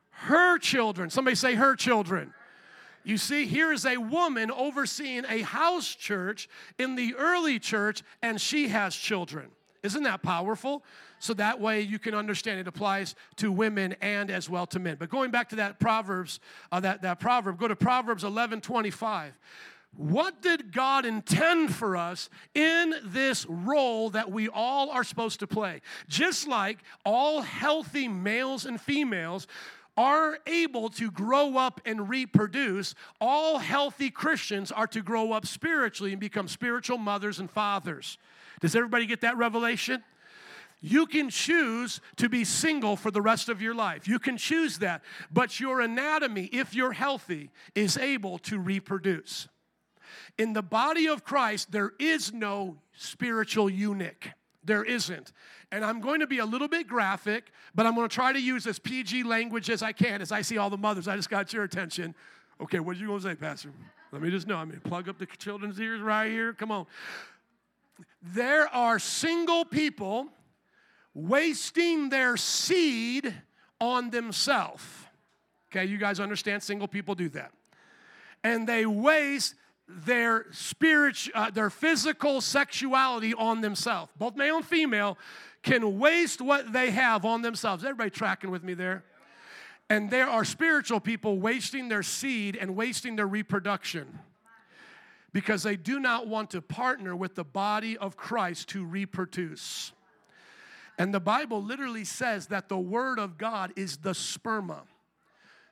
her 0.09 0.57
children. 0.57 1.09
Somebody 1.09 1.35
say 1.35 1.55
her 1.55 1.77
children. 1.77 2.33
You 3.05 3.17
see, 3.17 3.45
here 3.45 3.71
is 3.71 3.85
a 3.85 3.95
woman 3.95 4.51
overseeing 4.51 5.23
a 5.29 5.43
house 5.43 5.95
church 5.95 6.49
in 6.77 6.95
the 6.95 7.15
early 7.15 7.57
church, 7.57 8.03
and 8.21 8.41
she 8.41 8.67
has 8.67 8.93
children. 8.93 9.51
Isn't 9.83 10.03
that 10.03 10.21
powerful? 10.21 10.83
So 11.19 11.33
that 11.35 11.59
way 11.59 11.81
you 11.81 11.97
can 11.97 12.13
understand 12.13 12.59
it 12.59 12.67
applies 12.67 13.15
to 13.37 13.51
women 13.51 13.95
and 14.01 14.29
as 14.29 14.49
well 14.49 14.67
to 14.67 14.79
men. 14.79 14.97
But 14.99 15.09
going 15.09 15.31
back 15.31 15.49
to 15.49 15.55
that 15.57 15.79
Proverbs, 15.79 16.39
uh, 16.71 16.79
that, 16.81 17.01
that 17.01 17.19
proverb, 17.19 17.59
go 17.59 17.67
to 17.67 17.75
Proverbs 17.75 18.23
11 18.23 18.61
25. 18.61 19.33
What 19.97 20.41
did 20.41 20.71
God 20.71 21.05
intend 21.05 21.75
for 21.75 21.97
us 21.97 22.29
in 22.53 22.95
this 23.03 23.45
role 23.47 24.09
that 24.11 24.31
we 24.31 24.47
all 24.47 24.89
are 24.89 25.03
supposed 25.03 25.39
to 25.41 25.47
play? 25.47 25.81
Just 26.07 26.47
like 26.47 26.79
all 27.03 27.41
healthy 27.41 28.07
males 28.07 28.65
and 28.65 28.79
females 28.79 29.47
are 29.97 30.39
able 30.47 30.89
to 30.89 31.11
grow 31.11 31.57
up 31.57 31.81
and 31.85 32.07
reproduce, 32.07 32.95
all 33.19 33.59
healthy 33.59 34.09
Christians 34.09 34.71
are 34.71 34.87
to 34.87 35.01
grow 35.01 35.33
up 35.33 35.45
spiritually 35.45 36.11
and 36.11 36.21
become 36.21 36.47
spiritual 36.47 36.97
mothers 36.97 37.39
and 37.39 37.51
fathers. 37.51 38.17
Does 38.61 38.75
everybody 38.75 39.05
get 39.05 39.21
that 39.21 39.37
revelation? 39.37 40.03
You 40.81 41.05
can 41.05 41.29
choose 41.29 42.01
to 42.15 42.27
be 42.27 42.43
single 42.43 42.95
for 42.95 43.11
the 43.11 43.21
rest 43.21 43.49
of 43.49 43.61
your 43.61 43.75
life. 43.75 44.07
You 44.07 44.17
can 44.17 44.37
choose 44.37 44.79
that. 44.79 45.03
But 45.31 45.59
your 45.59 45.81
anatomy, 45.81 46.45
if 46.45 46.73
you're 46.73 46.93
healthy, 46.93 47.51
is 47.75 47.97
able 47.97 48.39
to 48.39 48.59
reproduce. 48.59 49.47
In 50.37 50.53
the 50.53 50.63
body 50.63 51.07
of 51.07 51.23
Christ, 51.23 51.71
there 51.71 51.91
is 51.99 52.33
no 52.33 52.77
spiritual 52.93 53.69
eunuch. 53.69 54.29
There 54.63 54.83
isn't. 54.83 55.31
And 55.71 55.85
I'm 55.85 56.01
going 56.01 56.19
to 56.19 56.27
be 56.27 56.39
a 56.39 56.45
little 56.45 56.67
bit 56.67 56.87
graphic, 56.87 57.51
but 57.75 57.85
I'm 57.85 57.95
going 57.95 58.09
to 58.09 58.13
try 58.13 58.33
to 58.33 58.41
use 58.41 58.65
as 58.65 58.79
PG 58.79 59.23
language 59.23 59.69
as 59.69 59.83
I 59.83 59.91
can 59.91 60.21
as 60.21 60.31
I 60.31 60.41
see 60.41 60.57
all 60.57 60.69
the 60.69 60.77
mothers. 60.77 61.07
I 61.07 61.15
just 61.15 61.29
got 61.29 61.53
your 61.53 61.63
attention. 61.63 62.15
Okay, 62.59 62.79
what 62.79 62.95
are 62.95 62.99
you 62.99 63.07
going 63.07 63.19
to 63.19 63.29
say, 63.29 63.35
Pastor? 63.35 63.71
Let 64.11 64.21
me 64.21 64.29
just 64.29 64.47
know. 64.47 64.57
I 64.57 64.65
mean, 64.65 64.81
plug 64.81 65.07
up 65.07 65.17
the 65.17 65.25
children's 65.25 65.79
ears 65.79 66.01
right 66.01 66.29
here. 66.29 66.53
Come 66.53 66.71
on. 66.71 66.85
There 68.21 68.67
are 68.67 68.99
single 68.99 69.65
people 69.65 70.27
wasting 71.13 72.09
their 72.09 72.37
seed 72.37 73.33
on 73.79 74.09
themselves. 74.09 74.83
Okay, 75.71 75.85
you 75.85 75.97
guys 75.97 76.19
understand 76.19 76.61
single 76.61 76.87
people 76.87 77.15
do 77.15 77.29
that. 77.29 77.51
And 78.43 78.67
they 78.67 78.85
waste 78.85 79.55
their 79.87 80.45
spiritual 80.51 81.33
uh, 81.35 81.49
their 81.51 81.69
physical 81.69 82.41
sexuality 82.41 83.33
on 83.33 83.61
themselves. 83.61 84.11
Both 84.17 84.35
male 84.35 84.57
and 84.57 84.65
female 84.65 85.17
can 85.63 85.99
waste 85.99 86.41
what 86.41 86.71
they 86.71 86.91
have 86.91 87.25
on 87.25 87.41
themselves. 87.41 87.83
Everybody 87.83 88.09
tracking 88.09 88.51
with 88.51 88.63
me 88.63 88.73
there? 88.73 89.03
And 89.89 90.09
there 90.09 90.29
are 90.29 90.45
spiritual 90.45 91.01
people 91.01 91.39
wasting 91.39 91.89
their 91.89 92.03
seed 92.03 92.55
and 92.55 92.75
wasting 92.75 93.17
their 93.17 93.27
reproduction 93.27 94.19
because 95.33 95.63
they 95.63 95.75
do 95.75 95.99
not 95.99 96.27
want 96.27 96.51
to 96.51 96.61
partner 96.61 97.15
with 97.15 97.35
the 97.35 97.43
body 97.43 97.97
of 97.97 98.17
Christ 98.17 98.69
to 98.69 98.85
reproduce. 98.85 99.93
And 100.97 101.13
the 101.13 101.19
Bible 101.19 101.63
literally 101.63 102.03
says 102.03 102.47
that 102.47 102.69
the 102.69 102.77
Word 102.77 103.17
of 103.17 103.37
God 103.37 103.73
is 103.75 103.97
the 103.97 104.11
sperma 104.11 104.81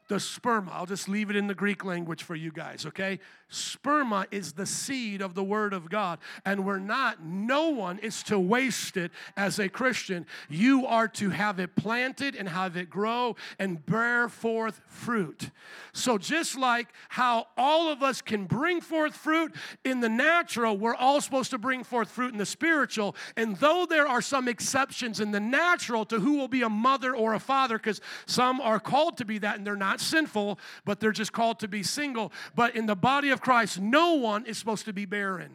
the 0.10 0.16
sperma. 0.16 0.70
I'll 0.72 0.86
just 0.88 1.08
leave 1.08 1.30
it 1.30 1.36
in 1.36 1.48
the 1.48 1.56
Greek 1.56 1.86
language 1.86 2.24
for 2.24 2.36
you 2.36 2.52
guys, 2.52 2.86
okay? 2.88 3.20
Sperma 3.52 4.26
is 4.32 4.54
the 4.54 4.66
seed 4.66 5.22
of 5.22 5.36
the 5.36 5.44
Word 5.44 5.72
of 5.72 5.90
God. 5.90 6.20
And 6.46 6.66
we're 6.66 6.80
not, 6.80 7.24
no 7.24 7.70
one 7.70 8.00
is 8.00 8.22
to 8.24 8.40
waste 8.40 8.98
it 8.98 9.12
as 9.38 9.60
a 9.60 9.70
Christian. 9.70 10.26
You 10.50 10.86
are 10.86 11.08
to 11.10 11.30
have 11.30 11.60
it 11.60 11.76
planted 11.76 12.36
and 12.36 12.50
have 12.50 12.76
it 12.76 12.90
grow 12.90 13.36
and 13.58 13.84
bear 13.86 14.30
forth 14.30 14.82
fruit. 14.88 15.52
So, 15.94 16.18
just 16.18 16.58
like 16.58 16.88
how 17.10 17.48
all 17.58 17.92
of 17.92 18.04
us 18.04 18.22
can 18.22 18.46
bring 18.46 18.82
forth 18.82 19.16
fruit 19.16 19.54
in 19.84 20.00
the 20.00 20.10
natural, 20.10 20.78
we're 20.78 20.96
all 20.96 21.22
supposed 21.22 21.52
to 21.52 21.58
bring 21.58 21.84
forth 21.84 22.10
fruit 22.10 22.32
in 22.32 22.38
the 22.38 22.46
spiritual. 22.46 23.16
And 23.38 23.58
though 23.58 23.86
there 23.88 24.08
are 24.08 24.22
some 24.22 24.48
exceptions 24.48 25.20
in 25.20 25.32
the 25.32 25.40
natural 25.40 26.06
to 26.06 26.20
who 26.20 26.38
will 26.38 26.48
be 26.48 26.64
a 26.64 26.70
mother 26.70 27.16
or 27.16 27.34
a 27.34 27.40
father, 27.40 27.78
because 27.78 28.02
some 28.26 28.60
are 28.60 28.80
called 28.80 29.18
to 29.18 29.26
be 29.26 29.38
that 29.40 29.58
and 29.58 29.66
they're 29.66 29.76
not 29.76 29.99
not 30.00 30.06
sinful, 30.06 30.60
but 30.86 31.00
they're 31.00 31.12
just 31.12 31.34
called 31.34 31.60
to 31.60 31.68
be 31.68 31.84
single. 31.84 32.32
But 32.56 32.76
in 32.76 32.86
the 32.86 32.96
body 32.96 33.30
of 33.30 33.42
Christ, 33.42 33.80
no 33.80 34.14
one 34.14 34.46
is 34.46 34.58
supposed 34.58 34.86
to 34.86 34.94
be 34.94 35.06
barren. 35.06 35.52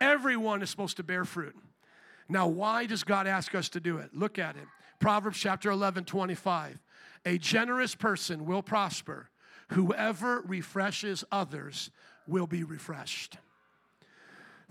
Everyone 0.00 0.62
is 0.62 0.70
supposed 0.70 0.96
to 0.96 1.02
bear 1.02 1.24
fruit. 1.24 1.56
Now, 2.28 2.48
why 2.48 2.86
does 2.86 3.04
God 3.04 3.26
ask 3.26 3.54
us 3.54 3.68
to 3.70 3.80
do 3.80 3.98
it? 3.98 4.10
Look 4.14 4.38
at 4.38 4.56
it. 4.56 4.64
Proverbs 4.98 5.38
chapter 5.38 5.70
11, 5.70 6.04
25. 6.04 6.78
A 7.26 7.38
generous 7.38 7.94
person 7.94 8.46
will 8.46 8.62
prosper. 8.62 9.28
Whoever 9.68 10.42
refreshes 10.46 11.24
others 11.30 11.90
will 12.26 12.46
be 12.46 12.64
refreshed. 12.64 13.38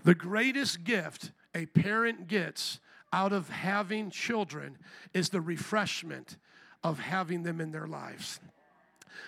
The 0.04 0.14
greatest 0.14 0.84
gift 0.84 1.30
a 1.54 1.66
parent 1.66 2.28
gets 2.28 2.80
out 3.12 3.32
of 3.32 3.48
having 3.50 4.10
children 4.10 4.78
is 5.12 5.28
the 5.28 5.40
refreshment 5.40 6.38
of 6.82 6.98
having 6.98 7.42
them 7.42 7.60
in 7.60 7.70
their 7.70 7.86
lives. 7.86 8.40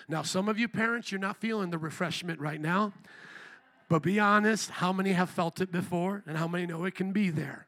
Now, 0.07 0.21
some 0.21 0.49
of 0.49 0.57
you 0.59 0.67
parents, 0.67 1.11
you're 1.11 1.19
not 1.19 1.37
feeling 1.37 1.69
the 1.69 1.77
refreshment 1.77 2.39
right 2.39 2.59
now, 2.59 2.93
but 3.89 4.01
be 4.01 4.19
honest 4.19 4.69
how 4.69 4.91
many 4.91 5.13
have 5.13 5.29
felt 5.29 5.61
it 5.61 5.71
before 5.71 6.23
and 6.25 6.37
how 6.37 6.47
many 6.47 6.65
know 6.65 6.85
it 6.85 6.95
can 6.95 7.11
be 7.11 7.29
there? 7.29 7.67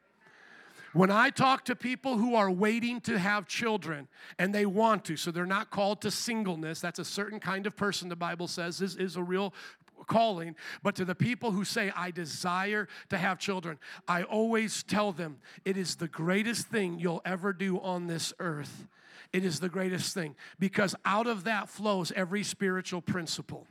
When 0.94 1.10
I 1.10 1.30
talk 1.30 1.66
to 1.66 1.76
people 1.76 2.16
who 2.16 2.34
are 2.34 2.50
waiting 2.50 3.00
to 3.02 3.18
have 3.18 3.46
children 3.46 4.08
and 4.38 4.54
they 4.54 4.64
want 4.66 5.04
to, 5.06 5.16
so 5.16 5.30
they're 5.30 5.46
not 5.46 5.70
called 5.70 6.00
to 6.02 6.10
singleness, 6.10 6.80
that's 6.80 6.98
a 6.98 7.04
certain 7.04 7.38
kind 7.38 7.66
of 7.66 7.76
person 7.76 8.08
the 8.08 8.16
Bible 8.16 8.48
says 8.48 8.80
is, 8.80 8.96
is 8.96 9.16
a 9.16 9.22
real 9.22 9.52
calling, 10.06 10.56
but 10.82 10.94
to 10.96 11.04
the 11.04 11.14
people 11.14 11.50
who 11.50 11.64
say, 11.64 11.92
I 11.94 12.10
desire 12.10 12.88
to 13.10 13.18
have 13.18 13.38
children, 13.38 13.78
I 14.06 14.22
always 14.22 14.82
tell 14.82 15.12
them 15.12 15.38
it 15.64 15.76
is 15.76 15.96
the 15.96 16.08
greatest 16.08 16.68
thing 16.68 16.98
you'll 16.98 17.22
ever 17.24 17.52
do 17.52 17.78
on 17.80 18.06
this 18.06 18.32
earth 18.38 18.88
it 19.32 19.44
is 19.44 19.60
the 19.60 19.68
greatest 19.68 20.14
thing 20.14 20.34
because 20.58 20.94
out 21.04 21.26
of 21.26 21.44
that 21.44 21.68
flows 21.68 22.12
every 22.12 22.42
spiritual 22.42 23.02
principle. 23.02 23.66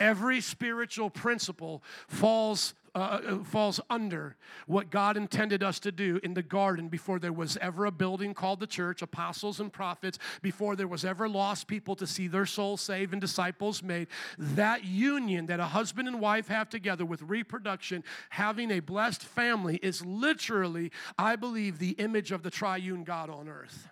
Every 0.00 0.40
spiritual 0.40 1.10
principle 1.10 1.82
falls 2.08 2.74
uh, 2.96 3.20
uh, 3.26 3.42
falls 3.42 3.80
under 3.90 4.36
what 4.68 4.88
God 4.88 5.16
intended 5.16 5.64
us 5.64 5.80
to 5.80 5.90
do 5.90 6.20
in 6.22 6.34
the 6.34 6.44
garden 6.44 6.86
before 6.86 7.18
there 7.18 7.32
was 7.32 7.56
ever 7.56 7.86
a 7.86 7.90
building 7.90 8.34
called 8.34 8.60
the 8.60 8.68
church, 8.68 9.02
apostles 9.02 9.58
and 9.58 9.72
prophets, 9.72 10.16
before 10.42 10.76
there 10.76 10.86
was 10.86 11.04
ever 11.04 11.28
lost 11.28 11.66
people 11.66 11.96
to 11.96 12.06
see 12.06 12.28
their 12.28 12.46
souls 12.46 12.80
saved 12.80 13.12
and 13.12 13.20
disciples 13.20 13.82
made. 13.82 14.06
That 14.38 14.84
union 14.84 15.46
that 15.46 15.58
a 15.58 15.64
husband 15.64 16.06
and 16.06 16.20
wife 16.20 16.46
have 16.46 16.68
together 16.68 17.04
with 17.04 17.20
reproduction, 17.22 18.04
having 18.30 18.70
a 18.70 18.78
blessed 18.78 19.24
family, 19.24 19.80
is 19.82 20.06
literally, 20.06 20.92
I 21.18 21.34
believe, 21.34 21.80
the 21.80 21.96
image 21.98 22.30
of 22.30 22.44
the 22.44 22.50
triune 22.50 23.02
God 23.02 23.28
on 23.28 23.48
earth. 23.48 23.88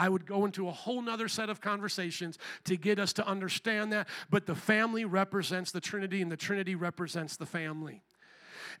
I 0.00 0.08
would 0.08 0.24
go 0.24 0.46
into 0.46 0.66
a 0.66 0.70
whole 0.70 1.02
nother 1.02 1.28
set 1.28 1.50
of 1.50 1.60
conversations 1.60 2.38
to 2.64 2.78
get 2.78 2.98
us 2.98 3.12
to 3.12 3.26
understand 3.26 3.92
that. 3.92 4.08
But 4.30 4.46
the 4.46 4.54
family 4.54 5.04
represents 5.04 5.72
the 5.72 5.80
Trinity, 5.80 6.22
and 6.22 6.32
the 6.32 6.38
Trinity 6.38 6.74
represents 6.74 7.36
the 7.36 7.44
family. 7.44 8.02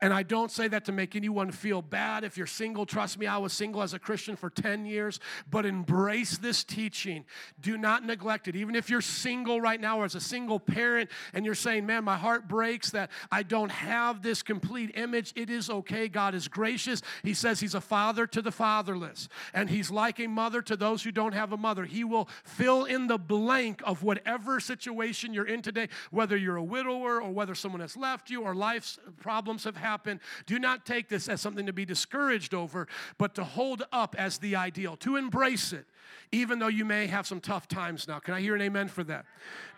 And 0.00 0.12
I 0.12 0.22
don't 0.22 0.50
say 0.50 0.68
that 0.68 0.84
to 0.86 0.92
make 0.92 1.16
anyone 1.16 1.50
feel 1.50 1.82
bad. 1.82 2.24
If 2.24 2.36
you're 2.36 2.46
single, 2.46 2.86
trust 2.86 3.18
me, 3.18 3.26
I 3.26 3.38
was 3.38 3.52
single 3.52 3.82
as 3.82 3.94
a 3.94 3.98
Christian 3.98 4.36
for 4.36 4.50
10 4.50 4.86
years, 4.86 5.20
but 5.50 5.66
embrace 5.66 6.38
this 6.38 6.64
teaching. 6.64 7.24
Do 7.60 7.76
not 7.76 8.04
neglect 8.04 8.48
it. 8.48 8.56
Even 8.56 8.74
if 8.74 8.90
you're 8.90 9.00
single 9.00 9.60
right 9.60 9.80
now 9.80 10.00
or 10.00 10.04
as 10.04 10.14
a 10.14 10.20
single 10.20 10.60
parent 10.60 11.10
and 11.32 11.44
you're 11.44 11.54
saying, 11.54 11.86
man, 11.86 12.04
my 12.04 12.16
heart 12.16 12.48
breaks 12.48 12.90
that 12.90 13.10
I 13.30 13.42
don't 13.42 13.70
have 13.70 14.22
this 14.22 14.42
complete 14.42 14.92
image, 14.94 15.32
it 15.36 15.50
is 15.50 15.70
okay. 15.70 16.08
God 16.08 16.34
is 16.34 16.48
gracious. 16.48 17.02
He 17.22 17.34
says 17.34 17.60
He's 17.60 17.74
a 17.74 17.80
father 17.80 18.26
to 18.28 18.42
the 18.42 18.52
fatherless, 18.52 19.28
and 19.54 19.70
He's 19.70 19.90
like 19.90 20.20
a 20.20 20.26
mother 20.26 20.62
to 20.62 20.76
those 20.76 21.02
who 21.02 21.12
don't 21.12 21.32
have 21.32 21.52
a 21.52 21.56
mother. 21.56 21.84
He 21.84 22.04
will 22.04 22.28
fill 22.44 22.84
in 22.84 23.06
the 23.06 23.18
blank 23.18 23.82
of 23.84 24.02
whatever 24.02 24.60
situation 24.60 25.34
you're 25.34 25.46
in 25.46 25.62
today, 25.62 25.88
whether 26.10 26.36
you're 26.36 26.56
a 26.56 26.64
widower 26.64 27.20
or 27.20 27.30
whether 27.30 27.54
someone 27.54 27.80
has 27.80 27.96
left 27.96 28.30
you 28.30 28.42
or 28.42 28.54
life's 28.54 28.98
problems 29.20 29.64
have 29.64 29.76
happen. 29.80 30.20
Do 30.46 30.58
not 30.58 30.86
take 30.86 31.08
this 31.08 31.28
as 31.28 31.40
something 31.40 31.66
to 31.66 31.72
be 31.72 31.84
discouraged 31.84 32.54
over, 32.54 32.86
but 33.18 33.34
to 33.34 33.44
hold 33.44 33.82
up 33.92 34.14
as 34.18 34.38
the 34.38 34.56
ideal, 34.56 34.96
to 34.98 35.16
embrace 35.16 35.72
it, 35.72 35.86
even 36.32 36.58
though 36.58 36.68
you 36.68 36.84
may 36.84 37.06
have 37.06 37.26
some 37.26 37.40
tough 37.40 37.66
times 37.66 38.06
now. 38.06 38.18
Can 38.18 38.34
I 38.34 38.40
hear 38.40 38.54
an 38.54 38.62
amen 38.62 38.88
for 38.88 39.02
that? 39.04 39.26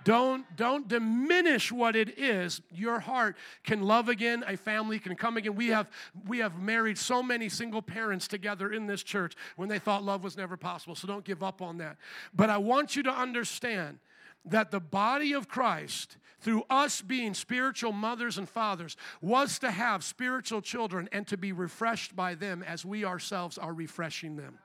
Don't, 0.05 0.45
don't 0.57 0.89
diminish 0.89 1.71
what 1.71 1.95
it 1.95 2.19
is. 2.19 2.61
Your 2.73 2.99
heart 2.99 3.37
can 3.65 3.83
love 3.83 4.09
again, 4.09 4.45
a 4.47 4.57
family 4.57 4.99
can 4.99 5.15
come 5.15 5.37
again. 5.37 5.55
We 5.55 5.69
have, 5.69 5.89
we 6.27 6.39
have 6.39 6.59
married 6.61 6.99
so 6.99 7.23
many 7.23 7.49
single 7.49 7.83
parents 7.83 8.27
together 8.29 8.73
in 8.73 8.87
this 8.87 9.03
church 9.03 9.35
when 9.57 9.69
they 9.69 9.79
thought 9.79 10.03
love 10.03 10.25
was 10.25 10.37
never 10.37 10.57
possible, 10.57 10.95
so 10.95 11.07
don't 11.07 11.25
give 11.25 11.43
up 11.43 11.63
on 11.63 11.79
that. 11.79 11.97
But 12.35 12.51
I 12.51 12.59
want 12.59 12.97
you 12.97 13.03
to 13.05 13.13
understand 13.13 13.99
that 14.45 14.71
the 14.71 14.81
body 14.81 15.33
of 15.33 15.49
Christ, 15.49 16.17
through 16.41 16.65
us 16.69 17.01
being 17.01 17.35
spiritual 17.35 17.93
mothers 17.93 18.39
and 18.39 18.49
fathers, 18.49 18.97
was 19.21 19.59
to 19.61 19.71
have 19.71 20.03
spiritual 20.03 20.61
children 20.61 21.09
and 21.13 21.27
to 21.29 21.37
be 21.37 21.53
refreshed 21.53 22.17
by 22.17 22.35
them 22.35 22.63
as 22.63 22.85
we 22.85 23.05
ourselves 23.05 23.59
are 23.59 23.73
refreshing 23.73 24.37
them. 24.37 24.59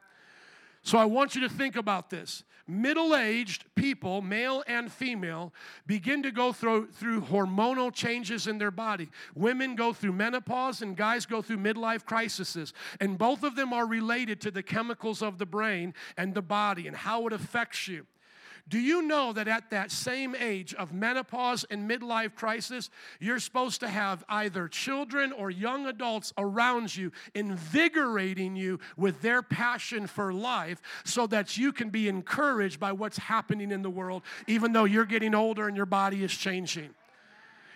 So 0.82 0.98
I 0.98 1.06
want 1.06 1.36
you 1.36 1.42
to 1.42 1.50
think 1.50 1.76
about 1.76 2.10
this. 2.10 2.44
Middle 2.66 3.16
aged 3.16 3.64
people, 3.76 4.22
male 4.22 4.64
and 4.68 4.92
female, 4.92 5.54
begin 5.86 6.24
to 6.24 6.32
go 6.32 6.52
through, 6.52 6.88
through 6.92 7.22
hormonal 7.22 7.94
changes 7.94 8.48
in 8.48 8.58
their 8.58 8.72
body. 8.72 9.10
Women 9.36 9.76
go 9.76 9.94
through 9.94 10.14
menopause 10.14 10.82
and 10.82 10.96
guys 10.96 11.26
go 11.26 11.42
through 11.42 11.58
midlife 11.58 12.06
crises. 12.06 12.74
And 13.00 13.18
both 13.18 13.44
of 13.44 13.56
them 13.56 13.72
are 13.72 13.86
related 13.86 14.42
to 14.42 14.52
the 14.52 14.64
chemicals 14.64 15.22
of 15.22 15.38
the 15.38 15.46
brain 15.46 15.94
and 16.18 16.34
the 16.34 16.42
body 16.42 16.88
and 16.88 16.96
how 16.96 17.26
it 17.28 17.34
affects 17.34 17.88
you. 17.88 18.06
Do 18.70 18.80
you 18.80 19.02
know 19.02 19.32
that 19.34 19.48
at 19.48 19.70
that 19.70 19.92
same 19.92 20.36
age 20.36 20.74
of 20.74 20.94
menopause 20.94 21.66
and 21.70 21.90
midlife 21.90 22.36
crisis, 22.36 22.90
you're 23.20 23.40
supposed 23.40 23.80
to 23.80 23.88
have 23.88 24.26
either 24.28 24.68
children 24.68 25.32
or 25.32 25.50
young 25.50 25.86
adults 25.86 26.34
around 26.38 26.94
you, 26.94 27.12
invigorating 27.34 28.56
you 28.56 28.80
with 28.98 29.22
their 29.22 29.42
passion 29.42 30.06
for 30.06 30.34
life 30.34 30.82
so 31.06 31.28
that 31.28 31.58
you 31.58 31.72
can 31.72 31.90
be 31.90 32.10
encouraged 32.10 32.80
by 32.80 32.92
what's 32.92 33.18
happening 33.18 33.72
in 33.72 33.82
the 33.82 33.90
world, 33.90 34.24
even 34.48 34.74
though 34.74 34.86
you're 34.86 35.06
getting 35.06 35.34
older 35.34 35.68
and 35.68 35.78
your 35.78 35.86
body 35.86 36.24
is 36.24 36.34
changing? 36.34 36.90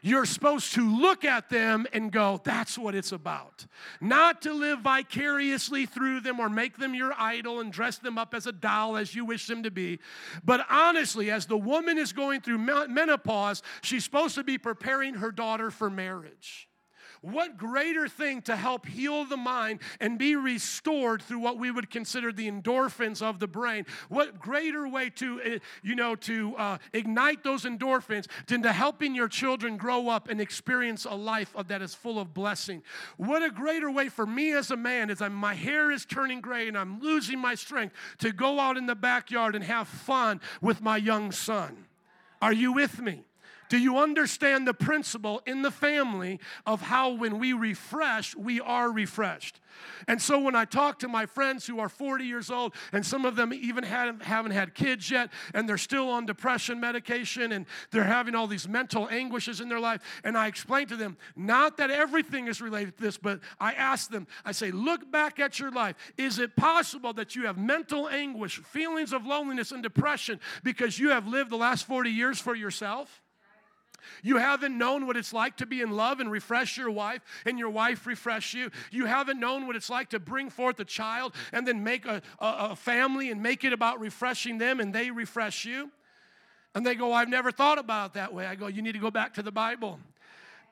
You're 0.04 0.26
supposed 0.26 0.74
to 0.74 1.00
look 1.00 1.24
at 1.24 1.50
them 1.50 1.86
and 1.94 2.12
go, 2.12 2.42
that's 2.44 2.78
what 2.78 2.96
it's 2.96 3.12
about. 3.12 3.66
Not 4.00 4.42
to 4.42 4.54
live 4.54 4.80
vicariously 4.80 5.86
through 5.86 6.22
them 6.22 6.40
or 6.40 6.50
make 6.50 6.78
them 6.78 6.96
your 6.96 7.14
idol 7.18 7.60
and 7.60 7.72
dress 7.72 8.00
them 8.00 8.18
up 8.18 8.34
as 8.34 8.48
a 8.48 8.52
doll 8.52 8.98
as 8.98 9.14
you 9.14 9.26
wish 9.26 9.46
them 9.46 9.62
to 9.64 9.72
be. 9.72 10.00
But 10.44 10.66
honestly, 10.70 11.30
as 11.30 11.46
the 11.46 11.58
woman 11.58 12.00
is 12.00 12.14
going 12.14 12.42
through 12.42 12.58
menopause, 12.58 13.62
she's 13.84 14.04
supposed 14.04 14.36
to 14.36 14.44
be 14.44 14.58
preparing 14.58 15.16
her 15.16 15.32
daughter 15.32 15.70
for 15.70 15.90
marriage. 15.90 16.68
What 17.22 17.56
greater 17.56 18.08
thing 18.08 18.42
to 18.44 18.56
help 18.56 18.88
heal 18.88 19.26
the 19.26 19.38
mind 19.38 19.82
and 20.00 20.18
be 20.18 20.36
restored 20.36 21.22
through 21.22 21.38
what 21.38 21.60
we 21.60 21.70
would 21.70 21.92
consider 21.92 22.32
the 22.32 22.50
endorphins 22.50 23.22
of 23.22 23.38
the 23.40 23.48
brain? 23.48 23.86
What 24.10 24.40
greater 24.40 24.88
way 24.88 25.12
to, 25.12 25.40
eh, 25.42 25.60
you 25.84 25.94
know, 25.94 26.16
to 26.16 26.56
uh, 26.58 26.78
ignite 26.94 27.44
those 27.44 27.64
endorphins 27.64 28.26
than 28.48 28.64
to 28.64 28.72
helping 28.72 29.14
your 29.14 29.28
children 29.28 29.78
grow 29.78 30.10
up 30.10 30.30
and 30.30 30.42
experience 30.42 31.06
a 31.06 31.14
life 31.14 31.56
that 31.68 31.84
is 31.84 31.94
full 31.94 32.20
of 32.20 32.34
blessing? 32.34 32.82
What 33.18 33.44
a 33.44 33.52
greater 33.52 33.92
way 33.92 34.10
for 34.10 34.26
me 34.26 34.54
as 34.54 34.72
a 34.72 34.78
man, 34.78 35.12
as 35.12 35.22
I'm, 35.22 35.36
my 35.36 35.54
hair 35.54 35.92
is 35.92 36.06
turning 36.06 36.42
gray 36.42 36.68
and 36.68 36.78
I'm 36.78 37.00
losing 37.02 37.38
my 37.38 37.54
strength, 37.54 37.94
to 38.20 38.32
go 38.32 38.60
out 38.60 38.78
in 38.78 38.88
the 38.88 38.96
backyard 38.96 39.54
and 39.54 39.64
have 39.64 39.88
fun 39.88 40.42
with 40.60 40.82
my 40.82 40.98
young 40.98 41.32
son. 41.32 41.86
Are 42.42 42.54
you 42.54 42.74
with 42.74 43.00
me? 43.00 43.26
Do 43.72 43.78
you 43.78 44.00
understand 44.00 44.68
the 44.68 44.74
principle 44.74 45.42
in 45.46 45.62
the 45.62 45.72
family 45.72 46.42
of 46.66 46.82
how 46.82 47.12
when 47.12 47.40
we 47.40 47.54
refresh, 47.54 48.36
we 48.36 48.60
are 48.60 48.92
refreshed? 48.92 49.62
And 50.10 50.22
so 50.22 50.40
when 50.40 50.58
I 50.58 50.66
talk 50.66 51.00
to 51.00 51.08
my 51.08 51.26
friends 51.26 51.66
who 51.68 51.80
are 51.80 51.88
40 51.88 52.26
years 52.26 52.52
old, 52.52 52.76
and 52.92 53.06
some 53.06 53.24
of 53.24 53.38
them 53.38 53.54
even 53.54 53.86
haven't, 53.86 54.52
had 54.52 54.76
kids 54.76 55.10
yet, 55.10 55.30
and 55.54 55.70
they're 55.70 55.78
still 55.78 56.10
on 56.10 56.26
depression 56.26 56.82
medication, 56.82 57.54
and 57.54 57.66
they're 57.92 58.04
having 58.04 58.36
all 58.36 58.46
these 58.46 58.68
mental 58.68 59.08
anguishes 59.08 59.62
in 59.62 59.70
their 59.70 59.80
life, 59.80 60.02
and 60.26 60.38
I 60.38 60.48
explain 60.48 60.88
to 60.88 60.98
them, 60.98 61.16
not 61.38 61.78
that 61.78 61.90
everything 61.90 62.50
is 62.50 62.60
related 62.60 62.98
to 62.98 63.02
this, 63.02 63.18
but 63.18 63.40
I 63.58 63.72
ask 63.72 64.12
them, 64.12 64.28
I 64.44 64.52
say, 64.52 64.72
look 64.72 65.10
back 65.10 65.40
at 65.40 65.60
your 65.60 65.72
life. 65.72 65.96
Is 66.18 66.40
it 66.40 66.58
possible 66.58 67.14
that 67.14 67.38
you 67.38 67.46
have 67.46 67.58
mental 67.58 68.10
anguish, 68.10 68.58
feelings 68.58 69.14
of 69.14 69.26
loneliness, 69.26 69.72
and 69.72 69.82
depression 69.82 70.42
because 70.62 71.00
you 71.00 71.12
have 71.12 71.26
lived 71.26 71.50
the 71.50 71.56
last 71.56 71.88
40 71.88 72.10
years 72.10 72.38
for 72.38 72.54
yourself? 72.54 73.21
You 74.24 74.38
haven't 74.38 74.78
known 74.78 75.08
what 75.08 75.18
it's 75.18 75.34
like 75.34 75.58
to 75.58 75.66
be 75.66 75.82
in 75.82 75.92
love 75.92 76.20
and 76.20 76.32
refresh 76.32 76.78
your 76.78 76.92
wife, 76.92 77.22
and 77.46 77.58
your 77.58 77.70
wife 77.70 78.06
refresh 78.06 78.54
you. 78.54 78.72
You 78.92 79.06
haven't 79.06 79.40
known 79.40 79.68
what 79.68 79.76
it's 79.76 79.90
like 79.90 80.10
to 80.10 80.20
bring 80.20 80.50
forth 80.50 80.80
a 80.80 80.86
child 80.86 81.34
and 81.52 81.68
then 81.68 81.84
make 81.84 82.06
a, 82.06 82.22
a, 82.40 82.56
a 82.72 82.76
family 82.76 83.32
and 83.32 83.42
make 83.42 83.64
it 83.64 83.74
about 83.74 84.00
refreshing 84.00 84.58
them, 84.58 84.80
and 84.80 84.94
they 84.94 85.12
refresh 85.12 85.66
you. 85.66 85.92
And 86.74 86.86
they 86.86 86.96
go, 86.96 87.12
I've 87.12 87.30
never 87.30 87.52
thought 87.52 87.80
about 87.80 88.12
it 88.12 88.14
that 88.14 88.34
way. 88.34 88.46
I 88.46 88.56
go, 88.56 88.68
You 88.68 88.82
need 88.82 88.94
to 88.94 89.00
go 89.00 89.12
back 89.12 89.34
to 89.36 89.44
the 89.44 89.52
Bible. 89.52 90.00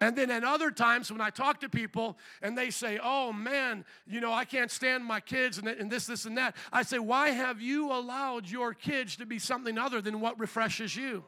And 0.01 0.15
then 0.15 0.31
at 0.31 0.43
other 0.43 0.71
times 0.71 1.11
when 1.11 1.19
I 1.19 1.29
talk 1.29 1.59
to 1.59 1.69
people 1.69 2.17
and 2.41 2.57
they 2.57 2.69
say, 2.69 2.99
oh 3.03 3.33
man, 3.33 3.83
you 4.07 4.21
know, 4.21 4.31
I 4.31 4.45
can't 4.45 4.71
stand 4.71 5.03
my 5.03 5.19
kids 5.19 5.57
and, 5.57 5.67
and, 5.67 5.91
this, 5.91 6.05
this, 6.05 6.25
and 6.25 6.37
that, 6.37 6.55
I 6.71 6.83
say, 6.83 6.99
why 6.99 7.31
have 7.31 7.61
you 7.61 7.91
allowed 7.91 8.49
your 8.49 8.73
kids 8.73 9.17
to 9.17 9.25
be 9.25 9.39
something 9.39 9.77
other 9.77 10.01
than 10.01 10.21
what 10.21 10.39
refreshes 10.39 10.95
you? 10.95 11.25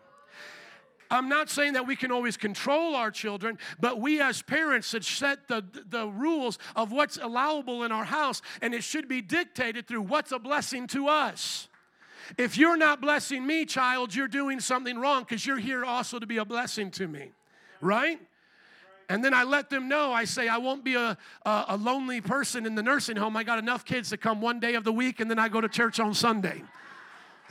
I'm 1.11 1.27
not 1.27 1.49
saying 1.49 1.73
that 1.73 1.85
we 1.85 1.97
can 1.97 2.11
always 2.11 2.37
control 2.37 2.95
our 2.95 3.11
children, 3.11 3.59
but 3.79 3.99
we 3.99 4.21
as 4.21 4.41
parents 4.41 4.89
should 4.89 5.03
set 5.03 5.47
the, 5.49 5.63
the 5.89 6.07
rules 6.07 6.57
of 6.75 6.91
what's 6.91 7.17
allowable 7.17 7.83
in 7.83 7.91
our 7.91 8.05
house, 8.05 8.41
and 8.61 8.73
it 8.73 8.83
should 8.83 9.09
be 9.09 9.21
dictated 9.21 9.87
through 9.87 10.03
what's 10.03 10.31
a 10.31 10.39
blessing 10.39 10.87
to 10.87 11.09
us. 11.09 11.67
If 12.37 12.57
you're 12.57 12.77
not 12.77 13.01
blessing 13.01 13.45
me, 13.45 13.65
child, 13.65 14.15
you're 14.15 14.29
doing 14.29 14.61
something 14.61 14.97
wrong 14.97 15.23
because 15.23 15.45
you're 15.45 15.57
here 15.57 15.83
also 15.83 16.17
to 16.17 16.25
be 16.25 16.37
a 16.37 16.45
blessing 16.45 16.89
to 16.91 17.07
me, 17.07 17.31
right? 17.81 18.19
And 19.09 19.25
then 19.25 19.33
I 19.33 19.43
let 19.43 19.69
them 19.69 19.89
know, 19.89 20.13
I 20.13 20.23
say, 20.23 20.47
I 20.47 20.57
won't 20.57 20.85
be 20.85 20.95
a, 20.95 21.17
a, 21.45 21.65
a, 21.69 21.77
lonely 21.77 22.21
person 22.21 22.65
in 22.65 22.75
the 22.75 22.83
nursing 22.83 23.17
home. 23.17 23.35
I 23.35 23.43
got 23.43 23.59
enough 23.59 23.83
kids 23.83 24.09
to 24.11 24.17
come 24.17 24.39
one 24.39 24.61
day 24.61 24.75
of 24.75 24.85
the 24.85 24.93
week, 24.93 25.19
and 25.19 25.29
then 25.29 25.37
I 25.37 25.49
go 25.49 25.59
to 25.59 25.67
church 25.67 25.99
on 25.99 26.13
Sunday. 26.13 26.63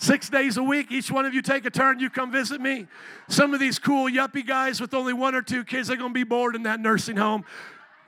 Six 0.01 0.31
days 0.31 0.57
a 0.57 0.63
week, 0.63 0.91
each 0.91 1.11
one 1.11 1.27
of 1.27 1.35
you 1.35 1.43
take 1.43 1.67
a 1.67 1.71
turn, 1.71 2.01
you 2.01 2.09
come 2.09 2.33
visit 2.33 2.59
me. 2.59 2.87
Some 3.29 3.53
of 3.53 3.61
these 3.61 3.79
cool 3.79 4.11
yuppie 4.11 4.47
guys 4.47 4.81
with 4.81 4.95
only 4.95 5.13
one 5.13 5.35
or 5.35 5.43
two 5.43 5.63
kids, 5.63 5.89
they're 5.89 5.97
gonna 5.99 6.15
be 6.15 6.25
bored 6.25 6.57
in 6.57 6.63
that 6.63 6.81
nursing 6.81 7.19
home. 7.19 7.45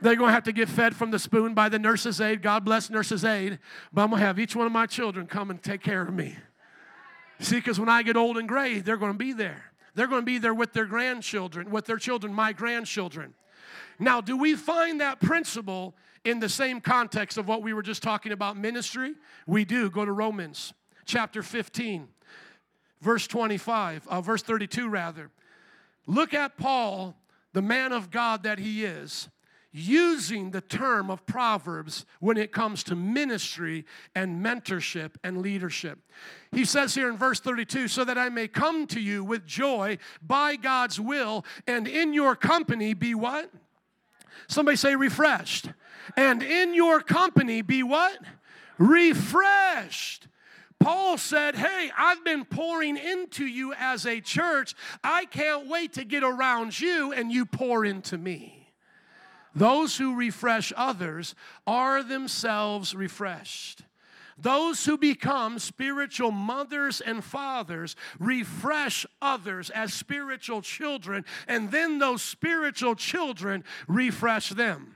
They're 0.01 0.17
gonna 0.17 0.33
have 0.33 0.45
to 0.45 0.53
get 0.53 0.71
fed 0.71 0.97
from 0.97 1.11
the 1.11 1.19
spoon 1.19 1.53
by 1.53 1.69
the 1.69 1.79
nurse's 1.79 2.19
aide. 2.19 2.41
God 2.41 2.65
bless 2.65 2.89
nurse's 2.89 3.27
aide. 3.27 3.59
But 3.93 4.05
I'm 4.05 4.11
gonna 4.11 4.23
have 4.23 4.39
each 4.39 4.57
one 4.57 4.65
of 4.65 4.73
my 4.73 4.87
children 4.87 5.27
come 5.27 5.51
and 5.51 5.63
take 5.63 5.83
care 5.83 6.01
of 6.01 6.15
me. 6.15 6.35
See, 7.41 7.57
because 7.57 7.79
when 7.79 7.91
I 7.91 8.03
get 8.03 8.17
old 8.17 8.39
and 8.39 8.49
gray, 8.49 8.79
they're 8.79 8.97
gonna 8.97 9.13
be 9.13 9.35
there. 9.35 9.63
They're 9.95 10.07
gonna 10.07 10.23
be 10.23 10.39
there 10.39 10.55
with 10.55 10.73
their 10.73 10.87
grandchildren, 10.87 11.71
with 11.71 11.85
their 11.85 11.99
children, 11.99 12.33
my 12.33 12.55
grandchildren. 12.55 13.35
Now, 13.99 14.23
do 14.23 14.39
we 14.39 14.55
find 14.55 15.03
that 15.03 15.21
principle 15.21 15.95
in 16.25 16.41
the 16.41 16.49
same 16.49 16.81
context 16.81 17.37
of 17.37 17.47
what 17.47 17.63
we 17.63 17.75
were 17.75 17.83
just 17.83 18.03
talking 18.03 18.33
about 18.33 18.57
ministry? 18.57 19.13
We 19.47 19.67
do. 19.67 19.91
Go 19.91 20.07
to 20.07 20.13
Romans 20.13 20.73
chapter 21.05 21.43
15, 21.43 22.09
verse 23.01 23.27
25, 23.27 24.07
uh, 24.09 24.21
verse 24.21 24.43
32 24.43 24.89
rather. 24.89 25.31
Look 26.07 26.35
at 26.35 26.57
Paul, 26.57 27.17
the 27.53 27.63
man 27.63 27.93
of 27.93 28.11
God 28.11 28.43
that 28.43 28.59
he 28.59 28.85
is, 28.85 29.29
using 29.73 30.51
the 30.51 30.61
term 30.61 31.11
of 31.11 31.25
Proverbs 31.25 32.05
when 32.21 32.37
it 32.37 32.53
comes 32.53 32.85
to 32.85 32.95
ministry 32.95 33.87
and 34.15 34.45
mentorship 34.45 35.13
and 35.25 35.41
leadership. 35.41 35.99
He 36.51 36.65
says 36.65 36.95
here 36.95 37.09
in 37.09 37.17
verse 37.17 37.41
32 37.41 37.89
so 37.89 38.05
that 38.05 38.19
I 38.19 38.29
may 38.29 38.49
come 38.49 38.87
to 38.89 39.01
you 39.01 39.25
with 39.25 39.47
joy 39.47 39.99
by 40.21 40.57
God's 40.57 41.01
will 41.01 41.45
and 41.67 41.89
in 41.89 42.13
your 42.13 42.37
company 42.37 42.93
be 42.93 43.15
what? 43.15 43.51
Somebody 44.47 44.77
say 44.77 44.95
refreshed. 44.95 45.71
And 46.17 46.43
in 46.43 46.75
your 46.75 47.01
company 47.01 47.63
be 47.63 47.83
what? 47.83 48.19
Refreshed. 48.77 50.27
Paul 50.83 51.17
said, 51.17 51.55
Hey, 51.55 51.91
I've 51.97 52.25
been 52.25 52.45
pouring 52.45 52.97
into 52.97 53.47
you 53.47 53.73
as 53.75 54.07
a 54.07 54.21
church. 54.21 54.75
I 55.05 55.27
can't 55.27 55.69
wait 55.69 55.93
to 55.95 56.05
get 56.05 56.25
around 56.25 56.79
you 56.79 57.13
and 57.13 57.31
you 57.31 57.47
pour 57.47 57.85
into 57.85 58.19
me. 58.19 58.73
Those 59.55 59.97
who 59.97 60.17
refresh 60.17 60.73
others 60.77 61.35
are 61.67 62.03
themselves 62.03 62.95
refreshed. 62.95 63.83
Those 64.39 64.85
who 64.85 64.99
become 64.99 65.59
spiritual 65.59 66.33
mothers 66.33 67.01
and 67.01 67.23
fathers 67.23 67.95
refresh 68.19 69.07
others 69.21 69.71
as 69.71 69.93
spiritual 69.95 70.63
children, 70.63 71.25
and 71.47 71.71
then 71.71 71.99
those 71.99 72.23
spiritual 72.23 72.97
children 72.97 73.63
refresh 73.87 74.49
them. 74.49 74.95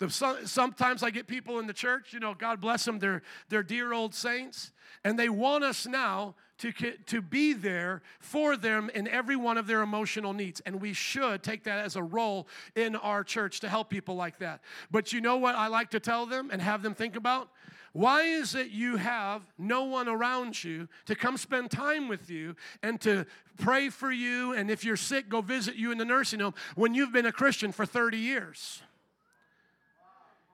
The, 0.00 0.08
sometimes 0.46 1.02
I 1.02 1.10
get 1.10 1.26
people 1.26 1.58
in 1.58 1.66
the 1.66 1.74
church, 1.74 2.12
you 2.12 2.20
know, 2.20 2.34
God 2.34 2.60
bless 2.60 2.86
them, 2.86 2.98
they're, 2.98 3.22
they're 3.50 3.62
dear 3.62 3.92
old 3.92 4.14
saints, 4.14 4.72
and 5.04 5.18
they 5.18 5.28
want 5.28 5.62
us 5.62 5.86
now 5.86 6.34
to, 6.60 6.72
to 6.72 7.22
be 7.22 7.52
there 7.52 8.02
for 8.18 8.56
them 8.56 8.90
in 8.94 9.06
every 9.08 9.36
one 9.36 9.58
of 9.58 9.66
their 9.66 9.82
emotional 9.82 10.32
needs. 10.32 10.60
And 10.60 10.80
we 10.80 10.94
should 10.94 11.42
take 11.42 11.64
that 11.64 11.84
as 11.84 11.96
a 11.96 12.02
role 12.02 12.48
in 12.74 12.96
our 12.96 13.22
church 13.24 13.60
to 13.60 13.68
help 13.68 13.90
people 13.90 14.14
like 14.14 14.38
that. 14.38 14.62
But 14.90 15.12
you 15.12 15.20
know 15.20 15.36
what 15.36 15.54
I 15.54 15.68
like 15.68 15.90
to 15.90 16.00
tell 16.00 16.26
them 16.26 16.50
and 16.50 16.60
have 16.60 16.82
them 16.82 16.94
think 16.94 17.14
about? 17.16 17.50
Why 17.92 18.22
is 18.22 18.54
it 18.54 18.68
you 18.68 18.96
have 18.96 19.42
no 19.58 19.84
one 19.84 20.08
around 20.08 20.62
you 20.62 20.88
to 21.06 21.14
come 21.14 21.36
spend 21.36 21.70
time 21.70 22.08
with 22.08 22.30
you 22.30 22.54
and 22.82 23.00
to 23.02 23.26
pray 23.58 23.88
for 23.88 24.12
you? 24.12 24.52
And 24.54 24.70
if 24.70 24.84
you're 24.84 24.96
sick, 24.96 25.28
go 25.28 25.40
visit 25.40 25.74
you 25.76 25.90
in 25.92 25.98
the 25.98 26.04
nursing 26.04 26.40
home 26.40 26.54
when 26.74 26.94
you've 26.94 27.12
been 27.12 27.26
a 27.26 27.32
Christian 27.32 27.72
for 27.72 27.84
30 27.84 28.18
years? 28.18 28.82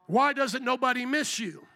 Why 0.06 0.32
doesn't 0.32 0.64
nobody 0.64 1.04
miss 1.04 1.38
you? 1.38 1.66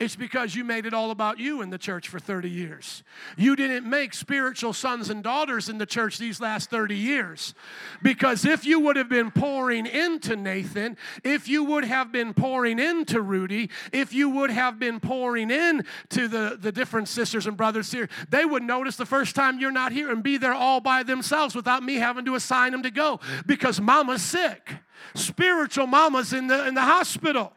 It's 0.00 0.14
because 0.14 0.54
you 0.54 0.62
made 0.62 0.86
it 0.86 0.94
all 0.94 1.10
about 1.10 1.40
you 1.40 1.60
in 1.60 1.70
the 1.70 1.78
church 1.78 2.06
for 2.06 2.20
30 2.20 2.48
years. 2.48 3.02
You 3.36 3.56
didn't 3.56 3.84
make 3.84 4.14
spiritual 4.14 4.72
sons 4.72 5.10
and 5.10 5.24
daughters 5.24 5.68
in 5.68 5.78
the 5.78 5.86
church 5.86 6.18
these 6.18 6.40
last 6.40 6.70
30 6.70 6.94
years. 6.94 7.52
Because 8.00 8.44
if 8.44 8.64
you 8.64 8.78
would 8.78 8.94
have 8.94 9.08
been 9.08 9.32
pouring 9.32 9.86
into 9.86 10.36
Nathan, 10.36 10.96
if 11.24 11.48
you 11.48 11.64
would 11.64 11.84
have 11.84 12.12
been 12.12 12.32
pouring 12.32 12.78
into 12.78 13.20
Rudy, 13.20 13.70
if 13.92 14.12
you 14.12 14.30
would 14.30 14.50
have 14.50 14.78
been 14.78 15.00
pouring 15.00 15.50
in 15.50 15.84
to 16.10 16.28
the, 16.28 16.56
the 16.60 16.70
different 16.70 17.08
sisters 17.08 17.48
and 17.48 17.56
brothers 17.56 17.90
here, 17.90 18.08
they 18.30 18.44
would 18.44 18.62
notice 18.62 18.94
the 18.94 19.04
first 19.04 19.34
time 19.34 19.58
you're 19.58 19.72
not 19.72 19.90
here 19.90 20.12
and 20.12 20.22
be 20.22 20.36
there 20.36 20.54
all 20.54 20.80
by 20.80 21.02
themselves 21.02 21.56
without 21.56 21.82
me 21.82 21.96
having 21.96 22.24
to 22.24 22.36
assign 22.36 22.70
them 22.70 22.84
to 22.84 22.92
go 22.92 23.18
because 23.46 23.80
mama's 23.80 24.22
sick. 24.22 24.74
Spiritual 25.16 25.88
mama's 25.88 26.32
in 26.32 26.46
the, 26.46 26.68
in 26.68 26.74
the 26.74 26.82
hospital. 26.82 27.52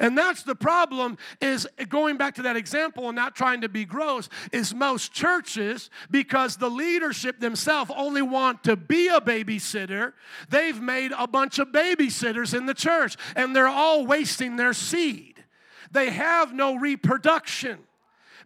And 0.00 0.16
that's 0.16 0.42
the 0.42 0.54
problem 0.54 1.18
is 1.40 1.66
going 1.88 2.16
back 2.16 2.34
to 2.36 2.42
that 2.42 2.56
example 2.56 3.08
and 3.08 3.16
not 3.16 3.34
trying 3.34 3.60
to 3.62 3.68
be 3.68 3.84
gross 3.84 4.28
is 4.52 4.74
most 4.74 5.12
churches 5.12 5.90
because 6.10 6.56
the 6.56 6.70
leadership 6.70 7.40
themselves 7.40 7.90
only 7.96 8.22
want 8.22 8.64
to 8.64 8.76
be 8.76 9.08
a 9.08 9.20
babysitter, 9.20 10.12
they've 10.48 10.80
made 10.80 11.12
a 11.16 11.26
bunch 11.26 11.58
of 11.58 11.68
babysitters 11.68 12.56
in 12.56 12.66
the 12.66 12.74
church 12.74 13.16
and 13.36 13.54
they're 13.54 13.68
all 13.68 14.06
wasting 14.06 14.56
their 14.56 14.72
seed. 14.72 15.44
They 15.92 16.10
have 16.10 16.52
no 16.52 16.74
reproduction 16.74 17.78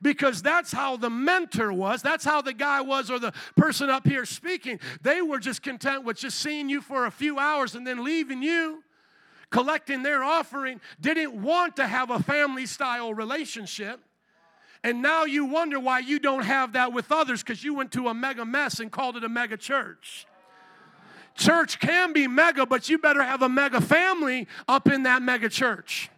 because 0.03 0.42
that's 0.42 0.72
how 0.72 0.96
the 0.96 1.11
mentor 1.11 1.72
was. 1.72 2.03
That's 2.03 2.24
how 2.24 2.42
the 2.42 2.53
guy 2.53 2.80
was, 2.80 3.11
or 3.11 3.18
the 3.18 3.32
person 3.57 3.90
up 3.90 4.07
here 4.07 4.24
speaking. 4.24 4.80
They 5.03 5.22
were 5.22 5.38
just 5.38 5.62
content 5.62 6.05
with 6.05 6.18
just 6.18 6.38
seeing 6.38 6.68
you 6.68 6.80
for 6.80 7.07
a 7.07 7.11
few 7.11 7.38
hours 7.38 7.74
and 7.74 7.86
then 7.86 8.05
leaving 8.05 8.42
you, 8.42 8.82
collecting 9.51 10.03
their 10.03 10.22
offering, 10.22 10.80
didn't 11.01 11.40
want 11.40 11.76
to 11.76 11.86
have 11.86 12.11
a 12.11 12.22
family 12.22 12.66
style 12.66 13.14
relationship. 13.14 14.01
And 14.84 15.03
now 15.03 15.24
you 15.24 15.44
wonder 15.44 15.80
why 15.80 16.01
you 16.01 16.18
don't 16.18 16.44
have 16.44 16.74
that 16.74 16.92
with 16.92 17.11
others 17.11 17.42
because 17.42 17.64
you 17.64 17.74
went 17.74 17.92
to 17.92 18.09
a 18.09 18.14
mega 18.14 18.44
mess 18.44 18.78
and 18.78 18.92
called 18.92 19.16
it 19.16 19.24
a 19.24 19.28
mega 19.28 19.57
church. 19.57 20.26
Church 21.34 21.78
can 21.78 22.12
be 22.12 22.26
mega, 22.26 22.66
but 22.66 22.88
you 22.88 22.99
better 22.99 23.22
have 23.22 23.42
a 23.42 23.49
mega 23.49 23.80
family 23.80 24.46
up 24.66 24.88
in 24.88 25.05
that 25.05 25.22
mega 25.22 25.49
church. 25.49 26.11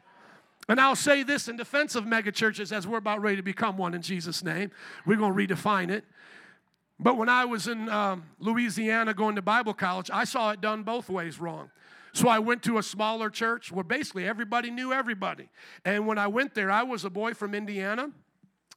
And 0.69 0.81
I'll 0.81 0.97
say 0.97 1.23
this 1.23 1.49
in 1.49 1.57
defense 1.57 1.95
of 1.95 2.07
mega 2.07 2.33
churches 2.33 2.71
as 2.73 2.87
we're 2.87 2.99
about 2.99 3.21
ready 3.21 3.37
to 3.37 3.43
become 3.43 3.77
one 3.77 3.93
in 3.93 4.03
Jesus' 4.03 4.45
name. 4.45 4.71
We're 5.05 5.17
going 5.17 5.35
to 5.35 5.55
redefine 5.55 5.91
it. 5.91 6.05
But 6.99 7.17
when 7.17 7.29
I 7.29 7.45
was 7.47 7.67
in 7.67 7.89
um, 7.89 8.25
Louisiana 8.39 9.15
going 9.15 9.37
to 9.37 9.43
Bible 9.43 9.75
college, 9.75 10.11
I 10.13 10.25
saw 10.25 10.51
it 10.51 10.61
done 10.61 10.83
both 10.83 11.09
ways 11.09 11.41
wrong. 11.41 11.71
So 12.13 12.29
I 12.29 12.39
went 12.39 12.63
to 12.65 12.79
a 12.79 12.83
smaller 12.83 13.31
church 13.31 13.71
where 13.71 13.85
basically 13.85 14.27
everybody 14.27 14.71
knew 14.71 14.93
everybody. 14.93 15.49
And 15.85 16.07
when 16.07 16.19
I 16.19 16.27
went 16.27 16.55
there, 16.55 16.71
I 16.71 16.83
was 16.83 17.05
a 17.05 17.11
boy 17.11 17.35
from 17.35 17.55
Indiana 17.55 18.11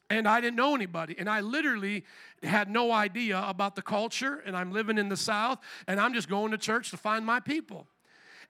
and 0.09 0.27
I 0.27 0.41
didn't 0.41 0.55
know 0.55 0.75
anybody. 0.75 1.15
And 1.17 1.29
I 1.29 1.41
literally 1.41 2.05
had 2.43 2.69
no 2.69 2.91
idea 2.91 3.43
about 3.47 3.75
the 3.75 3.81
culture. 3.81 4.43
And 4.45 4.55
I'm 4.55 4.71
living 4.71 4.97
in 4.97 5.09
the 5.09 5.17
South 5.17 5.59
and 5.87 5.99
I'm 5.99 6.13
just 6.13 6.29
going 6.29 6.51
to 6.51 6.57
church 6.57 6.91
to 6.91 6.97
find 6.97 7.25
my 7.25 7.39
people. 7.39 7.87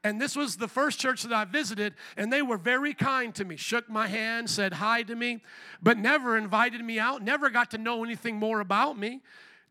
And 0.04 0.20
this 0.20 0.36
was 0.36 0.58
the 0.58 0.68
first 0.68 1.00
church 1.00 1.24
that 1.24 1.32
I 1.32 1.46
visited, 1.46 1.94
and 2.18 2.32
they 2.32 2.42
were 2.42 2.58
very 2.58 2.94
kind 2.94 3.34
to 3.36 3.46
me, 3.46 3.56
shook 3.56 3.90
my 3.90 4.08
hand, 4.08 4.50
said 4.50 4.74
hi 4.74 5.02
to 5.04 5.16
me, 5.16 5.42
but 5.82 5.98
never 5.98 6.36
invited 6.38 6.84
me 6.84 7.00
out, 7.00 7.24
never 7.24 7.50
got 7.50 7.72
to 7.72 7.78
know 7.78 8.04
anything 8.04 8.36
more 8.36 8.60
about 8.60 8.98
me. 8.98 9.22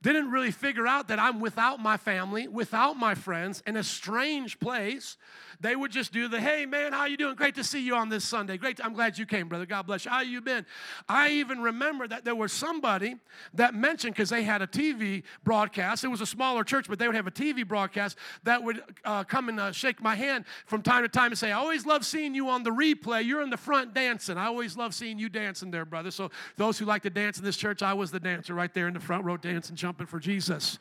Didn't 0.02 0.30
really 0.30 0.50
figure 0.50 0.86
out 0.86 1.08
that 1.08 1.18
I'm 1.18 1.40
without 1.40 1.80
my 1.80 1.96
family, 1.96 2.48
without 2.48 2.94
my 2.94 3.14
friends, 3.14 3.62
in 3.66 3.76
a 3.76 3.84
strange 3.84 4.58
place 4.58 5.16
they 5.62 5.76
would 5.76 5.92
just 5.92 6.12
do 6.12 6.26
the, 6.26 6.40
hey 6.40 6.66
man, 6.66 6.92
how 6.92 7.04
you 7.04 7.16
doing? 7.16 7.36
Great 7.36 7.54
to 7.54 7.62
see 7.62 7.80
you 7.80 7.94
on 7.94 8.08
this 8.08 8.24
Sunday. 8.24 8.56
Great, 8.56 8.78
to, 8.78 8.84
I'm 8.84 8.94
glad 8.94 9.16
you 9.16 9.24
came, 9.24 9.48
brother. 9.48 9.64
God 9.64 9.86
bless 9.86 10.04
you. 10.04 10.10
How 10.10 10.20
you 10.20 10.40
been? 10.40 10.66
I 11.08 11.30
even 11.30 11.60
remember 11.60 12.08
that 12.08 12.24
there 12.24 12.34
was 12.34 12.52
somebody 12.52 13.14
that 13.54 13.72
mentioned, 13.72 14.14
because 14.14 14.28
they 14.28 14.42
had 14.42 14.60
a 14.60 14.66
TV 14.66 15.22
broadcast. 15.44 16.02
It 16.02 16.08
was 16.08 16.20
a 16.20 16.26
smaller 16.26 16.64
church, 16.64 16.86
but 16.88 16.98
they 16.98 17.06
would 17.06 17.14
have 17.14 17.28
a 17.28 17.32
TV 17.32 17.66
broadcast 17.66 18.18
that 18.42 18.62
would 18.62 18.82
uh, 19.04 19.22
come 19.22 19.48
and 19.48 19.60
uh, 19.60 19.70
shake 19.70 20.02
my 20.02 20.16
hand 20.16 20.44
from 20.66 20.82
time 20.82 21.04
to 21.04 21.08
time 21.08 21.30
and 21.30 21.38
say, 21.38 21.52
I 21.52 21.58
always 21.58 21.86
love 21.86 22.04
seeing 22.04 22.34
you 22.34 22.48
on 22.48 22.64
the 22.64 22.70
replay. 22.70 23.24
You're 23.24 23.42
in 23.42 23.50
the 23.50 23.56
front 23.56 23.94
dancing. 23.94 24.36
I 24.36 24.46
always 24.46 24.76
love 24.76 24.94
seeing 24.94 25.18
you 25.18 25.28
dancing 25.28 25.70
there, 25.70 25.84
brother. 25.84 26.10
So 26.10 26.32
those 26.56 26.76
who 26.76 26.86
like 26.86 27.02
to 27.02 27.10
dance 27.10 27.38
in 27.38 27.44
this 27.44 27.56
church, 27.56 27.82
I 27.82 27.94
was 27.94 28.10
the 28.10 28.20
dancer 28.20 28.52
right 28.52 28.74
there 28.74 28.88
in 28.88 28.94
the 28.94 29.00
front 29.00 29.24
row 29.24 29.36
dancing, 29.36 29.76
jumping 29.76 30.08
for 30.08 30.18
Jesus. 30.18 30.80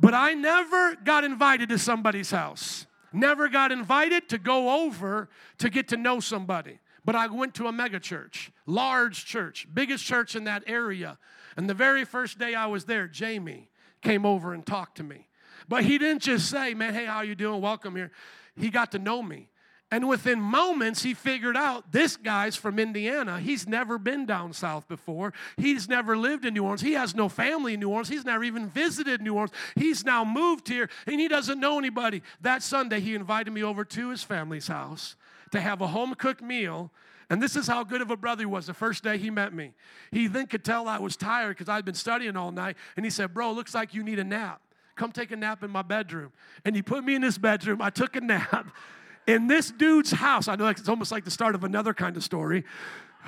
But 0.00 0.14
I 0.14 0.34
never 0.34 0.94
got 0.94 1.24
invited 1.24 1.68
to 1.70 1.78
somebody's 1.78 2.30
house. 2.30 2.86
Never 3.12 3.48
got 3.48 3.72
invited 3.72 4.28
to 4.30 4.38
go 4.38 4.84
over 4.84 5.28
to 5.58 5.70
get 5.70 5.88
to 5.88 5.96
know 5.96 6.20
somebody. 6.20 6.78
But 7.04 7.16
I 7.16 7.26
went 7.26 7.54
to 7.54 7.66
a 7.66 7.72
mega 7.72 8.00
church, 8.00 8.52
large 8.66 9.24
church, 9.24 9.66
biggest 9.72 10.04
church 10.04 10.36
in 10.36 10.44
that 10.44 10.62
area. 10.66 11.18
And 11.56 11.68
the 11.68 11.74
very 11.74 12.04
first 12.04 12.38
day 12.38 12.54
I 12.54 12.66
was 12.66 12.84
there, 12.84 13.08
Jamie 13.08 13.70
came 14.02 14.26
over 14.26 14.52
and 14.52 14.64
talked 14.66 14.98
to 14.98 15.02
me. 15.02 15.26
But 15.68 15.84
he 15.84 15.98
didn't 15.98 16.22
just 16.22 16.50
say, 16.50 16.74
man, 16.74 16.94
hey, 16.94 17.06
how 17.06 17.22
you 17.22 17.34
doing? 17.34 17.60
Welcome 17.60 17.96
here. 17.96 18.12
He 18.56 18.70
got 18.70 18.92
to 18.92 18.98
know 18.98 19.22
me. 19.22 19.48
And 19.90 20.06
within 20.06 20.38
moments, 20.38 21.02
he 21.02 21.14
figured 21.14 21.56
out 21.56 21.92
this 21.92 22.18
guy's 22.18 22.56
from 22.56 22.78
Indiana. 22.78 23.40
He's 23.40 23.66
never 23.66 23.96
been 23.96 24.26
down 24.26 24.52
south 24.52 24.86
before. 24.86 25.32
He's 25.56 25.88
never 25.88 26.14
lived 26.14 26.44
in 26.44 26.52
New 26.52 26.62
Orleans. 26.64 26.82
He 26.82 26.92
has 26.92 27.14
no 27.14 27.30
family 27.30 27.72
in 27.72 27.80
New 27.80 27.88
Orleans. 27.88 28.10
He's 28.10 28.24
never 28.24 28.44
even 28.44 28.68
visited 28.68 29.22
New 29.22 29.34
Orleans. 29.34 29.52
He's 29.76 30.04
now 30.04 30.24
moved 30.24 30.68
here 30.68 30.90
and 31.06 31.18
he 31.18 31.26
doesn't 31.26 31.58
know 31.58 31.78
anybody. 31.78 32.22
That 32.42 32.62
Sunday, 32.62 33.00
he 33.00 33.14
invited 33.14 33.50
me 33.50 33.62
over 33.62 33.82
to 33.82 34.10
his 34.10 34.22
family's 34.22 34.68
house 34.68 35.16
to 35.52 35.60
have 35.60 35.80
a 35.80 35.86
home 35.86 36.14
cooked 36.14 36.42
meal. 36.42 36.90
And 37.30 37.42
this 37.42 37.56
is 37.56 37.66
how 37.66 37.82
good 37.82 38.02
of 38.02 38.10
a 38.10 38.16
brother 38.16 38.42
he 38.42 38.46
was 38.46 38.66
the 38.66 38.74
first 38.74 39.02
day 39.02 39.16
he 39.16 39.30
met 39.30 39.54
me. 39.54 39.72
He 40.10 40.26
then 40.26 40.46
could 40.46 40.64
tell 40.64 40.86
I 40.86 40.98
was 40.98 41.16
tired 41.16 41.56
because 41.56 41.68
I'd 41.70 41.86
been 41.86 41.94
studying 41.94 42.36
all 42.36 42.52
night. 42.52 42.76
And 42.96 43.06
he 43.06 43.10
said, 43.10 43.32
Bro, 43.32 43.52
looks 43.52 43.74
like 43.74 43.94
you 43.94 44.02
need 44.02 44.18
a 44.18 44.24
nap. 44.24 44.60
Come 44.96 45.12
take 45.12 45.30
a 45.30 45.36
nap 45.36 45.62
in 45.62 45.70
my 45.70 45.82
bedroom. 45.82 46.32
And 46.64 46.76
he 46.76 46.82
put 46.82 47.04
me 47.04 47.14
in 47.14 47.22
his 47.22 47.38
bedroom. 47.38 47.80
I 47.80 47.90
took 47.90 48.16
a 48.16 48.20
nap 48.20 48.74
in 49.28 49.46
this 49.46 49.70
dude's 49.70 50.10
house. 50.10 50.48
I 50.48 50.56
know 50.56 50.66
it's 50.66 50.88
almost 50.88 51.12
like 51.12 51.24
the 51.24 51.30
start 51.30 51.54
of 51.54 51.62
another 51.62 51.92
kind 51.92 52.16
of 52.16 52.24
story, 52.24 52.64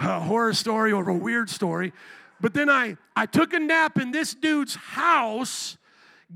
a 0.01 0.19
horror 0.19 0.55
story 0.55 0.93
or 0.93 1.09
a 1.09 1.15
weird 1.15 1.51
story. 1.51 1.93
But 2.41 2.55
then 2.55 2.71
I, 2.71 2.97
I 3.15 3.27
took 3.27 3.53
a 3.53 3.61
nap 3.61 3.99
in 3.99 4.11
this 4.11 4.35
dude's 4.35 4.75
house 4.75 5.77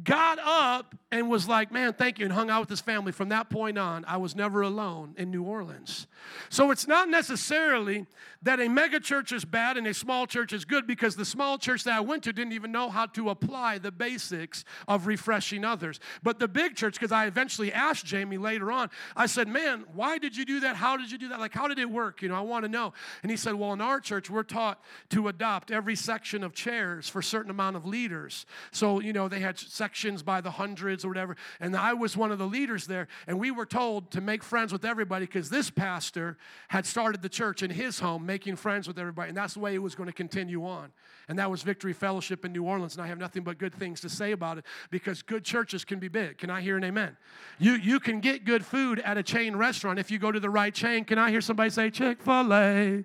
got 0.03 0.39
up 0.41 0.95
and 1.15 1.31
was 1.31 1.47
like, 1.47 1.71
man, 1.71 1.93
thank 1.93 2.19
you, 2.19 2.25
and 2.25 2.35
hung 2.35 2.51
out 2.51 2.59
with 2.59 2.69
his 2.69 2.81
family. 2.81 3.13
From 3.13 3.29
that 3.29 3.49
point 3.49 3.79
on, 3.79 4.05
I 4.07 4.17
was 4.17 4.35
never 4.35 4.63
alone 4.63 5.15
in 5.17 5.31
New 5.31 5.45
Orleans. 5.45 6.09
So 6.49 6.73
it's 6.73 6.89
not 6.89 7.09
necessarily 7.09 8.07
that 8.43 8.59
a 8.59 8.69
mega 8.69 8.99
church 8.99 9.31
is 9.31 9.45
bad 9.45 9.77
and 9.77 9.87
a 9.87 9.95
small 9.95 10.27
church 10.27 10.53
is 10.53 10.65
good 10.65 10.89
because 10.89 11.15
the 11.15 11.25
small 11.25 11.57
church 11.57 11.85
that 11.85 11.95
I 11.95 12.01
went 12.01 12.25
to 12.25 12.33
didn't 12.33 12.53
even 12.53 12.73
know 12.73 12.91
how 12.91 13.07
to 13.07 13.31
apply 13.31 13.79
the 13.79 13.93
basics 13.93 14.65
of 14.89 15.07
refreshing 15.07 15.65
others. 15.65 16.01
But 16.25 16.41
the 16.41 16.49
big 16.49 16.75
church, 16.75 16.95
because 16.95 17.13
I 17.13 17.27
eventually 17.27 17.73
asked 17.73 18.05
Jamie 18.05 18.37
later 18.37 18.73
on, 18.73 18.91
I 19.15 19.27
said, 19.27 19.47
man, 19.47 19.85
why 19.95 20.19
did 20.19 20.37
you 20.37 20.45
do 20.45 20.61
that? 20.61 20.75
How 20.75 20.97
did 20.97 21.13
you 21.13 21.19
do 21.19 21.29
that? 21.29 21.39
Like, 21.39 21.55
how 21.55 21.69
did 21.69 21.79
it 21.79 21.89
work? 21.89 22.23
You 22.23 22.29
know, 22.29 22.35
I 22.35 22.41
want 22.41 22.65
to 22.65 22.69
know. 22.69 22.93
And 23.23 23.31
he 23.31 23.37
said, 23.37 23.55
well, 23.55 23.73
in 23.73 23.81
our 23.81 24.01
church, 24.01 24.29
we're 24.29 24.43
taught 24.43 24.83
to 25.11 25.29
adopt 25.29 25.71
every 25.71 25.95
section 25.95 26.43
of 26.43 26.55
chairs 26.55 27.09
for 27.09 27.21
a 27.21 27.25
certain 27.25 27.53
amount 27.53 27.77
of 27.77 27.87
leaders. 27.87 28.47
So, 28.73 29.01
you 29.01 29.13
know, 29.13 29.29
they 29.29 29.41
had 29.41 29.61
sections 29.61 30.25
by 30.25 30.41
the 30.41 30.51
hundreds 30.51 31.04
or 31.05 31.09
whatever. 31.09 31.37
And 31.61 31.77
I 31.77 31.95
was 31.95 32.17
one 32.17 32.33
of 32.33 32.39
the 32.39 32.47
leaders 32.47 32.87
there. 32.87 33.09
And 33.27 33.39
we 33.39 33.51
were 33.51 33.67
told 33.67 34.11
to 34.13 34.21
make 34.21 34.43
friends 34.43 34.73
with 34.73 34.85
everybody 34.85 35.27
because 35.27 35.51
this 35.51 35.71
pastor 35.71 36.39
had 36.69 36.87
started 36.87 37.23
the 37.23 37.29
church 37.29 37.63
in 37.63 37.71
his 37.71 38.01
home, 38.01 38.27
making 38.27 38.57
friends 38.57 38.89
with 38.89 38.99
everybody. 38.99 39.29
And 39.29 39.37
that's 39.37 39.55
the 39.55 39.61
way 39.61 39.75
it 39.75 39.83
was 39.83 39.95
going 39.95 40.09
to 40.09 40.13
continue 40.13 40.65
on. 40.65 40.93
And 41.29 41.39
that 41.39 41.51
was 41.51 41.63
Victory 41.63 41.93
Fellowship 41.93 42.45
in 42.45 42.53
New 42.53 42.65
Orleans. 42.65 42.95
And 42.95 43.03
I 43.03 43.07
have 43.07 43.19
nothing 43.19 43.43
but 43.43 43.59
good 43.59 43.75
things 43.75 44.01
to 44.03 44.09
say 44.09 44.33
about 44.33 44.59
it 44.59 44.65
because 44.91 45.23
good 45.23 45.45
churches 45.45 45.85
can 45.85 45.99
be 45.99 46.09
big. 46.09 46.39
Can 46.39 46.51
I 46.51 46.61
hear 46.61 46.77
an 46.77 46.85
amen? 46.85 47.17
You, 47.59 47.73
you 47.73 48.01
can 48.01 48.21
get 48.21 48.45
good 48.45 48.65
food 48.65 49.01
at 49.01 49.17
a 49.17 49.23
chain 49.23 49.57
restaurant 49.57 49.99
if 49.99 50.11
you 50.11 50.19
go 50.19 50.31
to 50.31 50.41
the 50.41 50.51
right 50.51 50.75
chain. 50.75 51.05
Can 51.05 51.19
I 51.19 51.31
hear 51.31 51.41
somebody 51.41 51.71
say 51.71 51.91
Chick 51.91 52.23
fil 52.23 52.53
A? 52.53 53.05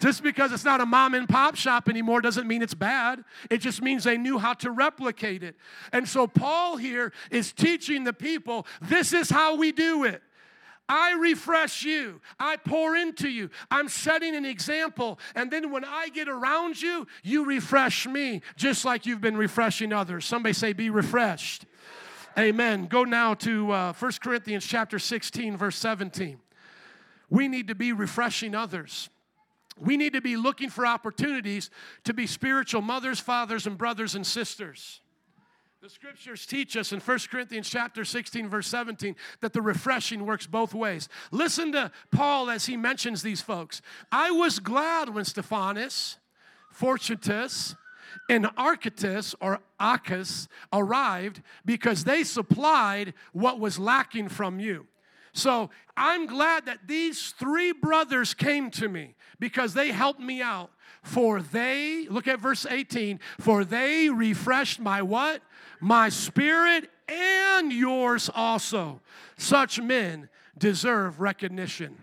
Just 0.00 0.22
because 0.22 0.50
it's 0.50 0.64
not 0.64 0.80
a 0.80 0.86
mom 0.86 1.14
and 1.14 1.28
pop 1.28 1.56
shop 1.56 1.88
anymore 1.88 2.22
doesn't 2.22 2.48
mean 2.48 2.62
it's 2.62 2.74
bad. 2.74 3.22
It 3.50 3.58
just 3.58 3.82
means 3.82 4.04
they 4.04 4.16
knew 4.16 4.38
how 4.38 4.54
to 4.54 4.70
replicate 4.70 5.42
it. 5.42 5.56
And 5.92 6.08
so 6.08 6.26
Paul 6.26 6.78
here 6.78 7.12
is 7.30 7.52
teaching 7.52 8.04
the 8.04 8.14
people 8.14 8.66
this 8.80 9.12
is 9.12 9.28
how 9.28 9.56
we 9.56 9.72
do 9.72 10.04
it. 10.04 10.22
I 10.88 11.12
refresh 11.12 11.84
you. 11.84 12.20
I 12.40 12.56
pour 12.56 12.96
into 12.96 13.28
you. 13.28 13.50
I'm 13.70 13.88
setting 13.88 14.34
an 14.34 14.44
example. 14.44 15.20
And 15.36 15.50
then 15.50 15.70
when 15.70 15.84
I 15.84 16.08
get 16.08 16.28
around 16.28 16.82
you, 16.82 17.06
you 17.22 17.44
refresh 17.44 18.08
me, 18.08 18.42
just 18.56 18.84
like 18.84 19.06
you've 19.06 19.20
been 19.20 19.36
refreshing 19.36 19.92
others. 19.92 20.24
Somebody 20.24 20.52
say, 20.52 20.72
be 20.72 20.90
refreshed. 20.90 21.66
Amen. 22.36 22.86
Go 22.86 23.04
now 23.04 23.34
to 23.34 23.70
uh, 23.70 23.92
1 23.92 24.12
Corinthians 24.20 24.66
chapter 24.66 24.98
16, 24.98 25.56
verse 25.56 25.76
17. 25.76 26.40
We 27.28 27.46
need 27.46 27.68
to 27.68 27.76
be 27.76 27.92
refreshing 27.92 28.56
others. 28.56 29.10
We 29.80 29.96
need 29.96 30.12
to 30.12 30.20
be 30.20 30.36
looking 30.36 30.68
for 30.68 30.86
opportunities 30.86 31.70
to 32.04 32.14
be 32.14 32.26
spiritual 32.26 32.82
mothers, 32.82 33.18
fathers, 33.18 33.66
and 33.66 33.78
brothers 33.78 34.14
and 34.14 34.26
sisters. 34.26 35.00
The 35.82 35.88
scriptures 35.88 36.44
teach 36.44 36.76
us 36.76 36.92
in 36.92 37.00
1 37.00 37.18
Corinthians 37.30 37.70
chapter 37.70 38.04
16 38.04 38.50
verse 38.50 38.66
17 38.66 39.16
that 39.40 39.54
the 39.54 39.62
refreshing 39.62 40.26
works 40.26 40.46
both 40.46 40.74
ways. 40.74 41.08
Listen 41.30 41.72
to 41.72 41.90
Paul 42.12 42.50
as 42.50 42.66
he 42.66 42.76
mentions 42.76 43.22
these 43.22 43.40
folks. 43.40 43.80
I 44.12 44.30
was 44.30 44.58
glad 44.58 45.08
when 45.08 45.24
Stephanas, 45.24 46.18
Fortunatus, 46.70 47.76
and 48.28 48.44
Archytas 48.56 49.34
or 49.40 49.60
Acus 49.80 50.48
arrived 50.70 51.40
because 51.64 52.04
they 52.04 52.24
supplied 52.24 53.14
what 53.32 53.58
was 53.58 53.78
lacking 53.78 54.28
from 54.28 54.60
you. 54.60 54.86
So 55.32 55.70
I'm 55.96 56.26
glad 56.26 56.66
that 56.66 56.86
these 56.86 57.30
three 57.38 57.72
brothers 57.72 58.34
came 58.34 58.70
to 58.72 58.88
me 58.88 59.14
because 59.38 59.74
they 59.74 59.90
helped 59.90 60.20
me 60.20 60.42
out. 60.42 60.70
For 61.02 61.40
they, 61.40 62.06
look 62.10 62.28
at 62.28 62.40
verse 62.40 62.66
18, 62.66 63.20
for 63.38 63.64
they 63.64 64.10
refreshed 64.10 64.80
my 64.80 65.00
what? 65.00 65.42
My 65.80 66.10
spirit 66.10 66.90
and 67.08 67.72
yours 67.72 68.30
also. 68.34 69.00
Such 69.38 69.80
men 69.80 70.28
deserve 70.58 71.20
recognition. 71.20 71.96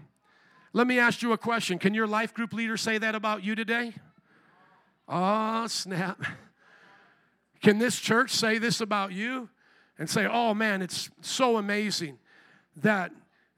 Let 0.73 0.87
me 0.87 0.99
ask 0.99 1.21
you 1.21 1.31
a 1.31 1.37
question. 1.37 1.77
Can 1.77 1.93
your 1.93 2.07
life 2.07 2.33
group 2.33 2.53
leader 2.53 2.77
say 2.77 2.97
that 2.97 3.13
about 3.13 3.43
you 3.43 3.55
today? 3.55 3.93
Oh, 5.07 5.67
snap. 5.67 6.21
Can 7.61 7.77
this 7.77 7.99
church 7.99 8.31
say 8.31 8.57
this 8.57 8.81
about 8.81 9.11
you 9.11 9.49
and 9.99 10.09
say, 10.09 10.25
oh 10.25 10.53
man, 10.53 10.81
it's 10.81 11.09
so 11.21 11.57
amazing 11.57 12.17
that, 12.81 13.11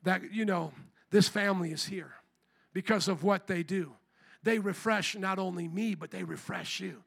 that 0.03 0.33
you 0.33 0.45
know, 0.45 0.73
this 1.11 1.27
family 1.27 1.71
is 1.71 1.85
here? 1.85 2.13
because 2.73 3.07
of 3.07 3.23
what 3.23 3.47
they 3.47 3.63
do. 3.63 3.93
they 4.43 4.57
refresh 4.57 5.17
not 5.17 5.37
only 5.37 5.67
me, 5.67 5.95
but 5.95 6.11
they 6.11 6.23
refresh 6.23 6.79
you. 6.79 7.03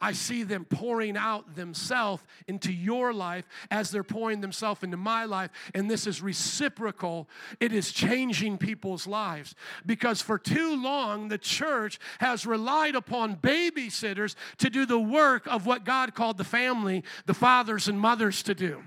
I 0.00 0.12
see 0.12 0.42
them 0.42 0.66
pouring 0.66 1.16
out 1.16 1.54
themselves 1.54 2.22
into 2.46 2.70
your 2.70 3.14
life 3.14 3.46
as 3.70 3.90
they're 3.90 4.04
pouring 4.04 4.42
themselves 4.42 4.82
into 4.82 4.98
my 4.98 5.24
life. 5.24 5.50
And 5.72 5.90
this 5.90 6.06
is 6.06 6.20
reciprocal. 6.20 7.26
It 7.58 7.72
is 7.72 7.90
changing 7.90 8.58
people's 8.58 9.06
lives. 9.06 9.54
Because 9.86 10.20
for 10.20 10.36
too 10.38 10.76
long, 10.76 11.28
the 11.28 11.38
church 11.38 11.98
has 12.18 12.44
relied 12.44 12.96
upon 12.96 13.36
babysitters 13.36 14.34
to 14.58 14.68
do 14.68 14.84
the 14.84 15.00
work 15.00 15.46
of 15.46 15.64
what 15.64 15.84
God 15.84 16.14
called 16.14 16.36
the 16.36 16.44
family, 16.44 17.02
the 17.24 17.32
fathers 17.32 17.88
and 17.88 17.98
mothers 17.98 18.42
to 18.42 18.54
do. 18.54 18.82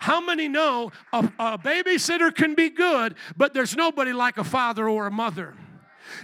How 0.00 0.20
many 0.20 0.48
know 0.48 0.92
a, 1.12 1.30
a 1.38 1.58
babysitter 1.58 2.34
can 2.34 2.54
be 2.54 2.70
good, 2.70 3.14
but 3.36 3.52
there's 3.52 3.76
nobody 3.76 4.14
like 4.14 4.38
a 4.38 4.44
father 4.44 4.88
or 4.88 5.06
a 5.06 5.10
mother? 5.10 5.54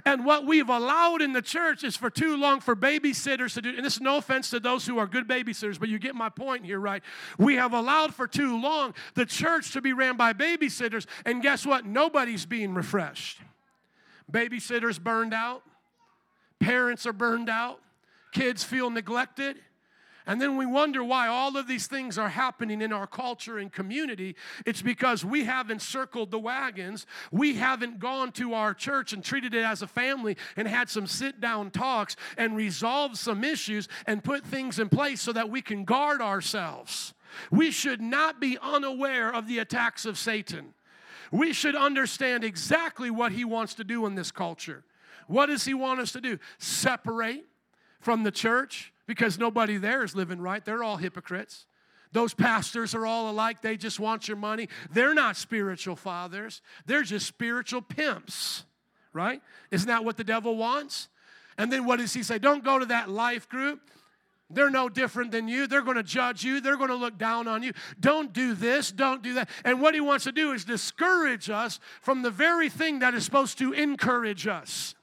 And 0.07 0.24
what 0.24 0.47
we've 0.47 0.68
allowed 0.68 1.20
in 1.20 1.33
the 1.33 1.43
church 1.43 1.85
is 1.85 1.95
for 1.95 2.09
too 2.09 2.39
long 2.39 2.61
for 2.61 2.74
babysitters 2.74 3.53
to 3.55 3.62
do, 3.62 3.68
and 3.77 3.85
this 3.85 3.97
is 3.97 4.01
no 4.01 4.16
offense 4.16 4.49
to 4.51 4.61
those 4.61 4.87
who 4.87 4.97
are 4.99 5.07
good 5.07 5.29
babysitters, 5.29 5.79
but 5.79 5.91
you 5.91 5.99
get 5.99 6.14
my 6.14 6.31
point 6.31 6.64
here, 6.64 6.81
right? 6.81 7.03
We 7.39 7.57
have 7.57 7.74
allowed 7.74 8.14
for 8.14 8.27
too 8.27 8.59
long 8.59 8.95
the 9.14 9.27
church 9.27 9.72
to 9.72 9.83
be 9.83 9.93
ran 9.93 10.16
by 10.16 10.33
babysitters, 10.33 11.07
and 11.27 11.43
guess 11.43 11.66
what? 11.66 11.85
Nobody's 11.85 12.47
being 12.47 12.74
refreshed. 12.74 13.41
Babysitters 14.33 15.01
burned 15.01 15.35
out, 15.35 15.62
parents 16.61 17.07
are 17.07 17.12
burned 17.12 17.51
out, 17.51 17.81
kids 18.33 18.64
feel 18.64 18.89
neglected. 18.89 19.59
And 20.27 20.41
then 20.41 20.57
we 20.57 20.66
wonder 20.66 21.05
why 21.05 21.29
all 21.29 21.57
of 21.57 21.68
these 21.68 21.87
things 21.87 22.18
are 22.18 22.29
happening 22.29 22.83
in 22.83 22.93
our 22.93 23.07
culture 23.07 23.59
and 23.59 23.72
community. 23.72 24.35
It's 24.64 24.83
because 24.83 25.24
we 25.24 25.45
haven't 25.45 25.83
circled 25.83 26.33
the 26.33 26.39
wagons. 26.39 27.07
We 27.31 27.55
haven't 27.55 28.01
gone 28.01 28.33
to 28.33 28.53
our 28.55 28.74
church 28.74 29.12
and 29.12 29.22
treated 29.22 29.55
it 29.55 29.64
as 29.64 29.83
a 29.83 29.87
family 29.87 30.37
and 30.57 30.66
had 30.66 30.91
some 30.91 31.07
sit 31.07 31.41
down 31.41 31.70
talks 31.70 32.16
and 32.37 32.57
resolved 32.57 33.16
some 33.16 33.45
issues 33.45 33.89
and 34.05 34.24
put 34.24 34.45
things 34.45 34.81
in 34.81 34.89
place 34.89 35.20
so 35.20 35.33
that 35.33 35.49
we 35.49 35.62
can 35.62 35.85
guard 35.85 36.20
ourselves. 36.20 37.14
We 37.53 37.70
should 37.70 38.01
not 38.01 38.41
be 38.41 38.59
unaware 38.61 39.33
of 39.33 39.47
the 39.47 39.61
attacks 39.61 40.05
of 40.05 40.18
Satan. 40.18 40.74
We 41.31 41.53
should 41.53 41.77
understand 41.77 42.43
exactly 42.43 43.11
what 43.11 43.31
he 43.31 43.45
wants 43.45 43.74
to 43.74 43.85
do 43.85 44.07
in 44.07 44.16
this 44.16 44.33
culture. 44.33 44.85
What 45.29 45.47
does 45.47 45.64
he 45.64 45.74
want 45.74 46.01
us 46.01 46.12
to 46.12 46.20
do? 46.20 46.39
Separate 46.59 47.45
from 48.01 48.24
the 48.24 48.31
church 48.33 48.93
because 49.07 49.38
nobody 49.38 49.76
there 49.76 50.02
is 50.04 50.14
living 50.14 50.40
right. 50.40 50.64
They're 50.64 50.82
all 50.82 50.96
hypocrites. 50.96 51.66
Those 52.12 52.34
pastors 52.34 52.94
are 52.94 53.04
all 53.04 53.30
alike. 53.30 53.62
They 53.62 53.76
just 53.76 54.00
want 54.00 54.28
your 54.28 54.36
money. 54.36 54.68
They're 54.90 55.14
not 55.14 55.36
spiritual 55.36 55.96
fathers, 55.96 56.62
they're 56.86 57.02
just 57.02 57.26
spiritual 57.26 57.82
pimps, 57.82 58.64
right? 59.12 59.42
Isn't 59.70 59.88
that 59.88 60.04
what 60.04 60.16
the 60.16 60.24
devil 60.24 60.57
wants? 60.57 61.09
And 61.59 61.72
then 61.72 61.86
what 61.86 61.98
does 61.98 62.12
he 62.12 62.22
say? 62.22 62.38
Don't 62.38 62.64
go 62.64 62.78
to 62.78 62.86
that 62.86 63.09
life 63.09 63.48
group. 63.48 63.80
They're 64.48 64.70
no 64.70 64.88
different 64.88 65.32
than 65.32 65.48
you. 65.48 65.66
They're 65.66 65.82
going 65.82 65.96
to 65.96 66.02
judge 66.02 66.44
you. 66.44 66.61
They're 66.61 66.76
going 66.76 66.90
to 66.90 66.96
look 66.96 67.18
down 67.18 67.48
on 67.48 67.62
you. 67.62 67.72
Don't 67.98 68.32
do 68.32 68.54
this. 68.54 68.92
Don't 68.92 69.22
do 69.22 69.34
that. 69.34 69.48
And 69.64 69.80
what 69.80 69.94
he 69.94 70.00
wants 70.00 70.24
to 70.24 70.32
do 70.32 70.52
is 70.52 70.64
discourage 70.64 71.50
us 71.50 71.80
from 72.00 72.22
the 72.22 72.30
very 72.30 72.68
thing 72.68 73.00
that 73.00 73.14
is 73.14 73.24
supposed 73.24 73.59
to 73.59 73.72
encourage 73.72 74.46
us. 74.46 74.94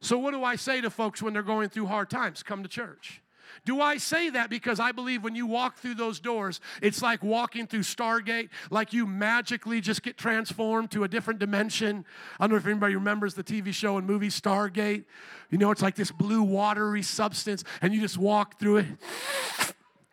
So, 0.00 0.18
what 0.18 0.32
do 0.32 0.44
I 0.44 0.56
say 0.56 0.80
to 0.80 0.90
folks 0.90 1.22
when 1.22 1.32
they're 1.32 1.42
going 1.42 1.68
through 1.68 1.86
hard 1.86 2.10
times? 2.10 2.42
Come 2.42 2.62
to 2.62 2.68
church. 2.68 3.22
Do 3.64 3.80
I 3.80 3.96
say 3.96 4.30
that 4.30 4.50
because 4.50 4.78
I 4.78 4.92
believe 4.92 5.24
when 5.24 5.34
you 5.34 5.46
walk 5.46 5.78
through 5.78 5.94
those 5.94 6.20
doors, 6.20 6.60
it's 6.82 7.02
like 7.02 7.22
walking 7.22 7.66
through 7.66 7.80
Stargate, 7.80 8.50
like 8.70 8.92
you 8.92 9.06
magically 9.06 9.80
just 9.80 10.02
get 10.02 10.16
transformed 10.16 10.90
to 10.92 11.04
a 11.04 11.08
different 11.08 11.40
dimension? 11.40 12.04
I 12.38 12.44
don't 12.44 12.50
know 12.50 12.56
if 12.56 12.66
anybody 12.66 12.94
remembers 12.94 13.34
the 13.34 13.44
TV 13.44 13.72
show 13.72 13.96
and 13.98 14.06
movie 14.06 14.28
Stargate. 14.28 15.04
You 15.50 15.58
know, 15.58 15.70
it's 15.70 15.82
like 15.82 15.96
this 15.96 16.10
blue, 16.10 16.42
watery 16.42 17.02
substance, 17.02 17.64
and 17.80 17.94
you 17.94 18.00
just 18.00 18.18
walk 18.18 18.58
through 18.58 18.78
it. 18.78 18.86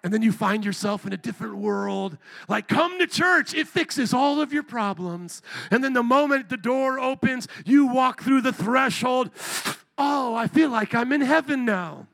And 0.04 0.14
then 0.14 0.22
you 0.22 0.34
find 0.34 0.66
yourself 0.66 1.06
in 1.06 1.14
a 1.14 1.18
different 1.18 1.56
world. 1.56 2.18
Like, 2.49 2.68
come 2.68 2.99
to 2.99 3.08
church, 3.08 3.54
it 3.54 3.68
fixes 3.68 4.14
all 4.14 4.41
of 4.41 4.51
your 4.51 4.64
problems. 4.64 5.41
And 5.72 5.84
then 5.84 5.93
the 5.93 6.04
moment 6.04 6.49
the 6.49 6.58
door 6.58 6.99
opens, 6.99 7.47
you 7.66 7.88
walk 7.88 8.22
through 8.22 8.41
the 8.41 8.51
threshold 8.51 9.32
oh, 9.97 10.36
I 10.36 10.47
feel 10.47 10.70
like 10.70 10.93
I'm 10.95 11.12
in 11.12 11.22
heaven 11.22 11.66
now. 11.66 12.08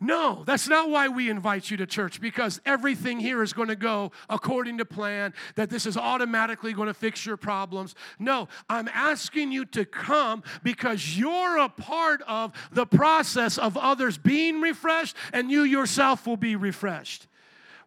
No, 0.00 0.42
that's 0.44 0.68
not 0.68 0.90
why 0.90 1.08
we 1.08 1.30
invite 1.30 1.70
you 1.70 1.76
to 1.76 1.86
church 1.86 2.20
because 2.20 2.60
everything 2.66 3.20
here 3.20 3.42
is 3.42 3.52
going 3.52 3.68
to 3.68 3.76
go 3.76 4.10
according 4.28 4.78
to 4.78 4.84
plan, 4.84 5.32
that 5.54 5.70
this 5.70 5.86
is 5.86 5.96
automatically 5.96 6.72
going 6.72 6.88
to 6.88 6.94
fix 6.94 7.24
your 7.24 7.36
problems. 7.36 7.94
No, 8.18 8.48
I'm 8.68 8.88
asking 8.88 9.52
you 9.52 9.64
to 9.66 9.84
come 9.84 10.42
because 10.62 11.16
you're 11.16 11.58
a 11.58 11.68
part 11.68 12.22
of 12.26 12.52
the 12.72 12.86
process 12.86 13.56
of 13.56 13.76
others 13.76 14.18
being 14.18 14.60
refreshed 14.60 15.16
and 15.32 15.50
you 15.50 15.62
yourself 15.62 16.26
will 16.26 16.36
be 16.36 16.56
refreshed. 16.56 17.28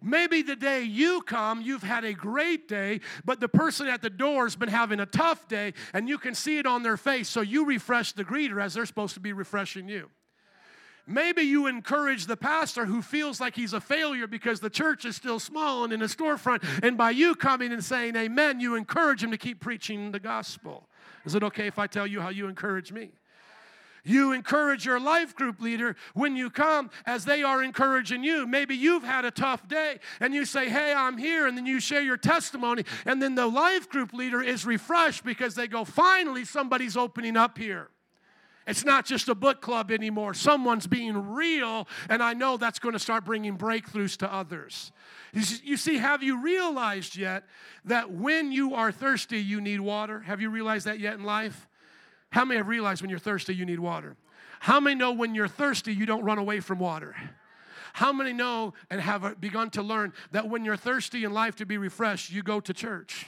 Maybe 0.01 0.43
the 0.43 0.55
day 0.55 0.83
you 0.83 1.21
come, 1.21 1.61
you've 1.61 1.83
had 1.83 2.05
a 2.05 2.13
great 2.13 2.67
day, 2.67 3.01
but 3.25 3.39
the 3.39 3.49
person 3.49 3.87
at 3.87 4.01
the 4.01 4.09
door's 4.09 4.55
been 4.55 4.69
having 4.69 4.99
a 4.99 5.07
tough 5.07 5.47
day, 5.47 5.73
and 5.91 6.07
you 6.07 6.19
can 6.19 6.35
see 6.35 6.59
it 6.59 6.67
on 6.67 6.83
their 6.83 6.97
face. 6.97 7.27
So 7.27 7.41
you 7.41 7.65
refresh 7.65 8.13
the 8.13 8.23
greeter 8.23 8.61
as 8.61 8.75
they're 8.75 8.85
supposed 8.85 9.15
to 9.15 9.19
be 9.19 9.33
refreshing 9.33 9.89
you. 9.89 10.09
Maybe 11.09 11.43
you 11.43 11.67
encourage 11.67 12.25
the 12.25 12.35
pastor 12.35 12.85
who 12.85 13.01
feels 13.01 13.39
like 13.39 13.55
he's 13.55 13.71
a 13.71 13.79
failure 13.79 14.27
because 14.27 14.59
the 14.59 14.69
church 14.69 15.05
is 15.05 15.15
still 15.15 15.39
small 15.39 15.85
and 15.85 15.93
in 15.93 16.01
a 16.01 16.05
storefront. 16.05 16.63
And 16.83 16.97
by 16.97 17.11
you 17.11 17.33
coming 17.33 17.71
and 17.71 17.83
saying 17.83 18.17
amen, 18.17 18.59
you 18.59 18.75
encourage 18.75 19.23
him 19.23 19.31
to 19.31 19.37
keep 19.37 19.61
preaching 19.61 20.11
the 20.11 20.19
gospel. 20.19 20.87
Is 21.25 21.33
it 21.33 21.43
okay 21.43 21.67
if 21.67 21.79
I 21.79 21.87
tell 21.87 22.05
you 22.05 22.19
how 22.19 22.29
you 22.29 22.47
encourage 22.47 22.91
me? 22.91 23.11
You 24.03 24.31
encourage 24.31 24.85
your 24.85 24.99
life 24.99 25.35
group 25.35 25.61
leader 25.61 25.95
when 26.13 26.35
you 26.35 26.49
come 26.49 26.89
as 27.05 27.25
they 27.25 27.43
are 27.43 27.61
encouraging 27.61 28.23
you. 28.23 28.47
Maybe 28.47 28.75
you've 28.75 29.03
had 29.03 29.25
a 29.25 29.31
tough 29.31 29.67
day 29.67 29.99
and 30.19 30.33
you 30.33 30.45
say, 30.45 30.69
Hey, 30.69 30.93
I'm 30.93 31.17
here. 31.17 31.47
And 31.47 31.57
then 31.57 31.65
you 31.65 31.79
share 31.81 32.01
your 32.01 32.15
testimony. 32.15 32.83
And 33.05 33.21
then 33.21 33.35
the 33.35 33.47
life 33.47 33.89
group 33.89 34.13
leader 34.13 34.41
is 34.41 34.65
refreshed 34.65 35.25
because 35.25 35.55
they 35.55 35.67
go, 35.67 35.83
Finally, 35.83 36.45
somebody's 36.45 36.95
opening 36.95 37.35
up 37.35 37.57
here. 37.57 37.89
It's 38.67 38.83
not 38.83 39.05
just 39.05 39.29
a 39.29 39.35
book 39.35 39.61
club 39.61 39.91
anymore. 39.91 40.33
Someone's 40.33 40.87
being 40.87 41.33
real, 41.33 41.87
and 42.09 42.21
I 42.21 42.33
know 42.33 42.57
that's 42.57 42.79
going 42.79 42.93
to 42.93 42.99
start 42.99 43.23
bringing 43.23 43.57
breakthroughs 43.57 44.17
to 44.17 44.31
others. 44.31 44.91
You 45.33 45.77
see, 45.77 45.97
have 45.97 46.21
you 46.21 46.41
realized 46.41 47.15
yet 47.15 47.45
that 47.85 48.11
when 48.11 48.51
you 48.51 48.75
are 48.75 48.91
thirsty, 48.91 49.39
you 49.39 49.61
need 49.61 49.79
water? 49.79 50.19
Have 50.21 50.41
you 50.41 50.49
realized 50.49 50.85
that 50.85 50.99
yet 50.99 51.13
in 51.13 51.23
life? 51.23 51.67
How 52.29 52.43
many 52.43 52.57
have 52.57 52.67
realized 52.67 53.01
when 53.01 53.09
you're 53.09 53.19
thirsty, 53.19 53.55
you 53.55 53.65
need 53.65 53.79
water? 53.79 54.17
How 54.59 54.79
many 54.79 54.95
know 54.95 55.13
when 55.13 55.33
you're 55.33 55.47
thirsty, 55.47 55.93
you 55.93 56.05
don't 56.05 56.23
run 56.23 56.37
away 56.37 56.59
from 56.59 56.79
water? 56.79 57.15
How 57.93 58.11
many 58.11 58.33
know 58.33 58.73
and 58.89 58.99
have 58.99 59.23
uh, 59.23 59.33
begun 59.39 59.69
to 59.71 59.81
learn 59.81 60.13
that 60.31 60.49
when 60.49 60.65
you're 60.65 60.77
thirsty 60.77 61.23
in 61.23 61.33
life 61.33 61.55
to 61.57 61.65
be 61.65 61.77
refreshed, 61.77 62.31
you 62.31 62.43
go 62.43 62.59
to 62.59 62.73
church? 62.73 63.27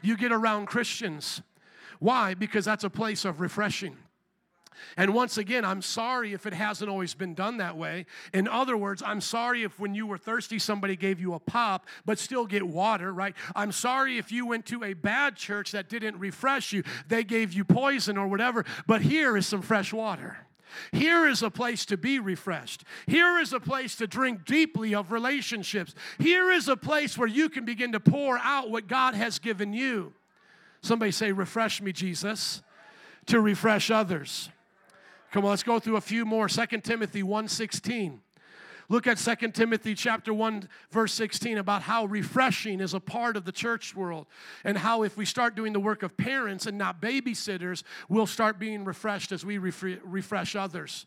You 0.00 0.16
get 0.16 0.32
around 0.32 0.66
Christians. 0.66 1.42
Why? 1.98 2.34
Because 2.34 2.64
that's 2.64 2.84
a 2.84 2.90
place 2.90 3.24
of 3.24 3.40
refreshing. 3.40 3.96
And 4.96 5.14
once 5.14 5.38
again, 5.38 5.64
I'm 5.64 5.82
sorry 5.82 6.32
if 6.32 6.46
it 6.46 6.52
hasn't 6.52 6.90
always 6.90 7.14
been 7.14 7.34
done 7.34 7.58
that 7.58 7.76
way. 7.76 8.06
In 8.32 8.48
other 8.48 8.76
words, 8.76 9.02
I'm 9.04 9.20
sorry 9.20 9.62
if 9.62 9.78
when 9.78 9.94
you 9.94 10.06
were 10.06 10.18
thirsty, 10.18 10.58
somebody 10.58 10.96
gave 10.96 11.20
you 11.20 11.34
a 11.34 11.38
pop, 11.38 11.86
but 12.04 12.18
still 12.18 12.46
get 12.46 12.62
water, 12.62 13.12
right? 13.12 13.34
I'm 13.54 13.72
sorry 13.72 14.18
if 14.18 14.32
you 14.32 14.46
went 14.46 14.66
to 14.66 14.84
a 14.84 14.94
bad 14.94 15.36
church 15.36 15.72
that 15.72 15.88
didn't 15.88 16.18
refresh 16.18 16.72
you, 16.72 16.82
they 17.08 17.24
gave 17.24 17.52
you 17.52 17.64
poison 17.64 18.16
or 18.16 18.28
whatever, 18.28 18.64
but 18.86 19.02
here 19.02 19.36
is 19.36 19.46
some 19.46 19.62
fresh 19.62 19.92
water. 19.92 20.38
Here 20.92 21.26
is 21.26 21.42
a 21.42 21.50
place 21.50 21.86
to 21.86 21.96
be 21.96 22.18
refreshed. 22.18 22.84
Here 23.06 23.38
is 23.38 23.52
a 23.52 23.60
place 23.60 23.96
to 23.96 24.06
drink 24.06 24.44
deeply 24.44 24.94
of 24.94 25.12
relationships. 25.12 25.94
Here 26.18 26.50
is 26.50 26.68
a 26.68 26.76
place 26.76 27.16
where 27.16 27.28
you 27.28 27.48
can 27.48 27.64
begin 27.64 27.92
to 27.92 28.00
pour 28.00 28.38
out 28.38 28.70
what 28.70 28.86
God 28.86 29.14
has 29.14 29.38
given 29.38 29.72
you. 29.72 30.12
Somebody 30.82 31.12
say, 31.12 31.32
Refresh 31.32 31.80
me, 31.80 31.92
Jesus, 31.92 32.62
to 33.26 33.40
refresh 33.40 33.90
others. 33.90 34.50
Come 35.36 35.44
on, 35.44 35.50
let's 35.50 35.62
go 35.62 35.78
through 35.78 35.96
a 35.96 36.00
few 36.00 36.24
more. 36.24 36.48
2 36.48 36.80
Timothy 36.82 37.22
1:16. 37.22 38.20
Look 38.88 39.06
at 39.06 39.18
2 39.18 39.52
Timothy 39.52 39.94
chapter 39.94 40.32
1 40.32 40.66
verse 40.90 41.12
16 41.12 41.58
about 41.58 41.82
how 41.82 42.06
refreshing 42.06 42.80
is 42.80 42.94
a 42.94 43.00
part 43.00 43.36
of 43.36 43.44
the 43.44 43.52
church 43.52 43.94
world 43.94 44.28
and 44.64 44.78
how 44.78 45.02
if 45.02 45.18
we 45.18 45.26
start 45.26 45.54
doing 45.54 45.74
the 45.74 45.78
work 45.78 46.02
of 46.02 46.16
parents 46.16 46.64
and 46.64 46.78
not 46.78 47.02
babysitters, 47.02 47.82
we'll 48.08 48.26
start 48.26 48.58
being 48.58 48.82
refreshed 48.86 49.30
as 49.30 49.44
we 49.44 49.58
refresh 49.58 50.56
others. 50.56 51.04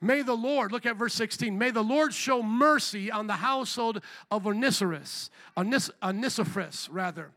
May 0.00 0.22
the 0.22 0.36
Lord, 0.36 0.72
look 0.72 0.86
at 0.86 0.96
verse 0.96 1.12
16, 1.14 1.58
may 1.58 1.70
the 1.70 1.82
Lord 1.82 2.14
show 2.14 2.42
mercy 2.42 3.10
on 3.10 3.26
the 3.26 3.34
household 3.34 4.02
of 4.30 4.46
Onesiphorus, 4.46 5.30
Onesiphorus 5.56 6.88
rather, 6.90 7.32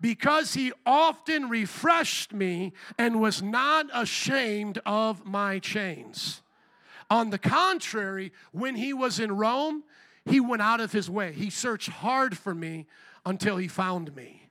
because 0.00 0.54
he 0.54 0.72
often 0.86 1.50
refreshed 1.50 2.32
me 2.32 2.72
and 2.96 3.20
was 3.20 3.42
not 3.42 3.86
ashamed 3.92 4.78
of 4.86 5.26
my 5.26 5.58
chains. 5.58 6.40
On 7.10 7.28
the 7.28 7.38
contrary, 7.38 8.32
when 8.50 8.76
he 8.76 8.94
was 8.94 9.20
in 9.20 9.36
Rome, 9.36 9.84
he 10.24 10.40
went 10.40 10.62
out 10.62 10.80
of 10.80 10.92
his 10.92 11.10
way. 11.10 11.32
He 11.32 11.50
searched 11.50 11.90
hard 11.90 12.36
for 12.36 12.54
me 12.54 12.86
until 13.26 13.58
he 13.58 13.68
found 13.68 14.16
me. 14.16 14.48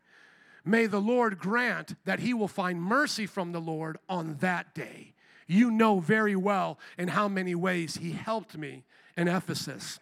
May 0.63 0.86
the 0.86 1.01
Lord 1.01 1.39
grant 1.39 1.95
that 2.05 2.20
he 2.20 2.34
will 2.34 2.47
find 2.47 2.82
mercy 2.82 3.26
from 3.26 3.51
the 3.51 3.59
Lord 3.59 3.97
on 4.07 4.38
that 4.39 4.74
day. 4.76 5.14
You 5.48 5.72
know 5.72 6.00
very 6.00 6.36
well 6.36 6.80
in 6.98 7.10
how 7.10 7.28
many 7.28 7.56
ways 7.56 7.96
he 7.96 8.12
helped 8.12 8.58
me 8.58 8.84
in 9.16 9.28
Ephesus. 9.28 10.00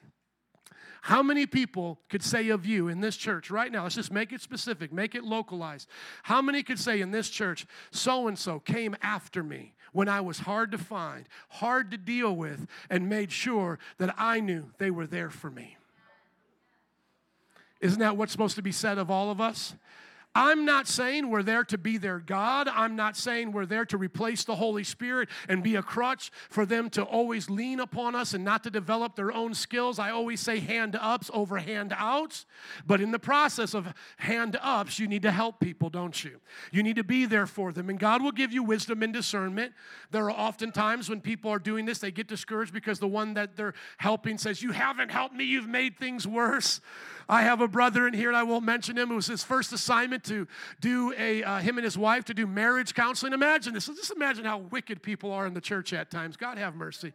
How 1.03 1.21
many 1.21 1.45
people 1.45 1.99
could 2.07 2.23
say 2.23 2.47
of 2.47 2.65
you 2.65 2.87
in 2.87 3.01
this 3.01 3.17
church 3.17 3.51
right 3.51 3.69
now? 3.69 3.83
Let's 3.83 3.95
just 3.95 4.11
make 4.11 4.31
it 4.31 4.39
specific, 4.39 4.93
make 4.93 5.15
it 5.15 5.25
localized. 5.25 5.89
How 6.23 6.41
many 6.41 6.63
could 6.63 6.79
say 6.79 7.01
in 7.01 7.11
this 7.11 7.29
church, 7.29 7.65
so 7.91 8.29
and 8.29 8.39
so 8.39 8.59
came 8.59 8.95
after 9.01 9.43
me 9.43 9.73
when 9.91 10.07
I 10.07 10.21
was 10.21 10.39
hard 10.39 10.71
to 10.71 10.77
find, 10.77 11.27
hard 11.49 11.91
to 11.91 11.97
deal 11.97 12.33
with, 12.33 12.67
and 12.89 13.09
made 13.09 13.33
sure 13.33 13.79
that 13.97 14.15
I 14.17 14.39
knew 14.39 14.71
they 14.77 14.91
were 14.91 15.05
there 15.05 15.29
for 15.29 15.51
me? 15.51 15.75
Isn't 17.81 17.99
that 17.99 18.15
what's 18.15 18.31
supposed 18.31 18.55
to 18.55 18.61
be 18.61 18.71
said 18.71 18.97
of 18.97 19.11
all 19.11 19.29
of 19.29 19.41
us? 19.41 19.75
I'm 20.35 20.65
not 20.65 20.87
saying 20.87 21.29
we're 21.29 21.43
there 21.43 21.63
to 21.65 21.77
be 21.77 21.97
their 21.97 22.17
God. 22.17 22.67
I'm 22.67 22.95
not 22.95 23.15
saying 23.15 23.51
we're 23.51 23.67
there 23.67 23.85
to 23.85 23.97
replace 23.97 24.43
the 24.43 24.55
Holy 24.55 24.83
Spirit 24.83 25.29
and 25.47 25.61
be 25.61 25.75
a 25.75 25.83
crutch 25.83 26.31
for 26.49 26.65
them 26.65 26.89
to 26.91 27.03
always 27.03 27.51
lean 27.51 27.79
upon 27.79 28.15
us 28.15 28.33
and 28.33 28.43
not 28.43 28.63
to 28.63 28.71
develop 28.71 29.15
their 29.15 29.31
own 29.31 29.53
skills. 29.53 29.99
I 29.99 30.09
always 30.09 30.39
say 30.39 30.59
hand 30.59 30.97
ups 30.99 31.29
over 31.33 31.59
hand 31.59 31.93
outs. 31.95 32.47
But 32.87 32.99
in 32.99 33.11
the 33.11 33.19
process 33.19 33.75
of 33.75 33.93
hand 34.17 34.57
ups, 34.59 34.97
you 34.97 35.07
need 35.07 35.21
to 35.21 35.31
help 35.31 35.59
people, 35.59 35.91
don't 35.91 36.23
you? 36.23 36.39
You 36.71 36.81
need 36.81 36.95
to 36.95 37.03
be 37.03 37.25
there 37.27 37.45
for 37.45 37.71
them. 37.71 37.89
And 37.91 37.99
God 37.99 38.23
will 38.23 38.31
give 38.31 38.51
you 38.51 38.63
wisdom 38.63 39.03
and 39.03 39.13
discernment. 39.13 39.73
There 40.09 40.25
are 40.25 40.31
often 40.31 40.71
times 40.71 41.09
when 41.09 41.21
people 41.21 41.51
are 41.51 41.59
doing 41.59 41.85
this, 41.85 41.99
they 41.99 42.11
get 42.11 42.27
discouraged 42.27 42.73
because 42.73 42.97
the 42.97 43.07
one 43.07 43.35
that 43.35 43.55
they're 43.55 43.75
helping 43.97 44.39
says, 44.39 44.63
You 44.63 44.71
haven't 44.71 45.11
helped 45.11 45.35
me, 45.35 45.43
you've 45.43 45.67
made 45.67 45.99
things 45.99 46.27
worse. 46.27 46.81
I 47.27 47.43
have 47.43 47.61
a 47.61 47.67
brother 47.67 48.07
in 48.07 48.13
here, 48.13 48.29
and 48.29 48.37
I 48.37 48.43
won't 48.43 48.65
mention 48.65 48.97
him. 48.97 49.11
It 49.11 49.15
was 49.15 49.27
his 49.27 49.43
first 49.43 49.73
assignment 49.73 50.23
to 50.25 50.47
do 50.81 51.13
a, 51.17 51.43
uh, 51.43 51.59
him 51.59 51.77
and 51.77 51.85
his 51.85 51.97
wife 51.97 52.25
to 52.25 52.33
do 52.33 52.47
marriage 52.47 52.93
counseling. 52.93 53.33
Imagine 53.33 53.73
this. 53.73 53.87
Just 53.87 54.11
imagine 54.11 54.45
how 54.45 54.59
wicked 54.59 55.01
people 55.01 55.31
are 55.31 55.47
in 55.47 55.53
the 55.53 55.61
church 55.61 55.93
at 55.93 56.11
times. 56.11 56.37
God 56.37 56.57
have 56.57 56.75
mercy. 56.75 57.13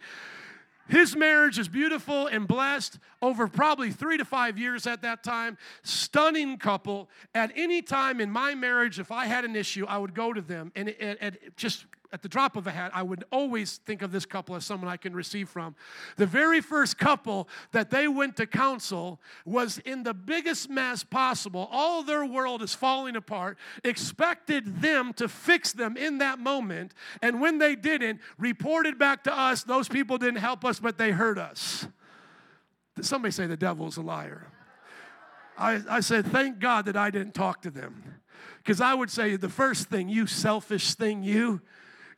His 0.88 1.14
marriage 1.14 1.58
is 1.58 1.68
beautiful 1.68 2.28
and 2.28 2.48
blessed 2.48 2.98
over 3.20 3.46
probably 3.46 3.90
three 3.90 4.16
to 4.16 4.24
five 4.24 4.58
years 4.58 4.86
at 4.86 5.02
that 5.02 5.22
time. 5.22 5.58
Stunning 5.82 6.56
couple. 6.56 7.10
At 7.34 7.52
any 7.54 7.82
time 7.82 8.20
in 8.20 8.30
my 8.30 8.54
marriage, 8.54 8.98
if 8.98 9.12
I 9.12 9.26
had 9.26 9.44
an 9.44 9.54
issue, 9.54 9.84
I 9.86 9.98
would 9.98 10.14
go 10.14 10.32
to 10.32 10.40
them 10.40 10.72
and, 10.74 10.88
and, 10.98 11.18
and 11.20 11.38
just 11.56 11.84
at 12.10 12.22
the 12.22 12.28
drop 12.28 12.56
of 12.56 12.66
a 12.66 12.70
hat, 12.70 12.90
I 12.94 13.02
would 13.02 13.24
always 13.30 13.78
think 13.78 14.00
of 14.00 14.12
this 14.12 14.24
couple 14.24 14.54
as 14.54 14.64
someone 14.64 14.88
I 14.88 14.96
can 14.96 15.14
receive 15.14 15.48
from. 15.48 15.74
The 16.16 16.26
very 16.26 16.60
first 16.60 16.96
couple 16.96 17.48
that 17.72 17.90
they 17.90 18.08
went 18.08 18.36
to 18.36 18.46
counsel 18.46 19.20
was 19.44 19.78
in 19.78 20.04
the 20.04 20.14
biggest 20.14 20.70
mess 20.70 21.04
possible. 21.04 21.68
All 21.70 22.02
their 22.02 22.24
world 22.24 22.62
is 22.62 22.74
falling 22.74 23.14
apart, 23.14 23.58
expected 23.84 24.80
them 24.80 25.12
to 25.14 25.28
fix 25.28 25.72
them 25.72 25.96
in 25.96 26.18
that 26.18 26.38
moment. 26.38 26.94
And 27.20 27.40
when 27.40 27.58
they 27.58 27.76
didn't, 27.76 28.20
reported 28.38 28.98
back 28.98 29.24
to 29.24 29.38
us, 29.38 29.62
those 29.62 29.88
people 29.88 30.16
didn't 30.16 30.40
help 30.40 30.64
us, 30.64 30.80
but 30.80 30.96
they 30.96 31.10
hurt 31.10 31.38
us. 31.38 31.86
Somebody 33.00 33.32
say 33.32 33.46
the 33.46 33.56
devil's 33.56 33.96
a 33.96 34.02
liar. 34.02 34.46
I, 35.58 35.80
I 35.90 36.00
said, 36.00 36.26
thank 36.26 36.58
God 36.58 36.86
that 36.86 36.96
I 36.96 37.10
didn't 37.10 37.34
talk 37.34 37.62
to 37.62 37.70
them. 37.70 38.20
Because 38.58 38.80
I 38.80 38.94
would 38.94 39.10
say 39.10 39.36
the 39.36 39.48
first 39.48 39.88
thing, 39.88 40.08
you 40.08 40.26
selfish 40.26 40.94
thing, 40.94 41.22
you, 41.22 41.60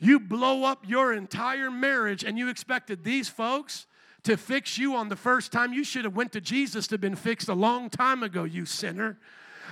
you 0.00 0.18
blow 0.18 0.64
up 0.64 0.88
your 0.88 1.12
entire 1.12 1.70
marriage 1.70 2.24
and 2.24 2.38
you 2.38 2.48
expected 2.48 3.04
these 3.04 3.28
folks 3.28 3.86
to 4.24 4.36
fix 4.36 4.78
you 4.78 4.94
on 4.96 5.08
the 5.08 5.16
first 5.16 5.52
time. 5.52 5.72
You 5.72 5.84
should 5.84 6.04
have 6.04 6.16
went 6.16 6.32
to 6.32 6.40
Jesus 6.40 6.86
to 6.88 6.94
have 6.94 7.00
been 7.00 7.16
fixed 7.16 7.48
a 7.48 7.54
long 7.54 7.90
time 7.90 8.22
ago, 8.22 8.44
you 8.44 8.66
sinner. 8.66 9.18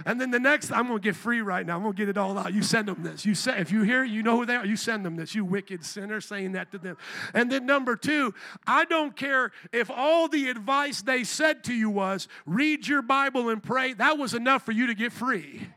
And 0.06 0.20
then 0.20 0.30
the 0.30 0.38
next, 0.38 0.70
I'm 0.70 0.86
gonna 0.86 1.00
get 1.00 1.16
free 1.16 1.40
right 1.40 1.66
now. 1.66 1.76
I'm 1.76 1.82
gonna 1.82 1.94
get 1.94 2.08
it 2.08 2.16
all 2.16 2.38
out. 2.38 2.54
You 2.54 2.62
send 2.62 2.86
them 2.86 3.02
this. 3.02 3.26
You 3.26 3.34
say, 3.34 3.58
if 3.58 3.72
you 3.72 3.82
hear, 3.82 4.04
you 4.04 4.22
know 4.22 4.36
who 4.36 4.46
they 4.46 4.54
are. 4.54 4.64
You 4.64 4.76
send 4.76 5.04
them 5.04 5.16
this. 5.16 5.34
You 5.34 5.44
wicked 5.44 5.84
sinner, 5.84 6.20
saying 6.20 6.52
that 6.52 6.70
to 6.70 6.78
them. 6.78 6.96
And 7.34 7.50
then 7.50 7.66
number 7.66 7.96
two, 7.96 8.32
I 8.66 8.84
don't 8.84 9.16
care 9.16 9.50
if 9.72 9.90
all 9.90 10.28
the 10.28 10.48
advice 10.48 11.02
they 11.02 11.24
said 11.24 11.64
to 11.64 11.74
you 11.74 11.90
was 11.90 12.28
read 12.46 12.86
your 12.86 13.02
Bible 13.02 13.48
and 13.48 13.60
pray. 13.62 13.92
That 13.94 14.18
was 14.18 14.34
enough 14.34 14.64
for 14.64 14.72
you 14.72 14.86
to 14.86 14.94
get 14.94 15.12
free 15.12 15.68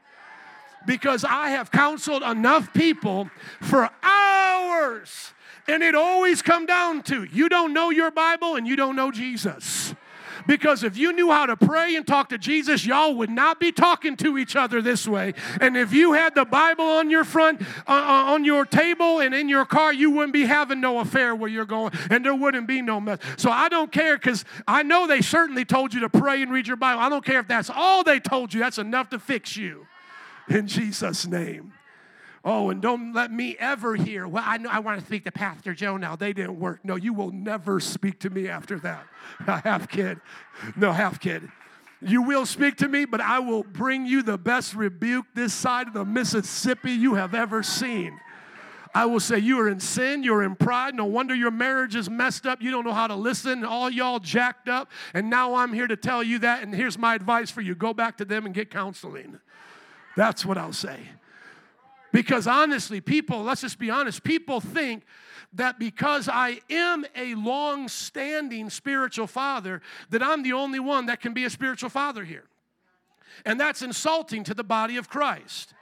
because 0.85 1.23
I 1.23 1.49
have 1.49 1.71
counseled 1.71 2.23
enough 2.23 2.73
people 2.73 3.29
for 3.61 3.89
hours. 4.03 5.33
And 5.67 5.83
it 5.83 5.95
always 5.95 6.41
come 6.41 6.65
down 6.65 7.03
to 7.03 7.23
you 7.23 7.47
don't 7.47 7.73
know 7.73 7.89
your 7.89 8.11
Bible 8.11 8.55
and 8.55 8.67
you 8.67 8.75
don't 8.75 8.95
know 8.95 9.11
Jesus. 9.11 9.93
Because 10.47 10.83
if 10.83 10.97
you 10.97 11.13
knew 11.13 11.31
how 11.31 11.45
to 11.45 11.55
pray 11.55 11.95
and 11.95 12.05
talk 12.05 12.29
to 12.29 12.37
Jesus, 12.37 12.85
y'all 12.85 13.13
would 13.15 13.29
not 13.29 13.59
be 13.59 13.71
talking 13.71 14.17
to 14.17 14.37
each 14.37 14.55
other 14.55 14.81
this 14.81 15.07
way. 15.07 15.33
And 15.59 15.77
if 15.77 15.93
you 15.93 16.13
had 16.13 16.35
the 16.35 16.45
Bible 16.45 16.85
on 16.85 17.09
your 17.09 17.23
front, 17.23 17.61
uh, 17.61 17.91
uh 17.91 18.33
on 18.33 18.43
your 18.43 18.65
table, 18.65 19.19
and 19.19 19.33
in 19.35 19.49
your 19.49 19.65
car, 19.65 19.93
you 19.93 20.09
wouldn't 20.09 20.33
be 20.33 20.45
having 20.45 20.81
no 20.81 20.99
affair 20.99 21.35
where 21.35 21.49
you're 21.49 21.65
going, 21.65 21.93
and 22.09 22.25
there 22.25 22.35
wouldn't 22.35 22.67
be 22.67 22.81
no 22.81 22.99
mess. 22.99 23.19
So 23.37 23.51
I 23.51 23.69
don't 23.69 23.91
care 23.91 24.17
because 24.17 24.45
I 24.67 24.83
know 24.83 25.07
they 25.07 25.21
certainly 25.21 25.65
told 25.65 25.93
you 25.93 26.01
to 26.01 26.09
pray 26.09 26.41
and 26.41 26.51
read 26.51 26.67
your 26.67 26.77
Bible. 26.77 27.01
I 27.01 27.09
don't 27.09 27.23
care 27.23 27.39
if 27.39 27.47
that's 27.47 27.69
all 27.69 28.03
they 28.03 28.19
told 28.19 28.53
you, 28.53 28.61
that's 28.61 28.77
enough 28.77 29.09
to 29.09 29.19
fix 29.19 29.55
you 29.55 29.85
in 30.55 30.67
Jesus' 30.67 31.25
name. 31.27 31.73
Oh, 32.43 32.71
and 32.71 32.81
don't 32.81 33.13
let 33.13 33.31
me 33.31 33.55
ever 33.59 33.95
hear, 33.95 34.27
well, 34.27 34.43
I, 34.45 34.57
know, 34.57 34.69
I 34.69 34.79
want 34.79 34.99
to 34.99 35.05
speak 35.05 35.25
to 35.25 35.31
Pastor 35.31 35.75
Joe 35.75 35.97
now. 35.97 36.15
They 36.15 36.33
didn't 36.33 36.59
work. 36.59 36.79
No, 36.83 36.95
you 36.95 37.13
will 37.13 37.31
never 37.31 37.79
speak 37.79 38.19
to 38.21 38.31
me 38.31 38.47
after 38.47 38.79
that. 38.79 39.05
half 39.45 39.87
kid. 39.87 40.19
No, 40.75 40.91
half 40.91 41.19
kid. 41.19 41.47
You 42.01 42.23
will 42.23 42.47
speak 42.47 42.77
to 42.77 42.87
me, 42.87 43.05
but 43.05 43.21
I 43.21 43.37
will 43.37 43.61
bring 43.61 44.07
you 44.07 44.23
the 44.23 44.39
best 44.39 44.73
rebuke 44.73 45.27
this 45.35 45.53
side 45.53 45.87
of 45.87 45.93
the 45.93 46.03
Mississippi 46.03 46.93
you 46.93 47.13
have 47.13 47.35
ever 47.35 47.61
seen. 47.61 48.19
I 48.93 49.05
will 49.05 49.19
say, 49.19 49.37
You 49.37 49.59
are 49.59 49.69
in 49.69 49.79
sin, 49.79 50.23
you're 50.23 50.41
in 50.41 50.55
pride. 50.55 50.95
No 50.95 51.05
wonder 51.05 51.35
your 51.35 51.51
marriage 51.51 51.95
is 51.95 52.09
messed 52.09 52.47
up. 52.47 52.59
You 52.59 52.71
don't 52.71 52.85
know 52.85 52.93
how 52.93 53.05
to 53.05 53.15
listen, 53.15 53.63
all 53.63 53.89
y'all 53.89 54.19
jacked 54.19 54.67
up. 54.67 54.91
And 55.13 55.29
now 55.29 55.53
I'm 55.55 55.73
here 55.73 55.87
to 55.87 55.95
tell 55.95 56.23
you 56.23 56.39
that. 56.39 56.63
And 56.63 56.73
here's 56.73 56.97
my 56.97 57.13
advice 57.13 57.51
for 57.51 57.61
you 57.61 57.75
go 57.75 57.93
back 57.93 58.17
to 58.17 58.25
them 58.25 58.47
and 58.47 58.55
get 58.55 58.71
counseling. 58.71 59.39
That's 60.15 60.45
what 60.45 60.57
I'll 60.57 60.73
say. 60.73 60.99
Because 62.11 62.45
honestly, 62.45 62.99
people, 62.99 63.43
let's 63.43 63.61
just 63.61 63.79
be 63.79 63.89
honest, 63.89 64.23
people 64.23 64.59
think 64.59 65.03
that 65.53 65.79
because 65.79 66.29
I 66.29 66.59
am 66.69 67.05
a 67.15 67.35
long 67.35 67.87
standing 67.87 68.69
spiritual 68.69 69.27
father, 69.27 69.81
that 70.09 70.21
I'm 70.21 70.43
the 70.43 70.53
only 70.53 70.79
one 70.79 71.05
that 71.07 71.21
can 71.21 71.33
be 71.33 71.45
a 71.45 71.49
spiritual 71.49 71.89
father 71.89 72.23
here. 72.23 72.45
And 73.45 73.59
that's 73.59 73.81
insulting 73.81 74.43
to 74.45 74.53
the 74.53 74.63
body 74.63 74.97
of 74.97 75.09
Christ. 75.09 75.73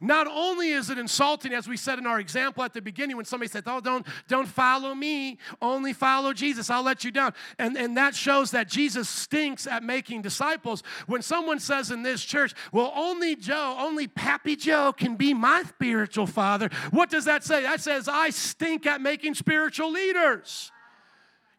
Not 0.00 0.26
only 0.26 0.70
is 0.70 0.90
it 0.90 0.98
insulting, 0.98 1.52
as 1.52 1.68
we 1.68 1.76
said 1.76 1.98
in 1.98 2.06
our 2.06 2.20
example 2.20 2.62
at 2.62 2.72
the 2.72 2.82
beginning, 2.82 3.16
when 3.16 3.24
somebody 3.24 3.50
said, 3.50 3.64
Oh, 3.66 3.80
don't, 3.80 4.06
don't 4.28 4.46
follow 4.46 4.94
me, 4.94 5.38
only 5.62 5.92
follow 5.92 6.32
Jesus, 6.32 6.70
I'll 6.70 6.82
let 6.82 7.04
you 7.04 7.10
down. 7.10 7.32
And, 7.58 7.76
and 7.76 7.96
that 7.96 8.14
shows 8.14 8.50
that 8.52 8.68
Jesus 8.68 9.08
stinks 9.08 9.66
at 9.66 9.82
making 9.82 10.22
disciples. 10.22 10.82
When 11.06 11.22
someone 11.22 11.60
says 11.60 11.90
in 11.90 12.02
this 12.02 12.24
church, 12.24 12.54
Well, 12.72 12.92
only 12.94 13.36
Joe, 13.36 13.76
only 13.78 14.06
Pappy 14.06 14.56
Joe 14.56 14.92
can 14.92 15.16
be 15.16 15.34
my 15.34 15.62
spiritual 15.62 16.26
father, 16.26 16.70
what 16.90 17.10
does 17.10 17.24
that 17.26 17.44
say? 17.44 17.62
That 17.62 17.80
says, 17.80 18.08
I 18.08 18.30
stink 18.30 18.86
at 18.86 19.00
making 19.00 19.34
spiritual 19.34 19.92
leaders. 19.92 20.70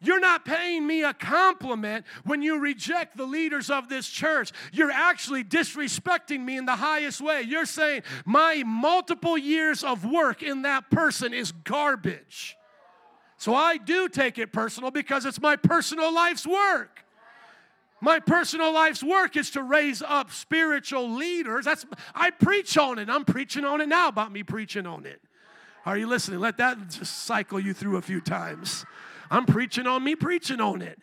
You're 0.06 0.20
not 0.20 0.44
paying 0.44 0.86
me 0.86 1.02
a 1.02 1.12
compliment 1.12 2.06
when 2.24 2.40
you 2.40 2.58
reject 2.58 3.16
the 3.16 3.26
leaders 3.26 3.70
of 3.70 3.88
this 3.88 4.08
church. 4.08 4.52
You're 4.72 4.90
actually 4.90 5.42
disrespecting 5.42 6.44
me 6.44 6.56
in 6.56 6.64
the 6.64 6.76
highest 6.76 7.20
way. 7.20 7.42
You're 7.42 7.66
saying 7.66 8.02
my 8.24 8.62
multiple 8.64 9.36
years 9.36 9.82
of 9.82 10.04
work 10.04 10.42
in 10.42 10.62
that 10.62 10.90
person 10.90 11.34
is 11.34 11.50
garbage. 11.50 12.56
So 13.36 13.54
I 13.54 13.76
do 13.76 14.08
take 14.08 14.38
it 14.38 14.52
personal 14.52 14.90
because 14.90 15.26
it's 15.26 15.40
my 15.40 15.56
personal 15.56 16.14
life's 16.14 16.46
work. 16.46 17.04
My 18.00 18.20
personal 18.20 18.72
life's 18.72 19.02
work 19.02 19.36
is 19.36 19.50
to 19.50 19.62
raise 19.62 20.02
up 20.02 20.30
spiritual 20.30 21.10
leaders. 21.10 21.64
That's 21.64 21.84
I 22.14 22.30
preach 22.30 22.78
on 22.78 22.98
it. 22.98 23.08
I'm 23.08 23.24
preaching 23.24 23.64
on 23.64 23.80
it 23.80 23.88
now 23.88 24.08
about 24.08 24.32
me 24.32 24.42
preaching 24.42 24.86
on 24.86 25.06
it. 25.06 25.20
Are 25.84 25.96
you 25.96 26.06
listening? 26.06 26.40
Let 26.40 26.58
that 26.58 26.88
just 26.88 27.24
cycle 27.24 27.60
you 27.60 27.72
through 27.72 27.96
a 27.96 28.02
few 28.02 28.20
times. 28.20 28.84
I'm 29.30 29.46
preaching 29.46 29.86
on 29.86 30.04
me 30.04 30.14
preaching 30.14 30.60
on 30.60 30.82
it 30.82 31.00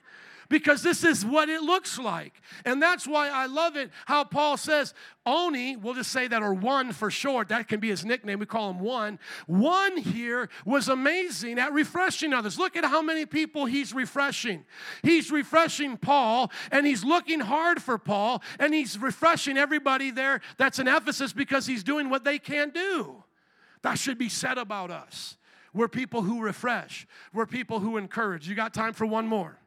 because 0.53 0.83
this 0.83 1.03
is 1.03 1.25
what 1.25 1.49
it 1.49 1.61
looks 1.61 1.97
like. 1.97 2.39
And 2.63 2.81
that's 2.81 3.07
why 3.07 3.29
I 3.29 3.47
love 3.47 3.75
it 3.75 3.89
how 4.05 4.23
Paul 4.23 4.55
says, 4.55 4.93
Oni, 5.25 5.75
we'll 5.75 5.95
just 5.95 6.11
say 6.11 6.27
that, 6.27 6.43
or 6.43 6.53
one 6.53 6.91
for 6.91 7.09
short, 7.09 7.49
that 7.49 7.67
can 7.67 7.79
be 7.79 7.89
his 7.89 8.05
nickname. 8.05 8.37
We 8.39 8.45
call 8.45 8.69
him 8.69 8.79
one. 8.79 9.17
One 9.47 9.97
here 9.97 10.49
was 10.63 10.89
amazing 10.89 11.57
at 11.57 11.73
refreshing 11.73 12.33
others. 12.33 12.59
Look 12.59 12.75
at 12.75 12.85
how 12.85 13.01
many 13.01 13.25
people 13.25 13.65
he's 13.65 13.93
refreshing. 13.93 14.63
He's 15.01 15.31
refreshing 15.31 15.97
Paul, 15.97 16.51
and 16.71 16.85
he's 16.85 17.03
looking 17.03 17.39
hard 17.39 17.81
for 17.81 17.97
Paul, 17.97 18.43
and 18.59 18.73
he's 18.73 18.99
refreshing 18.99 19.57
everybody 19.57 20.11
there 20.11 20.41
that's 20.57 20.77
in 20.77 20.87
Ephesus 20.87 21.33
because 21.33 21.65
he's 21.65 21.83
doing 21.83 22.09
what 22.11 22.25
they 22.25 22.37
can't 22.37 22.73
do. 22.73 23.23
That 23.81 23.97
should 23.97 24.17
be 24.17 24.29
said 24.29 24.57
about 24.57 24.91
us. 24.91 25.35
We're 25.73 25.87
people 25.87 26.21
who 26.21 26.41
refresh. 26.41 27.07
We're 27.33 27.45
people 27.45 27.79
who 27.79 27.97
encourage. 27.97 28.47
You 28.47 28.55
got 28.55 28.73
time 28.73 28.93
for 28.93 29.05
one 29.05 29.27
more? 29.27 29.57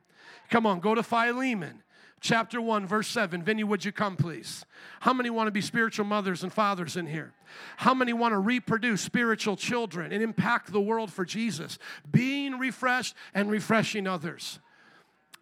Come 0.51 0.67
on, 0.67 0.81
go 0.81 0.95
to 0.95 1.03
Philemon. 1.03 1.83
chapter 2.21 2.61
1, 2.61 2.87
verse 2.87 3.09
7. 3.09 3.43
Vinny, 3.43 3.65
would 3.65 3.85
you 3.85 3.93
come, 3.93 4.17
please? 4.17 4.65
How 5.01 5.13
many 5.13 5.31
want 5.31 5.49
to 5.49 5.53
be 5.53 5.61
spiritual 5.61 6.07
mothers 6.07 6.43
and 6.43 6.53
fathers 6.53 6.97
in 6.97 7.07
here? 7.07 7.33
How 7.77 7.95
many 7.95 8.13
want 8.13 8.33
to 8.33 8.39
reproduce 8.39 9.01
spiritual 9.01 9.57
children 9.57 10.13
and 10.13 10.23
impact 10.23 10.73
the 10.73 10.81
world 10.81 11.13
for 11.13 11.25
Jesus? 11.25 11.79
Being 12.11 12.59
refreshed 12.59 13.15
and 13.35 13.51
refreshing 13.51 14.07
others. 14.07 14.61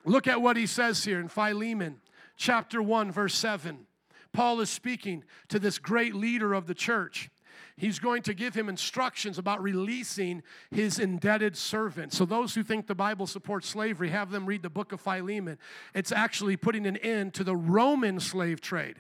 Look 0.04 0.26
at 0.26 0.42
what 0.42 0.56
he 0.56 0.66
says 0.66 1.04
here 1.04 1.20
in 1.20 1.28
Philemon, 1.28 2.00
chapter 2.36 2.82
1, 2.82 3.10
verse 3.10 3.34
7. 3.34 3.86
Paul 4.32 4.60
is 4.60 4.68
speaking 4.68 5.24
to 5.48 5.58
this 5.58 5.78
great 5.78 6.14
leader 6.14 6.52
of 6.54 6.66
the 6.66 6.74
church 6.74 7.30
he's 7.76 7.98
going 7.98 8.22
to 8.22 8.34
give 8.34 8.54
him 8.54 8.68
instructions 8.68 9.38
about 9.38 9.62
releasing 9.62 10.42
his 10.70 10.98
indebted 10.98 11.56
servant. 11.56 12.12
So, 12.12 12.24
those 12.24 12.54
who 12.54 12.62
think 12.62 12.86
the 12.86 12.94
Bible 12.94 13.26
supports 13.26 13.68
slavery, 13.68 14.10
have 14.10 14.30
them 14.30 14.46
read 14.46 14.62
the 14.62 14.70
book 14.70 14.92
of 14.92 15.00
Philemon. 15.00 15.58
It's 15.94 16.12
actually 16.12 16.56
putting 16.56 16.86
an 16.86 16.96
end 16.98 17.34
to 17.34 17.44
the 17.44 17.56
Roman 17.56 18.20
slave 18.20 18.60
trade. 18.60 18.96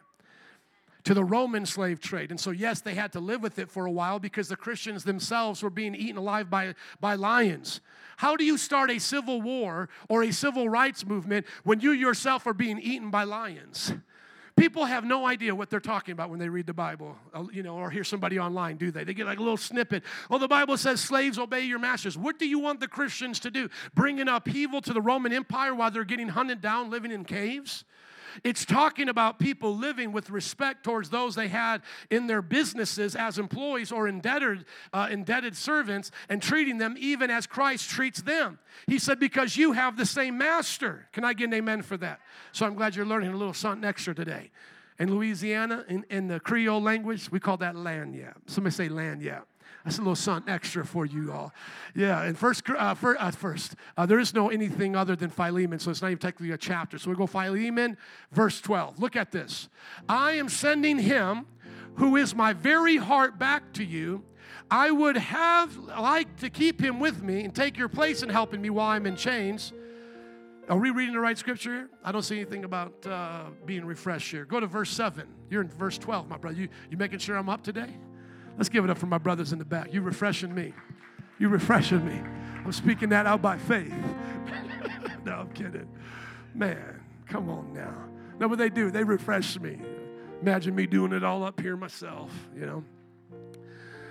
To 1.04 1.14
the 1.14 1.24
Roman 1.24 1.66
slave 1.66 2.00
trade. 2.00 2.30
And 2.30 2.40
so, 2.40 2.50
yes, 2.50 2.80
they 2.80 2.94
had 2.94 3.12
to 3.12 3.20
live 3.20 3.42
with 3.42 3.58
it 3.58 3.70
for 3.70 3.84
a 3.84 3.90
while 3.90 4.18
because 4.18 4.48
the 4.48 4.56
Christians 4.56 5.04
themselves 5.04 5.62
were 5.62 5.68
being 5.68 5.94
eaten 5.94 6.16
alive 6.16 6.48
by, 6.48 6.74
by 6.98 7.14
lions. 7.14 7.82
How 8.16 8.36
do 8.36 8.44
you 8.44 8.56
start 8.56 8.90
a 8.90 8.98
civil 8.98 9.42
war 9.42 9.90
or 10.08 10.22
a 10.22 10.32
civil 10.32 10.68
rights 10.68 11.04
movement 11.04 11.44
when 11.62 11.80
you 11.80 11.90
yourself 11.90 12.46
are 12.46 12.54
being 12.54 12.78
eaten 12.78 13.10
by 13.10 13.24
lions? 13.24 13.92
People 14.56 14.84
have 14.84 15.04
no 15.04 15.26
idea 15.26 15.52
what 15.52 15.68
they're 15.68 15.80
talking 15.80 16.12
about 16.12 16.30
when 16.30 16.38
they 16.38 16.48
read 16.48 16.66
the 16.66 16.74
Bible, 16.74 17.16
uh, 17.32 17.44
you 17.52 17.64
know, 17.64 17.76
or 17.76 17.90
hear 17.90 18.04
somebody 18.04 18.38
online, 18.38 18.76
do 18.76 18.92
they? 18.92 19.02
They 19.02 19.12
get 19.12 19.26
like 19.26 19.38
a 19.38 19.42
little 19.42 19.56
snippet. 19.56 20.04
Well, 20.30 20.38
the 20.38 20.46
Bible 20.46 20.76
says, 20.76 21.00
slaves, 21.00 21.38
obey 21.38 21.62
your 21.62 21.80
masters. 21.80 22.16
What 22.16 22.38
do 22.38 22.46
you 22.46 22.60
want 22.60 22.78
the 22.78 22.86
Christians 22.86 23.40
to 23.40 23.50
do? 23.50 23.68
Bring 23.94 24.20
an 24.20 24.28
upheaval 24.28 24.80
to 24.82 24.92
the 24.92 25.02
Roman 25.02 25.32
Empire 25.32 25.74
while 25.74 25.90
they're 25.90 26.04
getting 26.04 26.28
hunted 26.28 26.60
down, 26.60 26.88
living 26.88 27.10
in 27.10 27.24
caves? 27.24 27.84
It's 28.42 28.64
talking 28.64 29.08
about 29.08 29.38
people 29.38 29.76
living 29.76 30.12
with 30.12 30.30
respect 30.30 30.84
towards 30.84 31.10
those 31.10 31.34
they 31.34 31.48
had 31.48 31.82
in 32.10 32.26
their 32.26 32.42
businesses 32.42 33.14
as 33.14 33.38
employees 33.38 33.92
or 33.92 34.08
indebted, 34.08 34.64
uh, 34.92 35.08
indebted 35.10 35.56
servants 35.56 36.10
and 36.28 36.42
treating 36.42 36.78
them 36.78 36.96
even 36.98 37.30
as 37.30 37.46
Christ 37.46 37.88
treats 37.88 38.22
them. 38.22 38.58
He 38.86 38.98
said, 38.98 39.20
Because 39.20 39.56
you 39.56 39.72
have 39.72 39.96
the 39.96 40.06
same 40.06 40.38
master. 40.38 41.08
Can 41.12 41.24
I 41.24 41.32
get 41.34 41.44
an 41.44 41.54
amen 41.54 41.82
for 41.82 41.96
that? 41.98 42.20
So 42.52 42.66
I'm 42.66 42.74
glad 42.74 42.96
you're 42.96 43.06
learning 43.06 43.32
a 43.32 43.36
little 43.36 43.54
something 43.54 43.86
extra 43.86 44.14
today. 44.14 44.50
In 44.98 45.14
Louisiana, 45.14 45.84
in, 45.88 46.04
in 46.08 46.28
the 46.28 46.38
Creole 46.40 46.80
language, 46.80 47.30
we 47.30 47.40
call 47.40 47.56
that 47.58 47.74
lagniappe. 47.74 48.34
Somebody 48.46 48.74
say 48.74 48.88
lagniappe. 48.88 49.44
That's 49.84 49.98
a 49.98 50.00
little 50.00 50.16
something 50.16 50.52
extra 50.52 50.84
for 50.84 51.04
you 51.04 51.30
all. 51.30 51.52
Yeah, 51.94 52.22
and 52.22 52.38
first, 52.38 52.68
uh, 52.70 52.94
first, 52.94 53.20
uh, 53.20 53.30
first 53.32 53.74
uh, 53.98 54.06
there 54.06 54.18
is 54.18 54.32
no 54.32 54.48
anything 54.48 54.96
other 54.96 55.14
than 55.14 55.28
Philemon, 55.28 55.78
so 55.78 55.90
it's 55.90 56.00
not 56.00 56.08
even 56.08 56.18
technically 56.18 56.52
a 56.52 56.58
chapter. 56.58 56.98
So 56.98 57.10
we 57.10 57.16
go 57.16 57.26
Philemon, 57.26 57.98
verse 58.32 58.62
12. 58.62 58.98
Look 58.98 59.14
at 59.14 59.30
this. 59.30 59.68
I 60.08 60.32
am 60.32 60.48
sending 60.48 60.98
him 60.98 61.46
who 61.96 62.16
is 62.16 62.34
my 62.34 62.54
very 62.54 62.96
heart 62.96 63.38
back 63.38 63.74
to 63.74 63.84
you. 63.84 64.24
I 64.70 64.90
would 64.90 65.18
have 65.18 65.76
liked 65.76 66.40
to 66.40 66.48
keep 66.48 66.80
him 66.80 66.98
with 66.98 67.22
me 67.22 67.44
and 67.44 67.54
take 67.54 67.76
your 67.76 67.90
place 67.90 68.22
in 68.22 68.30
helping 68.30 68.62
me 68.62 68.70
while 68.70 68.88
I'm 68.88 69.06
in 69.06 69.16
chains. 69.16 69.74
Are 70.70 70.78
we 70.78 70.90
reading 70.90 71.12
the 71.12 71.20
right 71.20 71.36
scripture 71.36 71.70
here? 71.70 71.90
I 72.02 72.10
don't 72.10 72.22
see 72.22 72.36
anything 72.36 72.64
about 72.64 73.06
uh, 73.06 73.44
being 73.66 73.84
refreshed 73.84 74.30
here. 74.30 74.46
Go 74.46 74.60
to 74.60 74.66
verse 74.66 74.90
7. 74.90 75.28
You're 75.50 75.60
in 75.60 75.68
verse 75.68 75.98
12, 75.98 76.26
my 76.26 76.38
brother. 76.38 76.56
You, 76.56 76.68
you 76.90 76.96
making 76.96 77.18
sure 77.18 77.36
I'm 77.36 77.50
up 77.50 77.62
today? 77.62 77.90
Let's 78.56 78.68
give 78.68 78.84
it 78.84 78.90
up 78.90 78.98
for 78.98 79.06
my 79.06 79.18
brothers 79.18 79.52
in 79.52 79.58
the 79.58 79.64
back. 79.64 79.92
You 79.92 80.00
refreshing 80.00 80.54
me. 80.54 80.72
You 81.38 81.48
refreshing 81.48 82.04
me. 82.06 82.20
I'm 82.64 82.72
speaking 82.72 83.08
that 83.10 83.26
out 83.26 83.42
by 83.42 83.58
faith. 83.58 83.92
no, 85.24 85.32
I'm 85.32 85.50
kidding. 85.52 85.88
Man, 86.54 87.00
come 87.26 87.50
on 87.50 87.72
now. 87.72 87.94
No, 88.38 88.48
what 88.48 88.58
they 88.58 88.70
do, 88.70 88.90
they 88.90 89.04
refresh 89.04 89.58
me. 89.58 89.78
Imagine 90.40 90.74
me 90.74 90.86
doing 90.86 91.12
it 91.12 91.24
all 91.24 91.42
up 91.42 91.60
here 91.60 91.76
myself, 91.76 92.30
you 92.54 92.66
know. 92.66 92.84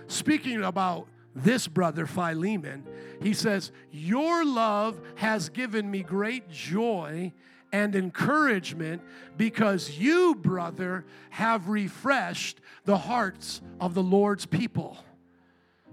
Speaking 0.07 0.63
about 0.63 1.07
this 1.35 1.67
brother, 1.67 2.05
Philemon, 2.05 2.85
he 3.21 3.33
says, 3.33 3.71
Your 3.91 4.45
love 4.45 4.99
has 5.15 5.49
given 5.49 5.89
me 5.89 6.03
great 6.03 6.49
joy 6.49 7.33
and 7.73 7.95
encouragement 7.95 9.01
because 9.35 9.97
you, 9.97 10.35
brother, 10.35 11.03
have 11.31 11.67
refreshed 11.67 12.61
the 12.85 12.97
hearts 12.97 13.61
of 13.81 13.95
the 13.95 14.03
Lord's 14.03 14.45
people. 14.45 14.97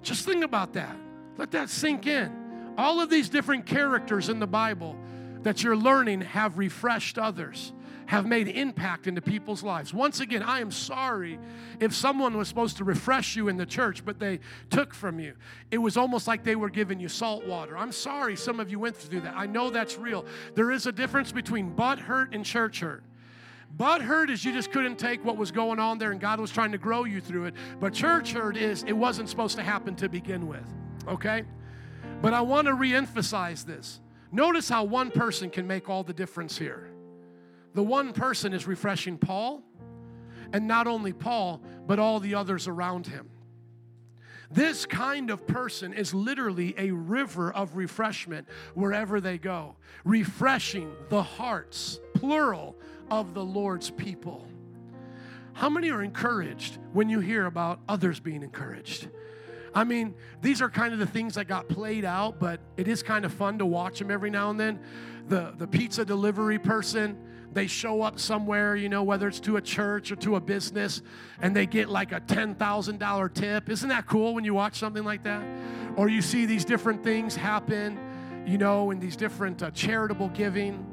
Just 0.03 0.27
think 0.27 0.45
about 0.45 0.75
that. 0.75 0.95
Let 1.39 1.51
that 1.53 1.71
sink 1.71 2.07
in. 2.07 2.31
All 2.77 3.01
of 3.01 3.11
these 3.11 3.29
different 3.31 3.67
characters 3.67 4.29
in 4.29 4.39
the 4.39 4.47
Bible 4.47 4.97
that 5.43 5.65
you're 5.65 5.77
learning 5.77 6.21
have 6.21 6.59
refreshed 6.59 7.19
others 7.19 7.73
have 8.11 8.27
made 8.27 8.49
impact 8.49 9.07
into 9.07 9.23
people's 9.23 9.63
lives. 9.63 9.95
Once 9.95 10.19
again, 10.19 10.43
I 10.43 10.59
am 10.59 10.73
sorry 10.73 11.39
if 11.79 11.95
someone 11.95 12.37
was 12.37 12.49
supposed 12.49 12.77
to 12.79 12.85
refresh 12.85 13.37
you 13.37 13.47
in 13.47 13.57
the 13.57 13.65
church, 13.65 14.05
but 14.05 14.19
they 14.19 14.41
took 14.69 14.93
from 14.93 15.21
you. 15.21 15.35
It 15.71 15.79
was 15.79 15.97
almost 15.97 16.27
like 16.27 16.43
they 16.43 16.57
were 16.57 16.71
giving 16.71 16.99
you 16.99 17.09
salt 17.09 17.47
water. 17.47 17.79
I'm 17.79 17.93
sorry 17.93 18.35
some 18.35 18.59
of 18.59 18.69
you 18.69 18.81
went 18.81 18.97
through 18.97 19.21
that. 19.21 19.35
I 19.37 19.47
know 19.47 19.71
that's 19.71 19.97
real. 19.97 20.27
There 20.57 20.73
is 20.73 20.87
a 20.87 20.93
difference 20.93 21.31
between 21.31 21.71
butt 21.71 22.01
hurt 22.01 22.35
and 22.35 22.45
church 22.45 22.81
hurt. 22.81 23.05
Butt 23.77 24.03
hurt 24.03 24.29
is 24.29 24.45
you 24.45 24.53
just 24.53 24.73
couldn't 24.73 24.99
take 24.99 25.25
what 25.25 25.37
was 25.37 25.53
going 25.53 25.79
on 25.79 25.99
there 25.99 26.11
and 26.11 26.21
God 26.21 26.41
was 26.41 26.51
trying 26.51 26.73
to 26.73 26.79
grow 26.79 27.05
you 27.05 27.21
through 27.21 27.45
it. 27.45 27.55
But 27.79 27.95
church 27.95 28.33
hurt 28.33 28.57
is 28.57 28.83
it 28.83 28.93
wasn't 28.93 29.29
supposed 29.29 29.55
to 29.55 29.63
happen 29.63 29.95
to 29.95 30.09
begin 30.09 30.49
with. 30.49 30.67
Okay? 31.07 31.45
But 32.21 32.35
I 32.35 32.41
want 32.41 32.67
to 32.67 32.75
reemphasize 32.75 33.65
this. 33.65 34.01
Notice 34.33 34.69
how 34.69 34.83
one 34.83 35.13
person 35.13 35.49
can 35.49 35.65
make 35.69 35.89
all 35.89 36.03
the 36.03 36.13
difference 36.13 36.59
here. 36.59 36.90
The 37.75 37.83
one 37.83 38.13
person 38.13 38.53
is 38.53 38.67
refreshing 38.67 39.19
Paul, 39.19 39.63
and 40.53 40.67
not 40.67 40.87
only 40.87 41.13
Paul, 41.13 41.63
but 41.87 41.99
all 41.99 42.21
the 42.21 42.35
others 42.35 42.67
around 42.67 43.07
him. 43.07 43.31
This 44.51 44.85
kind 44.85 45.31
of 45.31 45.47
person 45.47 45.93
is 45.93 46.13
literally 46.13 46.75
a 46.77 46.91
river 46.91 47.53
of 47.53 47.77
refreshment 47.77 48.49
wherever 48.75 49.21
they 49.21 49.39
go, 49.39 49.77
refreshing 50.05 50.93
the 51.09 51.23
hearts, 51.23 52.01
plural, 52.15 52.77
of 53.11 53.35
the 53.35 53.45
Lord's 53.45 53.91
people. 53.91 54.47
How 55.53 55.69
many 55.69 55.91
are 55.91 56.03
encouraged 56.03 56.79
when 56.93 57.09
you 57.09 57.21
hear 57.21 57.47
about 57.47 57.81
others 57.89 58.19
being 58.19 58.43
encouraged? 58.43 59.09
I 59.75 59.85
mean, 59.85 60.15
these 60.43 60.61
are 60.63 60.69
kind 60.69 60.93
of 60.93 60.99
the 60.99 61.07
things 61.07 61.35
that 61.35 61.47
got 61.47 61.69
played 61.69 62.05
out, 62.05 62.41
but 62.41 62.61
it 62.77 62.89
is 62.89 63.03
kind 63.03 63.25
of 63.25 63.33
fun 63.33 63.59
to 63.59 63.67
watch 63.67 64.01
them 64.01 64.11
every 64.11 64.31
now 64.31 64.51
and 64.51 64.59
then. 64.59 64.81
The, 65.29 65.55
the 65.57 65.67
pizza 65.67 66.05
delivery 66.05 66.59
person, 66.59 67.17
they 67.53 67.67
show 67.67 68.03
up 68.03 68.19
somewhere, 68.19 68.77
you 68.77 68.89
know, 68.89 69.03
whether 69.03 69.27
it's 69.27 69.41
to 69.41 69.57
a 69.57 69.61
church 69.61 70.13
or 70.13 70.17
to 70.17 70.37
a 70.37 70.41
business, 70.41 71.03
and 71.41 71.55
they 71.55 71.67
get 71.67 71.89
like 71.89 72.13
a 72.13 72.21
$10,000 72.21 73.35
tip. 73.35 73.69
Isn't 73.69 73.89
that 73.89 74.07
cool 74.07 74.35
when 74.35 74.45
you 74.45 74.55
watch 74.55 74.79
something 74.79 75.05
like 75.05 75.25
that? 75.25 75.43
Or 75.97 76.09
you 76.09 76.23
see 76.23 76.47
these 76.47 76.65
different 76.65 77.03
things 77.03 77.35
happen, 77.35 77.99
you 78.47 78.59
know, 78.59 78.91
in 78.91 79.01
these 79.01 79.17
different 79.17 79.63
uh, 79.63 79.71
charitable 79.73 80.29
giving. 80.29 80.87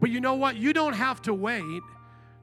But 0.00 0.10
you 0.10 0.20
know 0.20 0.34
what? 0.34 0.56
You 0.56 0.72
don't 0.72 0.94
have 0.94 1.20
to 1.22 1.34
wait 1.34 1.82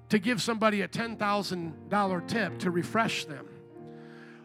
to 0.09 0.19
give 0.19 0.41
somebody 0.41 0.81
a 0.81 0.87
$10,000 0.87 2.27
tip 2.27 2.59
to 2.59 2.71
refresh 2.71 3.25
them. 3.25 3.47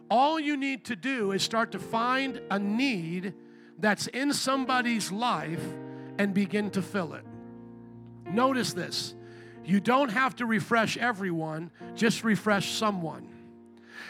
All 0.09 0.39
you 0.39 0.57
need 0.57 0.85
to 0.85 0.95
do 0.95 1.31
is 1.31 1.41
start 1.43 1.71
to 1.71 1.79
find 1.79 2.39
a 2.51 2.59
need 2.59 3.33
that's 3.79 4.07
in 4.07 4.33
somebody's 4.33 5.11
life 5.11 5.63
and 6.17 6.33
begin 6.33 6.69
to 6.71 6.81
fill 6.81 7.13
it. 7.13 7.24
Notice 8.25 8.73
this 8.73 9.15
you 9.63 9.79
don't 9.79 10.09
have 10.09 10.35
to 10.37 10.45
refresh 10.45 10.97
everyone, 10.97 11.71
just 11.95 12.23
refresh 12.23 12.73
someone. 12.73 13.29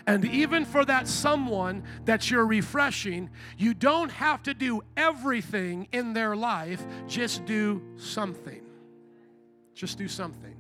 And 0.07 0.26
even 0.26 0.66
for 0.66 0.84
that 0.86 1.07
someone 1.07 1.84
that 2.05 2.30
you're 2.30 2.45
refreshing, 2.45 3.30
you 3.57 3.74
don't 3.74 4.11
have 4.11 4.43
to 4.43 4.53
do 4.53 4.84
everything 4.97 5.88
in 5.91 6.13
their 6.13 6.36
life, 6.36 6.86
just 7.07 7.45
do 7.45 7.82
something. 7.95 8.61
Just 9.74 9.97
do 9.97 10.07
something 10.07 10.55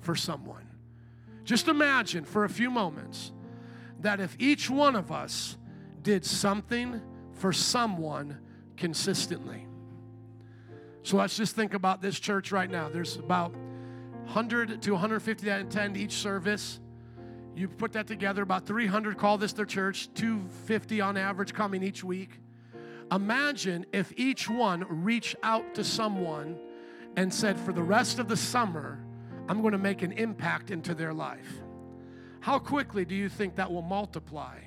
for 0.00 0.14
someone. 0.14 0.66
Just 1.44 1.68
imagine 1.68 2.24
for 2.24 2.44
a 2.44 2.48
few 2.48 2.70
moments 2.70 3.32
that 4.00 4.20
if 4.20 4.36
each 4.38 4.68
one 4.68 4.96
of 4.96 5.10
us 5.10 5.56
did 6.02 6.24
something 6.24 7.00
for 7.32 7.52
someone 7.52 8.38
consistently, 8.76 9.66
so 11.02 11.16
let's 11.16 11.36
just 11.36 11.56
think 11.56 11.74
about 11.74 12.00
this 12.00 12.18
church 12.18 12.52
right 12.52 12.70
now. 12.70 12.88
There's 12.88 13.16
about 13.16 13.52
100 13.52 14.80
to 14.82 14.92
150 14.92 15.46
that 15.46 15.60
attend 15.62 15.96
each 15.96 16.12
service. 16.12 16.80
You 17.54 17.68
put 17.68 17.92
that 17.92 18.06
together, 18.06 18.42
about 18.42 18.66
300 18.66 19.18
call 19.18 19.36
this 19.36 19.52
their 19.52 19.66
church, 19.66 20.08
250 20.14 21.00
on 21.00 21.16
average 21.16 21.52
coming 21.52 21.82
each 21.82 22.04
week. 22.04 22.38
Imagine 23.10 23.84
if 23.92 24.12
each 24.16 24.48
one 24.48 24.86
reached 24.88 25.36
out 25.42 25.74
to 25.74 25.84
someone 25.84 26.58
and 27.16 27.32
said, 27.32 27.58
For 27.58 27.72
the 27.72 27.82
rest 27.82 28.18
of 28.18 28.28
the 28.28 28.36
summer, 28.36 29.04
I'm 29.48 29.60
going 29.60 29.72
to 29.72 29.78
make 29.78 30.02
an 30.02 30.12
impact 30.12 30.70
into 30.70 30.94
their 30.94 31.12
life. 31.12 31.60
How 32.40 32.58
quickly 32.58 33.04
do 33.04 33.14
you 33.14 33.28
think 33.28 33.56
that 33.56 33.70
will 33.70 33.82
multiply? 33.82 34.58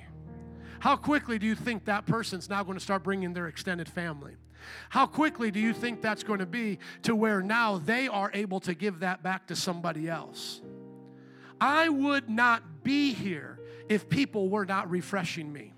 How 0.78 0.96
quickly 0.96 1.38
do 1.38 1.46
you 1.46 1.54
think 1.54 1.86
that 1.86 2.06
person's 2.06 2.48
now 2.48 2.62
going 2.62 2.76
to 2.76 2.84
start 2.84 3.02
bringing 3.02 3.32
their 3.32 3.48
extended 3.48 3.88
family? 3.88 4.36
How 4.90 5.06
quickly 5.06 5.50
do 5.50 5.60
you 5.60 5.72
think 5.72 6.02
that's 6.02 6.22
going 6.22 6.40
to 6.40 6.46
be 6.46 6.78
to 7.02 7.14
where 7.14 7.40
now 7.42 7.78
they 7.78 8.08
are 8.08 8.30
able 8.34 8.60
to 8.60 8.74
give 8.74 9.00
that 9.00 9.22
back 9.22 9.46
to 9.48 9.56
somebody 9.56 10.08
else? 10.08 10.60
I 11.60 11.88
would 11.88 12.28
not 12.28 12.84
be 12.84 13.12
here 13.12 13.60
if 13.88 14.08
people 14.08 14.48
were 14.48 14.66
not 14.66 14.90
refreshing 14.90 15.52
me. 15.52 15.72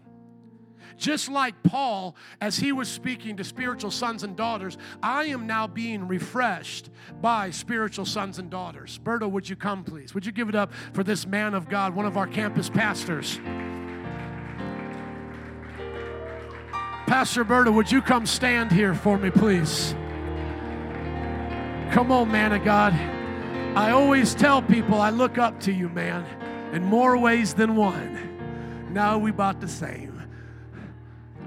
Just 0.96 1.28
like 1.28 1.62
Paul, 1.62 2.16
as 2.40 2.56
he 2.56 2.72
was 2.72 2.88
speaking 2.88 3.36
to 3.36 3.44
spiritual 3.44 3.92
sons 3.92 4.24
and 4.24 4.36
daughters, 4.36 4.76
I 5.00 5.26
am 5.26 5.46
now 5.46 5.68
being 5.68 6.08
refreshed 6.08 6.90
by 7.20 7.50
spiritual 7.50 8.04
sons 8.04 8.40
and 8.40 8.50
daughters. 8.50 8.98
Berto, 8.98 9.30
would 9.30 9.48
you 9.48 9.54
come, 9.54 9.84
please? 9.84 10.12
Would 10.14 10.26
you 10.26 10.32
give 10.32 10.48
it 10.48 10.56
up 10.56 10.72
for 10.92 11.04
this 11.04 11.24
man 11.24 11.54
of 11.54 11.68
God, 11.68 11.94
one 11.94 12.06
of 12.06 12.16
our 12.16 12.26
campus 12.26 12.68
pastors? 12.68 13.38
Pastor 17.08 17.42
Berto, 17.42 17.72
would 17.72 17.90
you 17.90 18.02
come 18.02 18.26
stand 18.26 18.70
here 18.70 18.94
for 18.94 19.16
me, 19.16 19.30
please? 19.30 19.94
Come 21.90 22.12
on, 22.12 22.30
man 22.30 22.52
of 22.52 22.62
God. 22.64 22.92
I 23.74 23.92
always 23.92 24.34
tell 24.34 24.60
people 24.60 25.00
I 25.00 25.08
look 25.08 25.38
up 25.38 25.58
to 25.60 25.72
you, 25.72 25.88
man, 25.88 26.26
in 26.74 26.84
more 26.84 27.16
ways 27.16 27.54
than 27.54 27.76
one. 27.76 28.92
Now 28.92 29.16
we 29.16 29.30
about 29.30 29.58
the 29.58 29.68
same. 29.68 30.22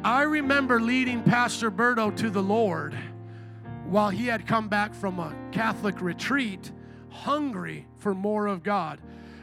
I 0.03 0.23
remember 0.23 0.81
leading 0.81 1.21
Pastor 1.21 1.69
Berto 1.69 2.09
to 2.17 2.31
the 2.31 2.41
Lord 2.41 2.97
while 3.85 4.09
he 4.09 4.25
had 4.25 4.47
come 4.47 4.67
back 4.67 4.95
from 4.95 5.19
a 5.19 5.35
Catholic 5.51 6.01
retreat, 6.01 6.71
hungry 7.11 7.87
for 7.97 8.15
more 8.15 8.47
of 8.47 8.63
God. 8.63 8.99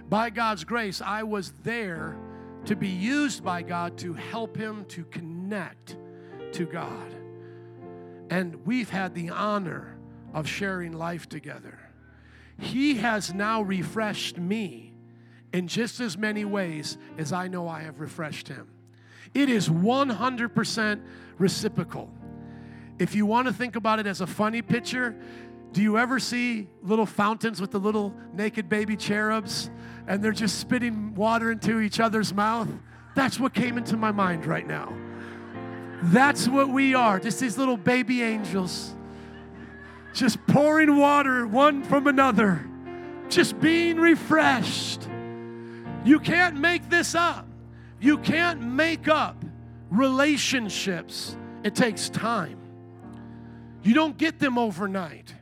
By 0.09 0.31
God's 0.31 0.65
grace, 0.65 1.01
I 1.01 1.23
was 1.23 1.53
there 1.63 2.17
to 2.65 2.75
be 2.75 2.89
used 2.89 3.45
by 3.45 3.63
God 3.63 3.97
to 3.99 4.15
help 4.15 4.57
him 4.57 4.85
to 4.87 5.05
connect 5.05 5.97
to 6.53 6.65
God. 6.65 7.15
And 8.31 8.67
we've 8.67 8.91
had 8.91 9.15
the 9.15 9.31
honor 9.31 9.97
of 10.35 10.47
sharing 10.47 10.93
life 10.93 11.29
together. 11.29 11.79
He 12.59 12.97
has 12.97 13.33
now 13.33 13.63
refreshed 13.63 14.39
me 14.39 14.93
in 15.53 15.69
just 15.69 16.01
as 16.01 16.19
many 16.19 16.45
ways 16.45 16.99
as 17.17 17.33
I 17.33 17.49
know 17.49 17.69
I 17.69 17.81
have 17.81 18.01
refreshed 18.01 18.49
him. 18.49 18.69
It 19.35 19.49
is 19.49 19.69
100% 19.69 21.01
reciprocal. 21.39 22.11
If 22.99 23.15
you 23.15 23.27
want 23.27 23.47
to 23.47 23.55
think 23.55 23.77
about 23.77 23.99
it 23.99 24.07
as 24.07 24.21
a 24.21 24.27
funny 24.27 24.61
picture, 24.63 25.17
do 25.73 25.83
you 25.83 25.99
ever 25.99 26.19
see 26.19 26.67
little 26.83 27.07
fountains 27.07 27.61
with 27.61 27.71
the 27.71 27.79
little 27.79 28.15
naked 28.33 28.69
baby 28.69 28.97
cherubs 28.97 29.71
and 30.07 30.23
they're 30.23 30.33
just 30.33 30.59
spitting 30.59 31.15
water 31.15 31.53
into 31.53 31.81
each 31.81 32.01
other's 32.01 32.35
mouth? 32.35 32.69
That's 33.15 33.39
what 33.39 33.55
came 33.55 33.79
into 33.79 33.97
my 33.97 34.11
mind 34.11 34.47
right 34.47 34.67
now. 34.67 34.93
That's 36.03 36.49
what 36.49 36.69
we 36.69 36.95
are, 36.95 37.19
just 37.19 37.41
these 37.41 37.59
little 37.59 37.77
baby 37.77 38.23
angels, 38.23 38.95
just 40.15 40.45
pouring 40.47 40.97
water 40.97 41.47
one 41.47 41.83
from 41.83 42.07
another, 42.07 42.65
just 43.29 43.59
being 43.61 43.97
refreshed. 43.97 45.09
You 46.05 46.21
can't 46.21 46.57
make 46.57 46.89
this 46.89 47.15
up. 47.15 47.47
You 48.01 48.19
can't 48.19 48.63
make 48.63 49.09
up 49.09 49.45
relationships. 49.91 51.37
It 51.65 51.75
takes 51.75 52.09
time. 52.09 52.59
You 53.83 53.95
don't 53.95 54.17
get 54.17 54.39
them 54.39 54.57
overnight. 54.57 55.35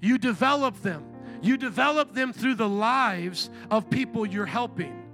You 0.00 0.18
develop 0.18 0.82
them. 0.82 1.04
You 1.40 1.56
develop 1.56 2.12
them 2.12 2.32
through 2.32 2.56
the 2.56 2.68
lives 2.68 3.50
of 3.70 3.88
people 3.88 4.26
you're 4.26 4.46
helping. 4.46 5.10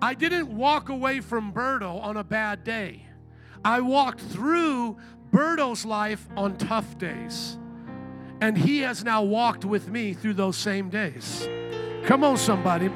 I 0.00 0.14
didn't 0.14 0.48
walk 0.54 0.88
away 0.88 1.20
from 1.20 1.52
Berto 1.52 2.00
on 2.02 2.16
a 2.16 2.24
bad 2.24 2.62
day. 2.62 3.05
I 3.64 3.80
walked 3.80 4.20
through 4.20 4.96
Berto's 5.30 5.84
life 5.84 6.26
on 6.36 6.56
tough 6.56 6.98
days. 6.98 7.58
And 8.40 8.56
he 8.56 8.80
has 8.80 9.04
now 9.04 9.22
walked 9.22 9.64
with 9.64 9.88
me 9.88 10.12
through 10.12 10.34
those 10.34 10.56
same 10.56 10.90
days. 10.90 11.48
Come 12.04 12.22
on, 12.22 12.36
somebody. 12.36 12.88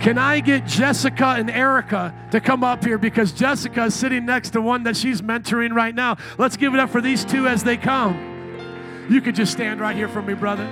Can 0.00 0.16
I 0.16 0.40
get 0.40 0.66
Jessica 0.66 1.34
and 1.36 1.50
Erica 1.50 2.14
to 2.30 2.40
come 2.40 2.64
up 2.64 2.84
here 2.84 2.96
because 2.96 3.32
Jessica 3.32 3.84
is 3.84 3.94
sitting 3.94 4.24
next 4.24 4.50
to 4.50 4.60
one 4.60 4.82
that 4.84 4.96
she's 4.96 5.20
mentoring 5.20 5.74
right 5.74 5.94
now. 5.94 6.16
Let's 6.38 6.56
give 6.56 6.72
it 6.72 6.80
up 6.80 6.88
for 6.88 7.02
these 7.02 7.24
two 7.24 7.46
as 7.46 7.62
they 7.62 7.76
come. 7.76 9.06
You 9.10 9.20
could 9.20 9.34
just 9.34 9.52
stand 9.52 9.80
right 9.80 9.94
here 9.94 10.08
for 10.08 10.22
me, 10.22 10.32
brother. 10.32 10.66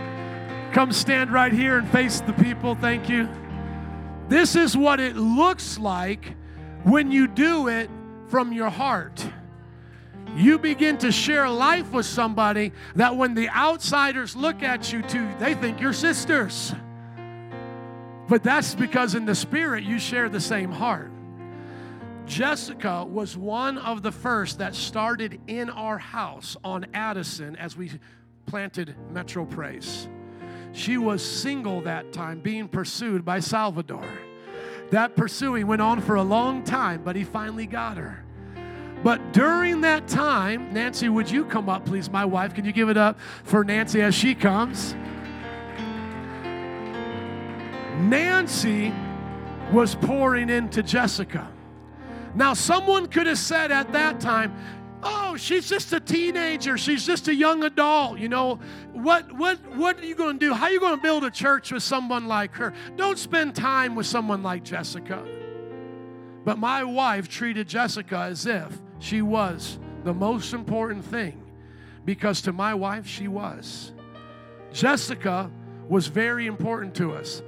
Come 0.73 0.93
stand 0.93 1.31
right 1.31 1.53
here 1.53 1.77
and 1.77 1.89
face 1.89 2.21
the 2.21 2.33
people. 2.35 2.75
Thank 2.75 3.09
you. 3.09 3.29
This 4.29 4.57
is 4.57 4.77
what 4.77 5.01
it 5.01 5.17
looks 5.17 5.79
like 5.79 6.35
when 6.85 7.11
you 7.11 7.27
do 7.27 7.69
it 7.69 7.91
from 8.29 8.53
your 8.53 8.71
heart. 8.71 9.27
You 10.37 10.59
begin 10.59 10.99
to 10.99 11.11
share 11.11 11.49
life 11.49 11.91
with 11.93 12.07
somebody 12.07 12.73
that 12.95 13.17
when 13.17 13.35
the 13.35 13.49
outsiders 13.49 14.37
look 14.37 14.63
at 14.63 14.93
you 14.93 15.03
too, 15.03 15.29
they 15.39 15.55
think 15.55 15.81
you're 15.81 15.93
sisters. 15.93 16.75
But 18.29 18.43
that's 18.43 18.75
because 18.75 19.15
in 19.15 19.25
the 19.25 19.35
spirit 19.35 19.85
you 19.85 19.99
share 19.99 20.29
the 20.29 20.41
same 20.41 20.71
heart. 20.71 21.11
Jessica 22.27 23.07
was 23.07 23.39
one 23.39 23.79
of 23.79 24.03
the 24.03 24.13
first 24.13 24.59
that 24.59 24.75
started 24.75 25.41
in 25.47 25.71
our 25.71 25.97
house 25.97 26.59
on 26.63 26.87
Addison 26.93 27.57
as 27.57 27.75
we 27.75 27.91
planted 28.45 28.95
Metro 29.11 29.47
Praise. 29.47 30.09
She 30.73 30.99
was 30.99 31.25
single 31.25 31.81
that 31.83 32.13
time, 32.13 32.41
being 32.41 32.69
pursued 32.69 33.25
by 33.25 33.41
Salvador. 33.41 34.07
That 34.91 35.17
pursuing 35.17 35.67
went 35.67 35.83
on 35.83 36.01
for 36.01 36.15
a 36.15 36.23
long 36.23 36.63
time, 36.65 37.03
but 37.05 37.15
he 37.15 37.25
finally 37.25 37.67
got 37.67 37.97
her. 37.97 38.25
But 39.03 39.33
during 39.33 39.83
that 39.83 40.09
time, 40.09 40.73
Nancy, 40.73 41.09
would 41.09 41.31
you 41.31 41.45
come 41.45 41.69
up, 41.69 41.85
please? 41.85 42.11
My 42.11 42.25
wife, 42.25 42.55
can 42.55 42.65
you 42.65 42.73
give 42.73 42.89
it 42.89 42.97
up 42.97 43.19
for 43.45 43.63
Nancy 43.65 44.03
as 44.03 44.15
she 44.15 44.35
comes? 44.35 44.95
Nancy 48.01 48.93
was 49.73 49.95
pouring 49.95 50.51
into 50.51 50.83
Jessica. 50.83 51.49
Now, 52.35 52.55
someone 52.55 53.07
could 53.07 53.27
have 53.27 53.39
said 53.39 53.71
at 53.71 53.93
that 53.93 54.21
time, 54.21 54.55
Oh, 55.11 55.37
she's 55.37 55.69
just 55.69 55.93
a 55.95 56.01
teenager. 56.01 56.77
She's 56.77 57.07
just 57.07 57.29
a 57.29 57.35
young 57.35 57.65
adult. 57.65 58.19
You 58.19 58.29
know, 58.29 58.61
what 58.93 59.33
what 59.33 59.59
what 59.75 59.99
are 59.99 60.05
you 60.05 60.15
going 60.15 60.39
to 60.39 60.47
do? 60.47 60.53
How 60.53 60.67
are 60.67 60.71
you 60.71 60.81
going 60.81 60.97
to 60.97 61.03
build 61.03 61.25
a 61.25 61.31
church 61.31 61.73
with 61.73 61.83
someone 61.83 62.27
like 62.29 62.55
her? 62.57 62.75
Don't 62.97 63.19
spend 63.19 63.57
time 63.57 63.95
with 63.95 64.07
someone 64.07 64.43
like 64.43 64.65
Jessica. 64.65 65.27
But 66.45 66.59
my 66.59 66.85
wife 66.85 67.29
treated 67.29 67.69
Jessica 67.69 68.19
as 68.19 68.45
if 68.47 68.79
she 68.99 69.23
was 69.23 69.79
the 70.05 70.13
most 70.15 70.53
important 70.53 71.05
thing 71.05 71.43
because 72.05 72.43
to 72.43 72.53
my 72.53 72.75
wife, 72.75 73.07
she 73.07 73.29
was. 73.29 73.93
Jessica 74.73 75.51
was 75.89 76.07
very 76.07 76.47
important 76.47 76.95
to 76.97 77.13
us. 77.13 77.43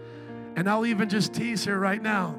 And 0.57 0.69
I'll 0.69 0.87
even 0.87 1.09
just 1.09 1.33
tease 1.35 1.65
her 1.67 1.79
right 1.79 2.03
now. 2.03 2.39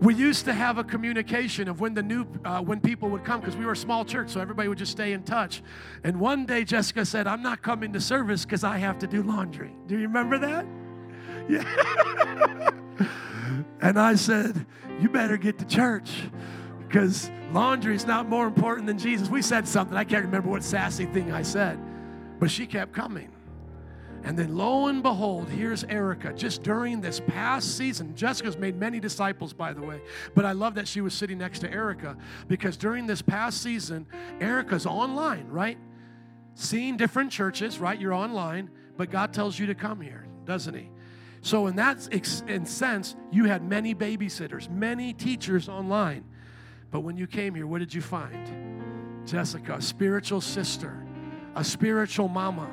We 0.00 0.14
used 0.14 0.44
to 0.46 0.52
have 0.52 0.76
a 0.78 0.84
communication 0.84 1.68
of 1.68 1.80
when 1.80 1.94
the 1.94 2.02
new 2.02 2.26
uh, 2.44 2.60
when 2.60 2.80
people 2.80 3.08
would 3.10 3.24
come 3.24 3.40
because 3.40 3.56
we 3.56 3.64
were 3.64 3.72
a 3.72 3.76
small 3.76 4.04
church, 4.04 4.30
so 4.30 4.40
everybody 4.40 4.68
would 4.68 4.78
just 4.78 4.92
stay 4.92 5.12
in 5.12 5.22
touch. 5.22 5.62
And 6.02 6.20
one 6.20 6.46
day 6.46 6.64
Jessica 6.64 7.04
said, 7.04 7.26
"I'm 7.26 7.42
not 7.42 7.62
coming 7.62 7.92
to 7.92 8.00
service 8.00 8.44
because 8.44 8.64
I 8.64 8.78
have 8.78 8.98
to 9.00 9.06
do 9.06 9.22
laundry." 9.22 9.72
Do 9.86 9.96
you 9.96 10.02
remember 10.02 10.38
that? 10.38 10.66
Yeah. 11.46 12.70
and 13.82 13.98
I 13.98 14.14
said, 14.14 14.64
"You 14.98 15.10
better 15.10 15.36
get 15.36 15.58
to 15.58 15.66
church 15.66 16.10
because 16.88 17.30
laundry 17.52 17.94
is 17.94 18.06
not 18.06 18.28
more 18.28 18.46
important 18.46 18.86
than 18.86 18.98
Jesus." 18.98 19.28
We 19.28 19.42
said 19.42 19.68
something. 19.68 19.96
I 19.96 20.04
can't 20.04 20.24
remember 20.24 20.48
what 20.48 20.64
sassy 20.64 21.04
thing 21.04 21.32
I 21.32 21.42
said, 21.42 21.78
but 22.40 22.50
she 22.50 22.66
kept 22.66 22.94
coming. 22.94 23.33
And 24.24 24.38
then 24.38 24.56
lo 24.56 24.86
and 24.86 25.02
behold, 25.02 25.50
here's 25.50 25.84
Erica. 25.84 26.32
Just 26.32 26.62
during 26.62 27.02
this 27.02 27.20
past 27.20 27.76
season, 27.76 28.16
Jessica's 28.16 28.56
made 28.56 28.74
many 28.74 28.98
disciples, 28.98 29.52
by 29.52 29.74
the 29.74 29.82
way. 29.82 30.00
But 30.34 30.46
I 30.46 30.52
love 30.52 30.74
that 30.76 30.88
she 30.88 31.02
was 31.02 31.12
sitting 31.12 31.36
next 31.36 31.58
to 31.58 31.70
Erica 31.70 32.16
because 32.48 32.78
during 32.78 33.06
this 33.06 33.20
past 33.20 33.62
season, 33.62 34.06
Erica's 34.40 34.86
online, 34.86 35.46
right? 35.48 35.76
Seeing 36.54 36.96
different 36.96 37.32
churches, 37.32 37.78
right? 37.78 38.00
You're 38.00 38.14
online, 38.14 38.70
but 38.96 39.10
God 39.10 39.34
tells 39.34 39.58
you 39.58 39.66
to 39.66 39.74
come 39.74 40.00
here, 40.00 40.26
doesn't 40.46 40.74
He? 40.74 40.88
So, 41.42 41.66
in 41.66 41.76
that 41.76 42.08
in 42.48 42.64
sense, 42.64 43.16
you 43.30 43.44
had 43.44 43.62
many 43.62 43.94
babysitters, 43.94 44.70
many 44.70 45.12
teachers 45.12 45.68
online. 45.68 46.24
But 46.90 47.00
when 47.00 47.18
you 47.18 47.26
came 47.26 47.54
here, 47.54 47.66
what 47.66 47.80
did 47.80 47.92
you 47.92 48.00
find? 48.00 49.26
Jessica, 49.26 49.74
a 49.74 49.82
spiritual 49.82 50.40
sister, 50.40 51.04
a 51.54 51.62
spiritual 51.62 52.28
mama 52.28 52.70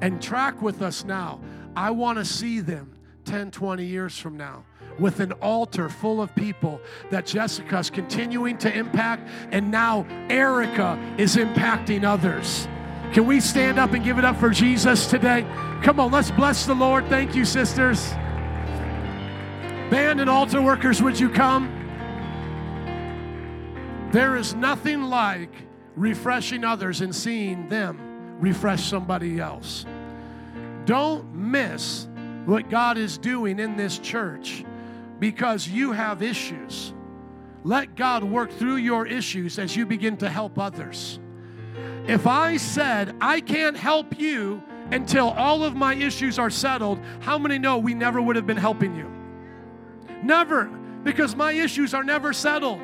and 0.00 0.20
track 0.22 0.60
with 0.62 0.82
us 0.82 1.04
now. 1.04 1.40
I 1.76 1.90
want 1.90 2.18
to 2.18 2.24
see 2.24 2.60
them 2.60 2.96
10, 3.24 3.50
20 3.50 3.84
years 3.84 4.18
from 4.18 4.36
now 4.36 4.64
with 4.98 5.20
an 5.20 5.32
altar 5.32 5.88
full 5.88 6.20
of 6.20 6.34
people 6.34 6.80
that 7.10 7.26
Jessica's 7.26 7.90
continuing 7.90 8.58
to 8.58 8.72
impact, 8.76 9.28
and 9.50 9.70
now 9.70 10.06
Erica 10.28 10.98
is 11.18 11.36
impacting 11.36 12.04
others. 12.04 12.68
Can 13.12 13.26
we 13.26 13.40
stand 13.40 13.78
up 13.78 13.92
and 13.92 14.04
give 14.04 14.18
it 14.18 14.24
up 14.24 14.36
for 14.36 14.50
Jesus 14.50 15.06
today? 15.06 15.46
Come 15.82 16.00
on, 16.00 16.10
let's 16.10 16.30
bless 16.30 16.66
the 16.66 16.74
Lord. 16.74 17.06
Thank 17.08 17.34
you, 17.34 17.44
sisters. 17.44 18.10
Band 19.90 20.20
and 20.20 20.30
altar 20.30 20.62
workers, 20.62 21.02
would 21.02 21.20
you 21.20 21.28
come? 21.28 21.78
There 24.12 24.36
is 24.36 24.54
nothing 24.54 25.02
like 25.02 25.50
refreshing 25.96 26.64
others 26.64 27.00
and 27.00 27.14
seeing 27.14 27.68
them 27.68 28.11
refresh 28.42 28.82
somebody 28.82 29.38
else. 29.38 29.86
Don't 30.84 31.32
miss 31.32 32.08
what 32.44 32.68
God 32.68 32.98
is 32.98 33.16
doing 33.16 33.60
in 33.60 33.76
this 33.76 33.98
church 33.98 34.64
because 35.20 35.68
you 35.68 35.92
have 35.92 36.22
issues. 36.22 36.92
Let 37.62 37.94
God 37.94 38.24
work 38.24 38.50
through 38.50 38.76
your 38.76 39.06
issues 39.06 39.60
as 39.60 39.76
you 39.76 39.86
begin 39.86 40.16
to 40.18 40.28
help 40.28 40.58
others. 40.58 41.20
If 42.08 42.26
I 42.26 42.56
said, 42.56 43.14
I 43.20 43.40
can't 43.40 43.76
help 43.76 44.18
you 44.18 44.60
until 44.90 45.30
all 45.30 45.62
of 45.62 45.76
my 45.76 45.94
issues 45.94 46.40
are 46.40 46.50
settled, 46.50 46.98
how 47.20 47.38
many 47.38 47.58
know 47.58 47.78
we 47.78 47.94
never 47.94 48.20
would 48.20 48.34
have 48.34 48.46
been 48.46 48.56
helping 48.56 48.96
you? 48.96 49.08
Never, 50.24 50.64
because 51.04 51.36
my 51.36 51.52
issues 51.52 51.94
are 51.94 52.02
never 52.02 52.32
settled. 52.32 52.80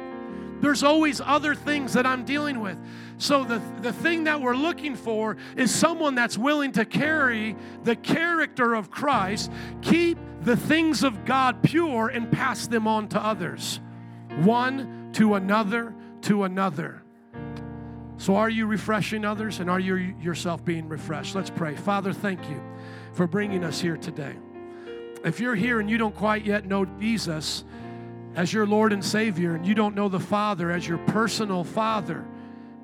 There's 0.60 0.84
always 0.84 1.20
other 1.20 1.56
things 1.56 1.92
that 1.94 2.06
I'm 2.06 2.24
dealing 2.24 2.60
with. 2.60 2.78
So, 3.18 3.42
the, 3.42 3.60
the 3.82 3.92
thing 3.92 4.24
that 4.24 4.40
we're 4.40 4.54
looking 4.56 4.94
for 4.94 5.36
is 5.56 5.74
someone 5.74 6.14
that's 6.14 6.38
willing 6.38 6.70
to 6.72 6.84
carry 6.84 7.56
the 7.82 7.96
character 7.96 8.74
of 8.74 8.92
Christ, 8.92 9.50
keep 9.82 10.18
the 10.42 10.56
things 10.56 11.02
of 11.02 11.24
God 11.24 11.60
pure, 11.64 12.08
and 12.08 12.30
pass 12.30 12.68
them 12.68 12.86
on 12.86 13.08
to 13.08 13.20
others. 13.20 13.80
One 14.36 15.10
to 15.14 15.34
another 15.34 15.96
to 16.22 16.44
another. 16.44 17.02
So, 18.18 18.36
are 18.36 18.48
you 18.48 18.66
refreshing 18.66 19.24
others 19.24 19.58
and 19.58 19.68
are 19.68 19.80
you 19.80 19.96
yourself 20.20 20.64
being 20.64 20.88
refreshed? 20.88 21.34
Let's 21.34 21.50
pray. 21.50 21.74
Father, 21.74 22.12
thank 22.12 22.48
you 22.48 22.62
for 23.14 23.26
bringing 23.26 23.64
us 23.64 23.80
here 23.80 23.96
today. 23.96 24.36
If 25.24 25.40
you're 25.40 25.56
here 25.56 25.80
and 25.80 25.90
you 25.90 25.98
don't 25.98 26.14
quite 26.14 26.44
yet 26.44 26.66
know 26.66 26.84
Jesus 26.84 27.64
as 28.36 28.52
your 28.52 28.66
Lord 28.66 28.92
and 28.92 29.04
Savior, 29.04 29.56
and 29.56 29.66
you 29.66 29.74
don't 29.74 29.96
know 29.96 30.08
the 30.08 30.20
Father 30.20 30.70
as 30.70 30.86
your 30.86 30.98
personal 30.98 31.64
Father, 31.64 32.24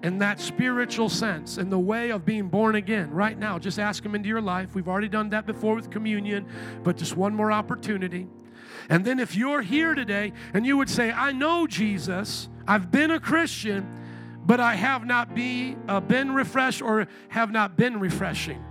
in 0.04 0.18
that 0.18 0.38
spiritual 0.38 1.08
sense, 1.08 1.56
in 1.56 1.70
the 1.70 1.78
way 1.78 2.10
of 2.10 2.26
being 2.26 2.48
born 2.48 2.74
again, 2.74 3.10
right 3.10 3.38
now, 3.38 3.58
just 3.58 3.78
ask 3.78 4.04
Him 4.04 4.14
into 4.14 4.28
your 4.28 4.42
life. 4.42 4.74
We've 4.74 4.86
already 4.86 5.08
done 5.08 5.30
that 5.30 5.46
before 5.46 5.74
with 5.74 5.90
communion, 5.90 6.46
but 6.82 6.98
just 6.98 7.16
one 7.16 7.34
more 7.34 7.50
opportunity. 7.50 8.28
And 8.90 9.02
then 9.02 9.18
if 9.18 9.34
you're 9.34 9.62
here 9.62 9.94
today 9.94 10.34
and 10.52 10.66
you 10.66 10.76
would 10.76 10.90
say, 10.90 11.10
I 11.10 11.32
know 11.32 11.66
Jesus, 11.66 12.50
I've 12.68 12.90
been 12.90 13.12
a 13.12 13.18
Christian, 13.18 13.88
but 14.44 14.60
I 14.60 14.74
have 14.74 15.06
not 15.06 15.34
be, 15.34 15.74
uh, 15.88 16.00
been 16.00 16.34
refreshed 16.34 16.82
or 16.82 17.08
have 17.28 17.50
not 17.50 17.78
been 17.78 17.98
refreshing, 17.98 18.62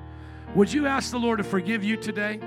would 0.53 0.71
you 0.71 0.85
ask 0.85 1.09
the 1.09 1.17
Lord 1.17 1.39
to 1.39 1.43
forgive 1.43 1.83
you 1.83 1.97
today? 1.97 2.39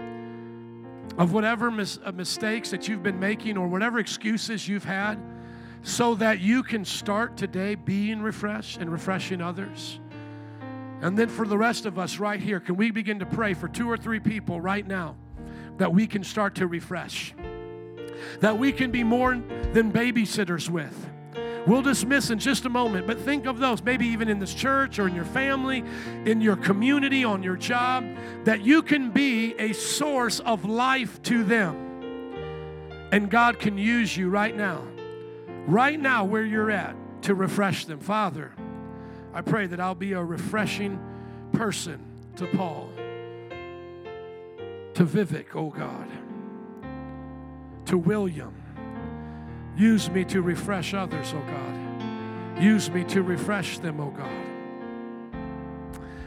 Of 1.18 1.32
whatever 1.32 1.72
mis- 1.72 1.99
uh, 2.05 2.12
mistakes 2.12 2.70
that 2.70 2.87
you've 2.87 3.03
been 3.03 3.18
making 3.18 3.57
or 3.57 3.66
whatever 3.66 3.99
excuses 3.99 4.68
you've 4.68 4.84
had? 4.84 5.18
So 5.87 6.16
that 6.16 6.41
you 6.41 6.64
can 6.64 6.84
start 6.84 7.37
today 7.37 7.76
being 7.76 8.20
refreshed 8.20 8.78
and 8.78 8.91
refreshing 8.91 9.41
others. 9.41 10.01
And 11.01 11.16
then 11.16 11.28
for 11.28 11.47
the 11.47 11.57
rest 11.57 11.87
of 11.87 11.97
us 11.97 12.18
right 12.18 12.41
here, 12.41 12.59
can 12.59 12.76
we 12.76 12.91
begin 12.91 13.20
to 13.20 13.26
pray 13.26 13.55
for 13.55 13.68
two 13.68 13.89
or 13.89 13.97
three 13.97 14.18
people 14.18 14.61
right 14.61 14.84
now 14.84 15.14
that 15.78 15.93
we 15.93 16.09
can 16.09 16.24
start 16.24 16.57
to 16.57 16.66
refresh? 16.66 17.34
That 18.41 18.59
we 18.59 18.72
can 18.72 18.91
be 18.91 19.05
more 19.05 19.41
than 19.72 19.93
babysitters 19.93 20.68
with. 20.68 21.09
We'll 21.68 21.82
dismiss 21.82 22.30
in 22.30 22.41
just 22.41 22.64
a 22.64 22.68
moment, 22.68 23.07
but 23.07 23.20
think 23.20 23.47
of 23.47 23.61
those, 23.61 23.80
maybe 23.80 24.09
even 24.09 24.28
in 24.28 24.41
this 24.41 24.55
church 24.55 24.99
or 24.99 25.07
in 25.07 25.14
your 25.14 25.24
family, 25.24 25.84
in 26.24 26.41
your 26.41 26.57
community, 26.57 27.22
on 27.22 27.45
your 27.45 27.57
job, 27.57 28.05
that 28.43 28.62
you 28.62 28.82
can 28.82 29.12
be 29.12 29.55
a 29.61 29.72
source 29.72 30.41
of 30.41 30.64
life 30.64 31.22
to 31.22 31.45
them. 31.45 31.76
And 33.12 33.30
God 33.30 33.61
can 33.61 33.78
use 33.78 34.16
you 34.16 34.28
right 34.30 34.57
now 34.57 34.82
right 35.67 35.99
now 35.99 36.25
where 36.25 36.45
you're 36.45 36.71
at 36.71 36.97
to 37.23 37.35
refresh 37.35 37.85
them. 37.85 37.99
Father, 38.01 38.53
I 39.35 39.43
pray 39.43 39.67
that 39.67 39.81
I'll 39.81 39.95
be 39.95 40.12
a 40.12 40.23
refreshing 40.23 40.99
person 41.53 42.01
to 42.37 42.47
Paul, 42.47 42.91
to 44.95 45.05
Vivek, 45.05 45.55
oh 45.55 45.71
God, 45.71 46.09
to 47.87 47.99
William. 47.99 48.55
Use 49.77 50.11
me 50.11 50.25
to 50.25 50.41
refresh 50.41 50.95
others, 50.95 51.35
oh 51.37 51.43
God. 51.43 52.62
Use 52.62 52.91
me 52.91 53.05
to 53.05 53.23
refresh 53.23 53.79
them, 53.79 54.01
oh 54.01 54.11
God. 54.11 54.47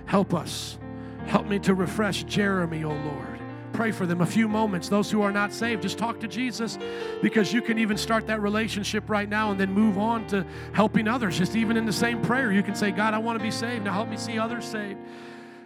Help 0.06 0.34
us. 0.34 0.78
Help 1.26 1.48
me 1.48 1.60
to 1.60 1.74
refresh 1.74 2.24
Jeremy, 2.24 2.84
oh 2.84 2.90
Lord 2.90 3.39
pray 3.74 3.92
for 3.92 4.06
them 4.06 4.22
a 4.22 4.26
few 4.26 4.48
moments. 4.48 4.90
Those 4.90 5.10
who 5.10 5.22
are 5.22 5.32
not 5.32 5.54
saved, 5.54 5.82
just 5.82 5.98
talk 5.98 6.20
to 6.20 6.28
Jesus 6.28 6.78
because 7.22 7.54
you 7.54 7.62
can 7.62 7.78
even 7.78 7.98
start 7.98 8.28
that 8.28 8.42
relationship 8.42 9.10
right 9.10 9.28
now 9.28 9.52
and 9.52 9.60
then 9.60 9.72
move 9.72 9.98
on 9.98 10.28
to 10.28 10.46
helping 10.74 11.08
others. 11.08 11.38
Just 11.38 11.56
even 11.56 11.78
in 11.78 11.86
the 11.86 11.94
same 11.94 12.22
prayer, 12.22 12.52
you 12.52 12.64
can 12.64 12.76
say, 12.76 12.92
God, 12.92 13.14
I 13.14 13.18
want 13.18 13.40
to 13.40 13.44
be 13.44 13.52
saved. 13.52 13.86
Now 13.86 13.94
help 13.94 14.10
me 14.10 14.18
see 14.18 14.38
others 14.38 14.66
saved. 14.66 15.00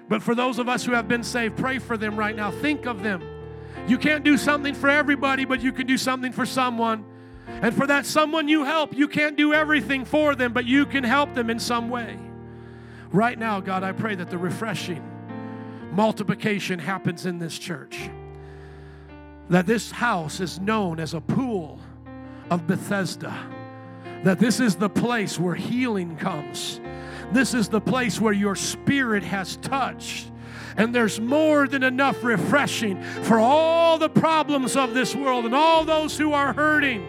But 0.09 0.21
for 0.21 0.35
those 0.35 0.59
of 0.59 0.69
us 0.69 0.85
who 0.85 0.91
have 0.93 1.07
been 1.07 1.23
saved, 1.23 1.57
pray 1.57 1.79
for 1.79 1.97
them 1.97 2.17
right 2.17 2.35
now. 2.35 2.51
Think 2.51 2.85
of 2.85 3.03
them. 3.03 3.23
You 3.87 3.97
can't 3.97 4.23
do 4.23 4.37
something 4.37 4.73
for 4.73 4.89
everybody, 4.89 5.45
but 5.45 5.61
you 5.61 5.71
can 5.71 5.87
do 5.87 5.97
something 5.97 6.31
for 6.31 6.45
someone. 6.45 7.05
And 7.47 7.75
for 7.75 7.87
that 7.87 8.05
someone 8.05 8.47
you 8.47 8.63
help, 8.63 8.95
you 8.95 9.07
can't 9.07 9.35
do 9.35 9.53
everything 9.53 10.05
for 10.05 10.35
them, 10.35 10.53
but 10.53 10.65
you 10.65 10.85
can 10.85 11.03
help 11.03 11.33
them 11.33 11.49
in 11.49 11.59
some 11.59 11.89
way. 11.89 12.17
Right 13.11 13.37
now, 13.37 13.59
God, 13.59 13.83
I 13.83 13.91
pray 13.91 14.15
that 14.15 14.29
the 14.29 14.37
refreshing 14.37 15.12
multiplication 15.93 16.79
happens 16.79 17.25
in 17.25 17.39
this 17.39 17.57
church. 17.57 18.09
That 19.49 19.65
this 19.65 19.91
house 19.91 20.39
is 20.39 20.59
known 20.59 20.99
as 20.99 21.13
a 21.13 21.21
pool 21.21 21.79
of 22.49 22.67
Bethesda. 22.67 23.35
That 24.23 24.39
this 24.39 24.59
is 24.59 24.75
the 24.75 24.89
place 24.89 25.39
where 25.39 25.55
healing 25.55 26.15
comes. 26.17 26.79
This 27.31 27.53
is 27.53 27.67
the 27.67 27.81
place 27.81 28.19
where 28.21 28.33
your 28.33 28.55
spirit 28.55 29.23
has 29.23 29.57
touched. 29.57 30.31
And 30.77 30.93
there's 30.93 31.19
more 31.19 31.67
than 31.67 31.83
enough 31.83 32.23
refreshing 32.23 33.01
for 33.23 33.39
all 33.39 33.97
the 33.97 34.09
problems 34.09 34.75
of 34.75 34.93
this 34.93 35.15
world 35.15 35.45
and 35.45 35.53
all 35.53 35.83
those 35.83 36.17
who 36.17 36.33
are 36.33 36.53
hurting. 36.53 37.07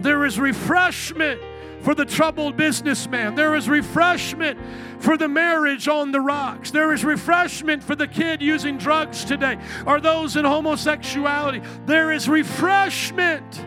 There 0.00 0.24
is 0.24 0.38
refreshment 0.38 1.40
for 1.82 1.94
the 1.94 2.04
troubled 2.04 2.56
businessman. 2.56 3.34
There 3.34 3.54
is 3.54 3.68
refreshment 3.68 4.58
for 4.98 5.16
the 5.16 5.28
marriage 5.28 5.88
on 5.88 6.12
the 6.12 6.20
rocks. 6.20 6.70
There 6.70 6.92
is 6.92 7.04
refreshment 7.04 7.82
for 7.82 7.94
the 7.94 8.06
kid 8.06 8.42
using 8.42 8.78
drugs 8.78 9.24
today 9.24 9.58
or 9.86 10.00
those 10.00 10.36
in 10.36 10.44
homosexuality. 10.44 11.62
There 11.86 12.12
is 12.12 12.28
refreshment 12.28 13.64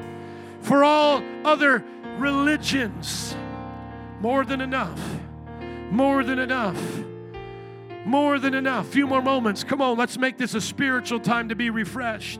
for 0.62 0.84
all 0.84 1.24
other 1.44 1.84
religions. 2.18 3.36
More 4.22 4.46
than 4.46 4.62
enough. 4.62 5.02
More 5.92 6.24
than 6.24 6.40
enough. 6.40 6.82
More 8.06 8.40
than 8.40 8.54
enough. 8.54 8.88
Few 8.88 9.08
more 9.08 9.22
moments. 9.22 9.64
Come 9.64 9.82
on, 9.82 9.98
let's 9.98 10.18
make 10.18 10.38
this 10.38 10.54
a 10.54 10.62
spiritual 10.62 11.20
time 11.20 11.50
to 11.50 11.56
be 11.56 11.70
refreshed. 11.70 12.40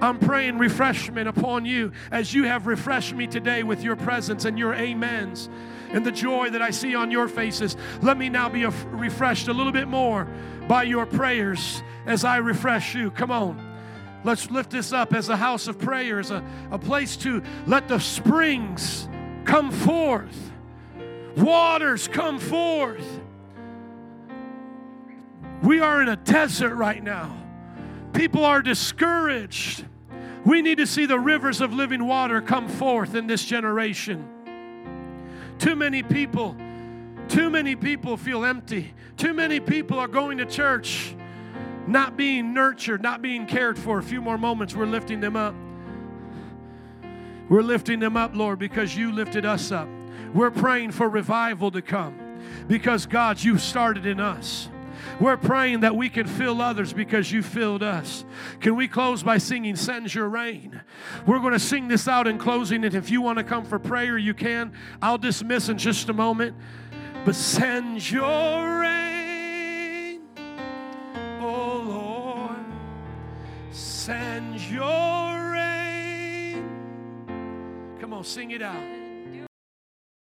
I'm 0.00 0.18
praying 0.18 0.58
refreshment 0.58 1.28
upon 1.28 1.64
you 1.64 1.92
as 2.10 2.32
you 2.32 2.44
have 2.44 2.66
refreshed 2.66 3.14
me 3.14 3.26
today 3.26 3.62
with 3.62 3.82
your 3.82 3.96
presence 3.96 4.44
and 4.44 4.58
your 4.58 4.74
amens 4.74 5.48
and 5.90 6.04
the 6.04 6.12
joy 6.12 6.50
that 6.50 6.62
I 6.62 6.70
see 6.70 6.94
on 6.94 7.10
your 7.10 7.28
faces. 7.28 7.76
Let 8.00 8.16
me 8.16 8.28
now 8.28 8.48
be 8.48 8.64
refreshed 8.64 9.48
a 9.48 9.52
little 9.52 9.72
bit 9.72 9.88
more 9.88 10.26
by 10.68 10.84
your 10.84 11.04
prayers 11.04 11.82
as 12.06 12.24
I 12.24 12.38
refresh 12.38 12.94
you. 12.94 13.10
Come 13.10 13.30
on. 13.30 13.66
Let's 14.22 14.50
lift 14.50 14.70
this 14.70 14.92
up 14.92 15.14
as 15.14 15.28
a 15.28 15.36
house 15.36 15.66
of 15.66 15.78
prayer, 15.78 16.18
as 16.18 16.30
a, 16.30 16.44
a 16.70 16.78
place 16.78 17.16
to 17.18 17.42
let 17.66 17.88
the 17.88 17.98
springs 17.98 19.08
come 19.44 19.70
forth, 19.70 20.52
waters 21.36 22.06
come 22.06 22.38
forth. 22.38 23.20
We 25.62 25.80
are 25.80 26.02
in 26.02 26.08
a 26.08 26.16
desert 26.16 26.74
right 26.74 27.02
now. 27.02 27.36
People 28.12 28.44
are 28.44 28.62
discouraged. 28.62 29.84
We 30.44 30.62
need 30.62 30.78
to 30.78 30.86
see 30.86 31.06
the 31.06 31.18
rivers 31.18 31.60
of 31.60 31.72
living 31.74 32.06
water 32.06 32.40
come 32.40 32.68
forth 32.68 33.14
in 33.14 33.26
this 33.26 33.44
generation. 33.44 34.26
Too 35.58 35.76
many 35.76 36.02
people, 36.02 36.56
too 37.28 37.50
many 37.50 37.76
people 37.76 38.16
feel 38.16 38.44
empty. 38.44 38.94
Too 39.16 39.34
many 39.34 39.60
people 39.60 39.98
are 39.98 40.08
going 40.08 40.38
to 40.38 40.46
church 40.46 41.14
not 41.86 42.16
being 42.16 42.54
nurtured, 42.54 43.02
not 43.02 43.20
being 43.20 43.46
cared 43.46 43.78
for. 43.78 43.98
A 43.98 44.02
few 44.02 44.20
more 44.20 44.38
moments, 44.38 44.74
we're 44.74 44.86
lifting 44.86 45.20
them 45.20 45.36
up. 45.36 45.54
We're 47.48 47.62
lifting 47.62 47.98
them 47.98 48.16
up, 48.16 48.34
Lord, 48.34 48.58
because 48.58 48.96
you 48.96 49.12
lifted 49.12 49.44
us 49.44 49.72
up. 49.72 49.88
We're 50.32 50.52
praying 50.52 50.92
for 50.92 51.08
revival 51.08 51.70
to 51.72 51.82
come 51.82 52.38
because, 52.68 53.06
God, 53.06 53.42
you 53.42 53.58
started 53.58 54.06
in 54.06 54.20
us. 54.20 54.68
We're 55.20 55.36
praying 55.36 55.80
that 55.80 55.96
we 55.96 56.08
can 56.08 56.26
fill 56.26 56.60
others 56.60 56.92
because 56.92 57.30
you 57.32 57.42
filled 57.42 57.82
us. 57.82 58.24
Can 58.60 58.76
we 58.76 58.88
close 58.88 59.22
by 59.22 59.38
singing 59.38 59.76
Send 59.76 60.14
Your 60.14 60.28
Rain? 60.28 60.80
We're 61.26 61.40
going 61.40 61.52
to 61.52 61.58
sing 61.58 61.88
this 61.88 62.08
out 62.08 62.26
in 62.26 62.38
closing, 62.38 62.84
and 62.84 62.94
if 62.94 63.10
you 63.10 63.20
want 63.20 63.38
to 63.38 63.44
come 63.44 63.64
for 63.64 63.78
prayer, 63.78 64.18
you 64.18 64.34
can. 64.34 64.72
I'll 65.02 65.18
dismiss 65.18 65.68
in 65.68 65.78
just 65.78 66.08
a 66.08 66.12
moment. 66.12 66.56
But 67.24 67.34
send 67.34 68.10
your 68.10 68.80
rain, 68.80 70.22
oh 71.38 71.84
Lord, 71.86 72.64
send 73.70 74.58
your 74.58 75.52
rain. 75.52 76.64
Come 78.00 78.14
on, 78.14 78.24
sing 78.24 78.52
it 78.52 78.62
out. 78.62 78.99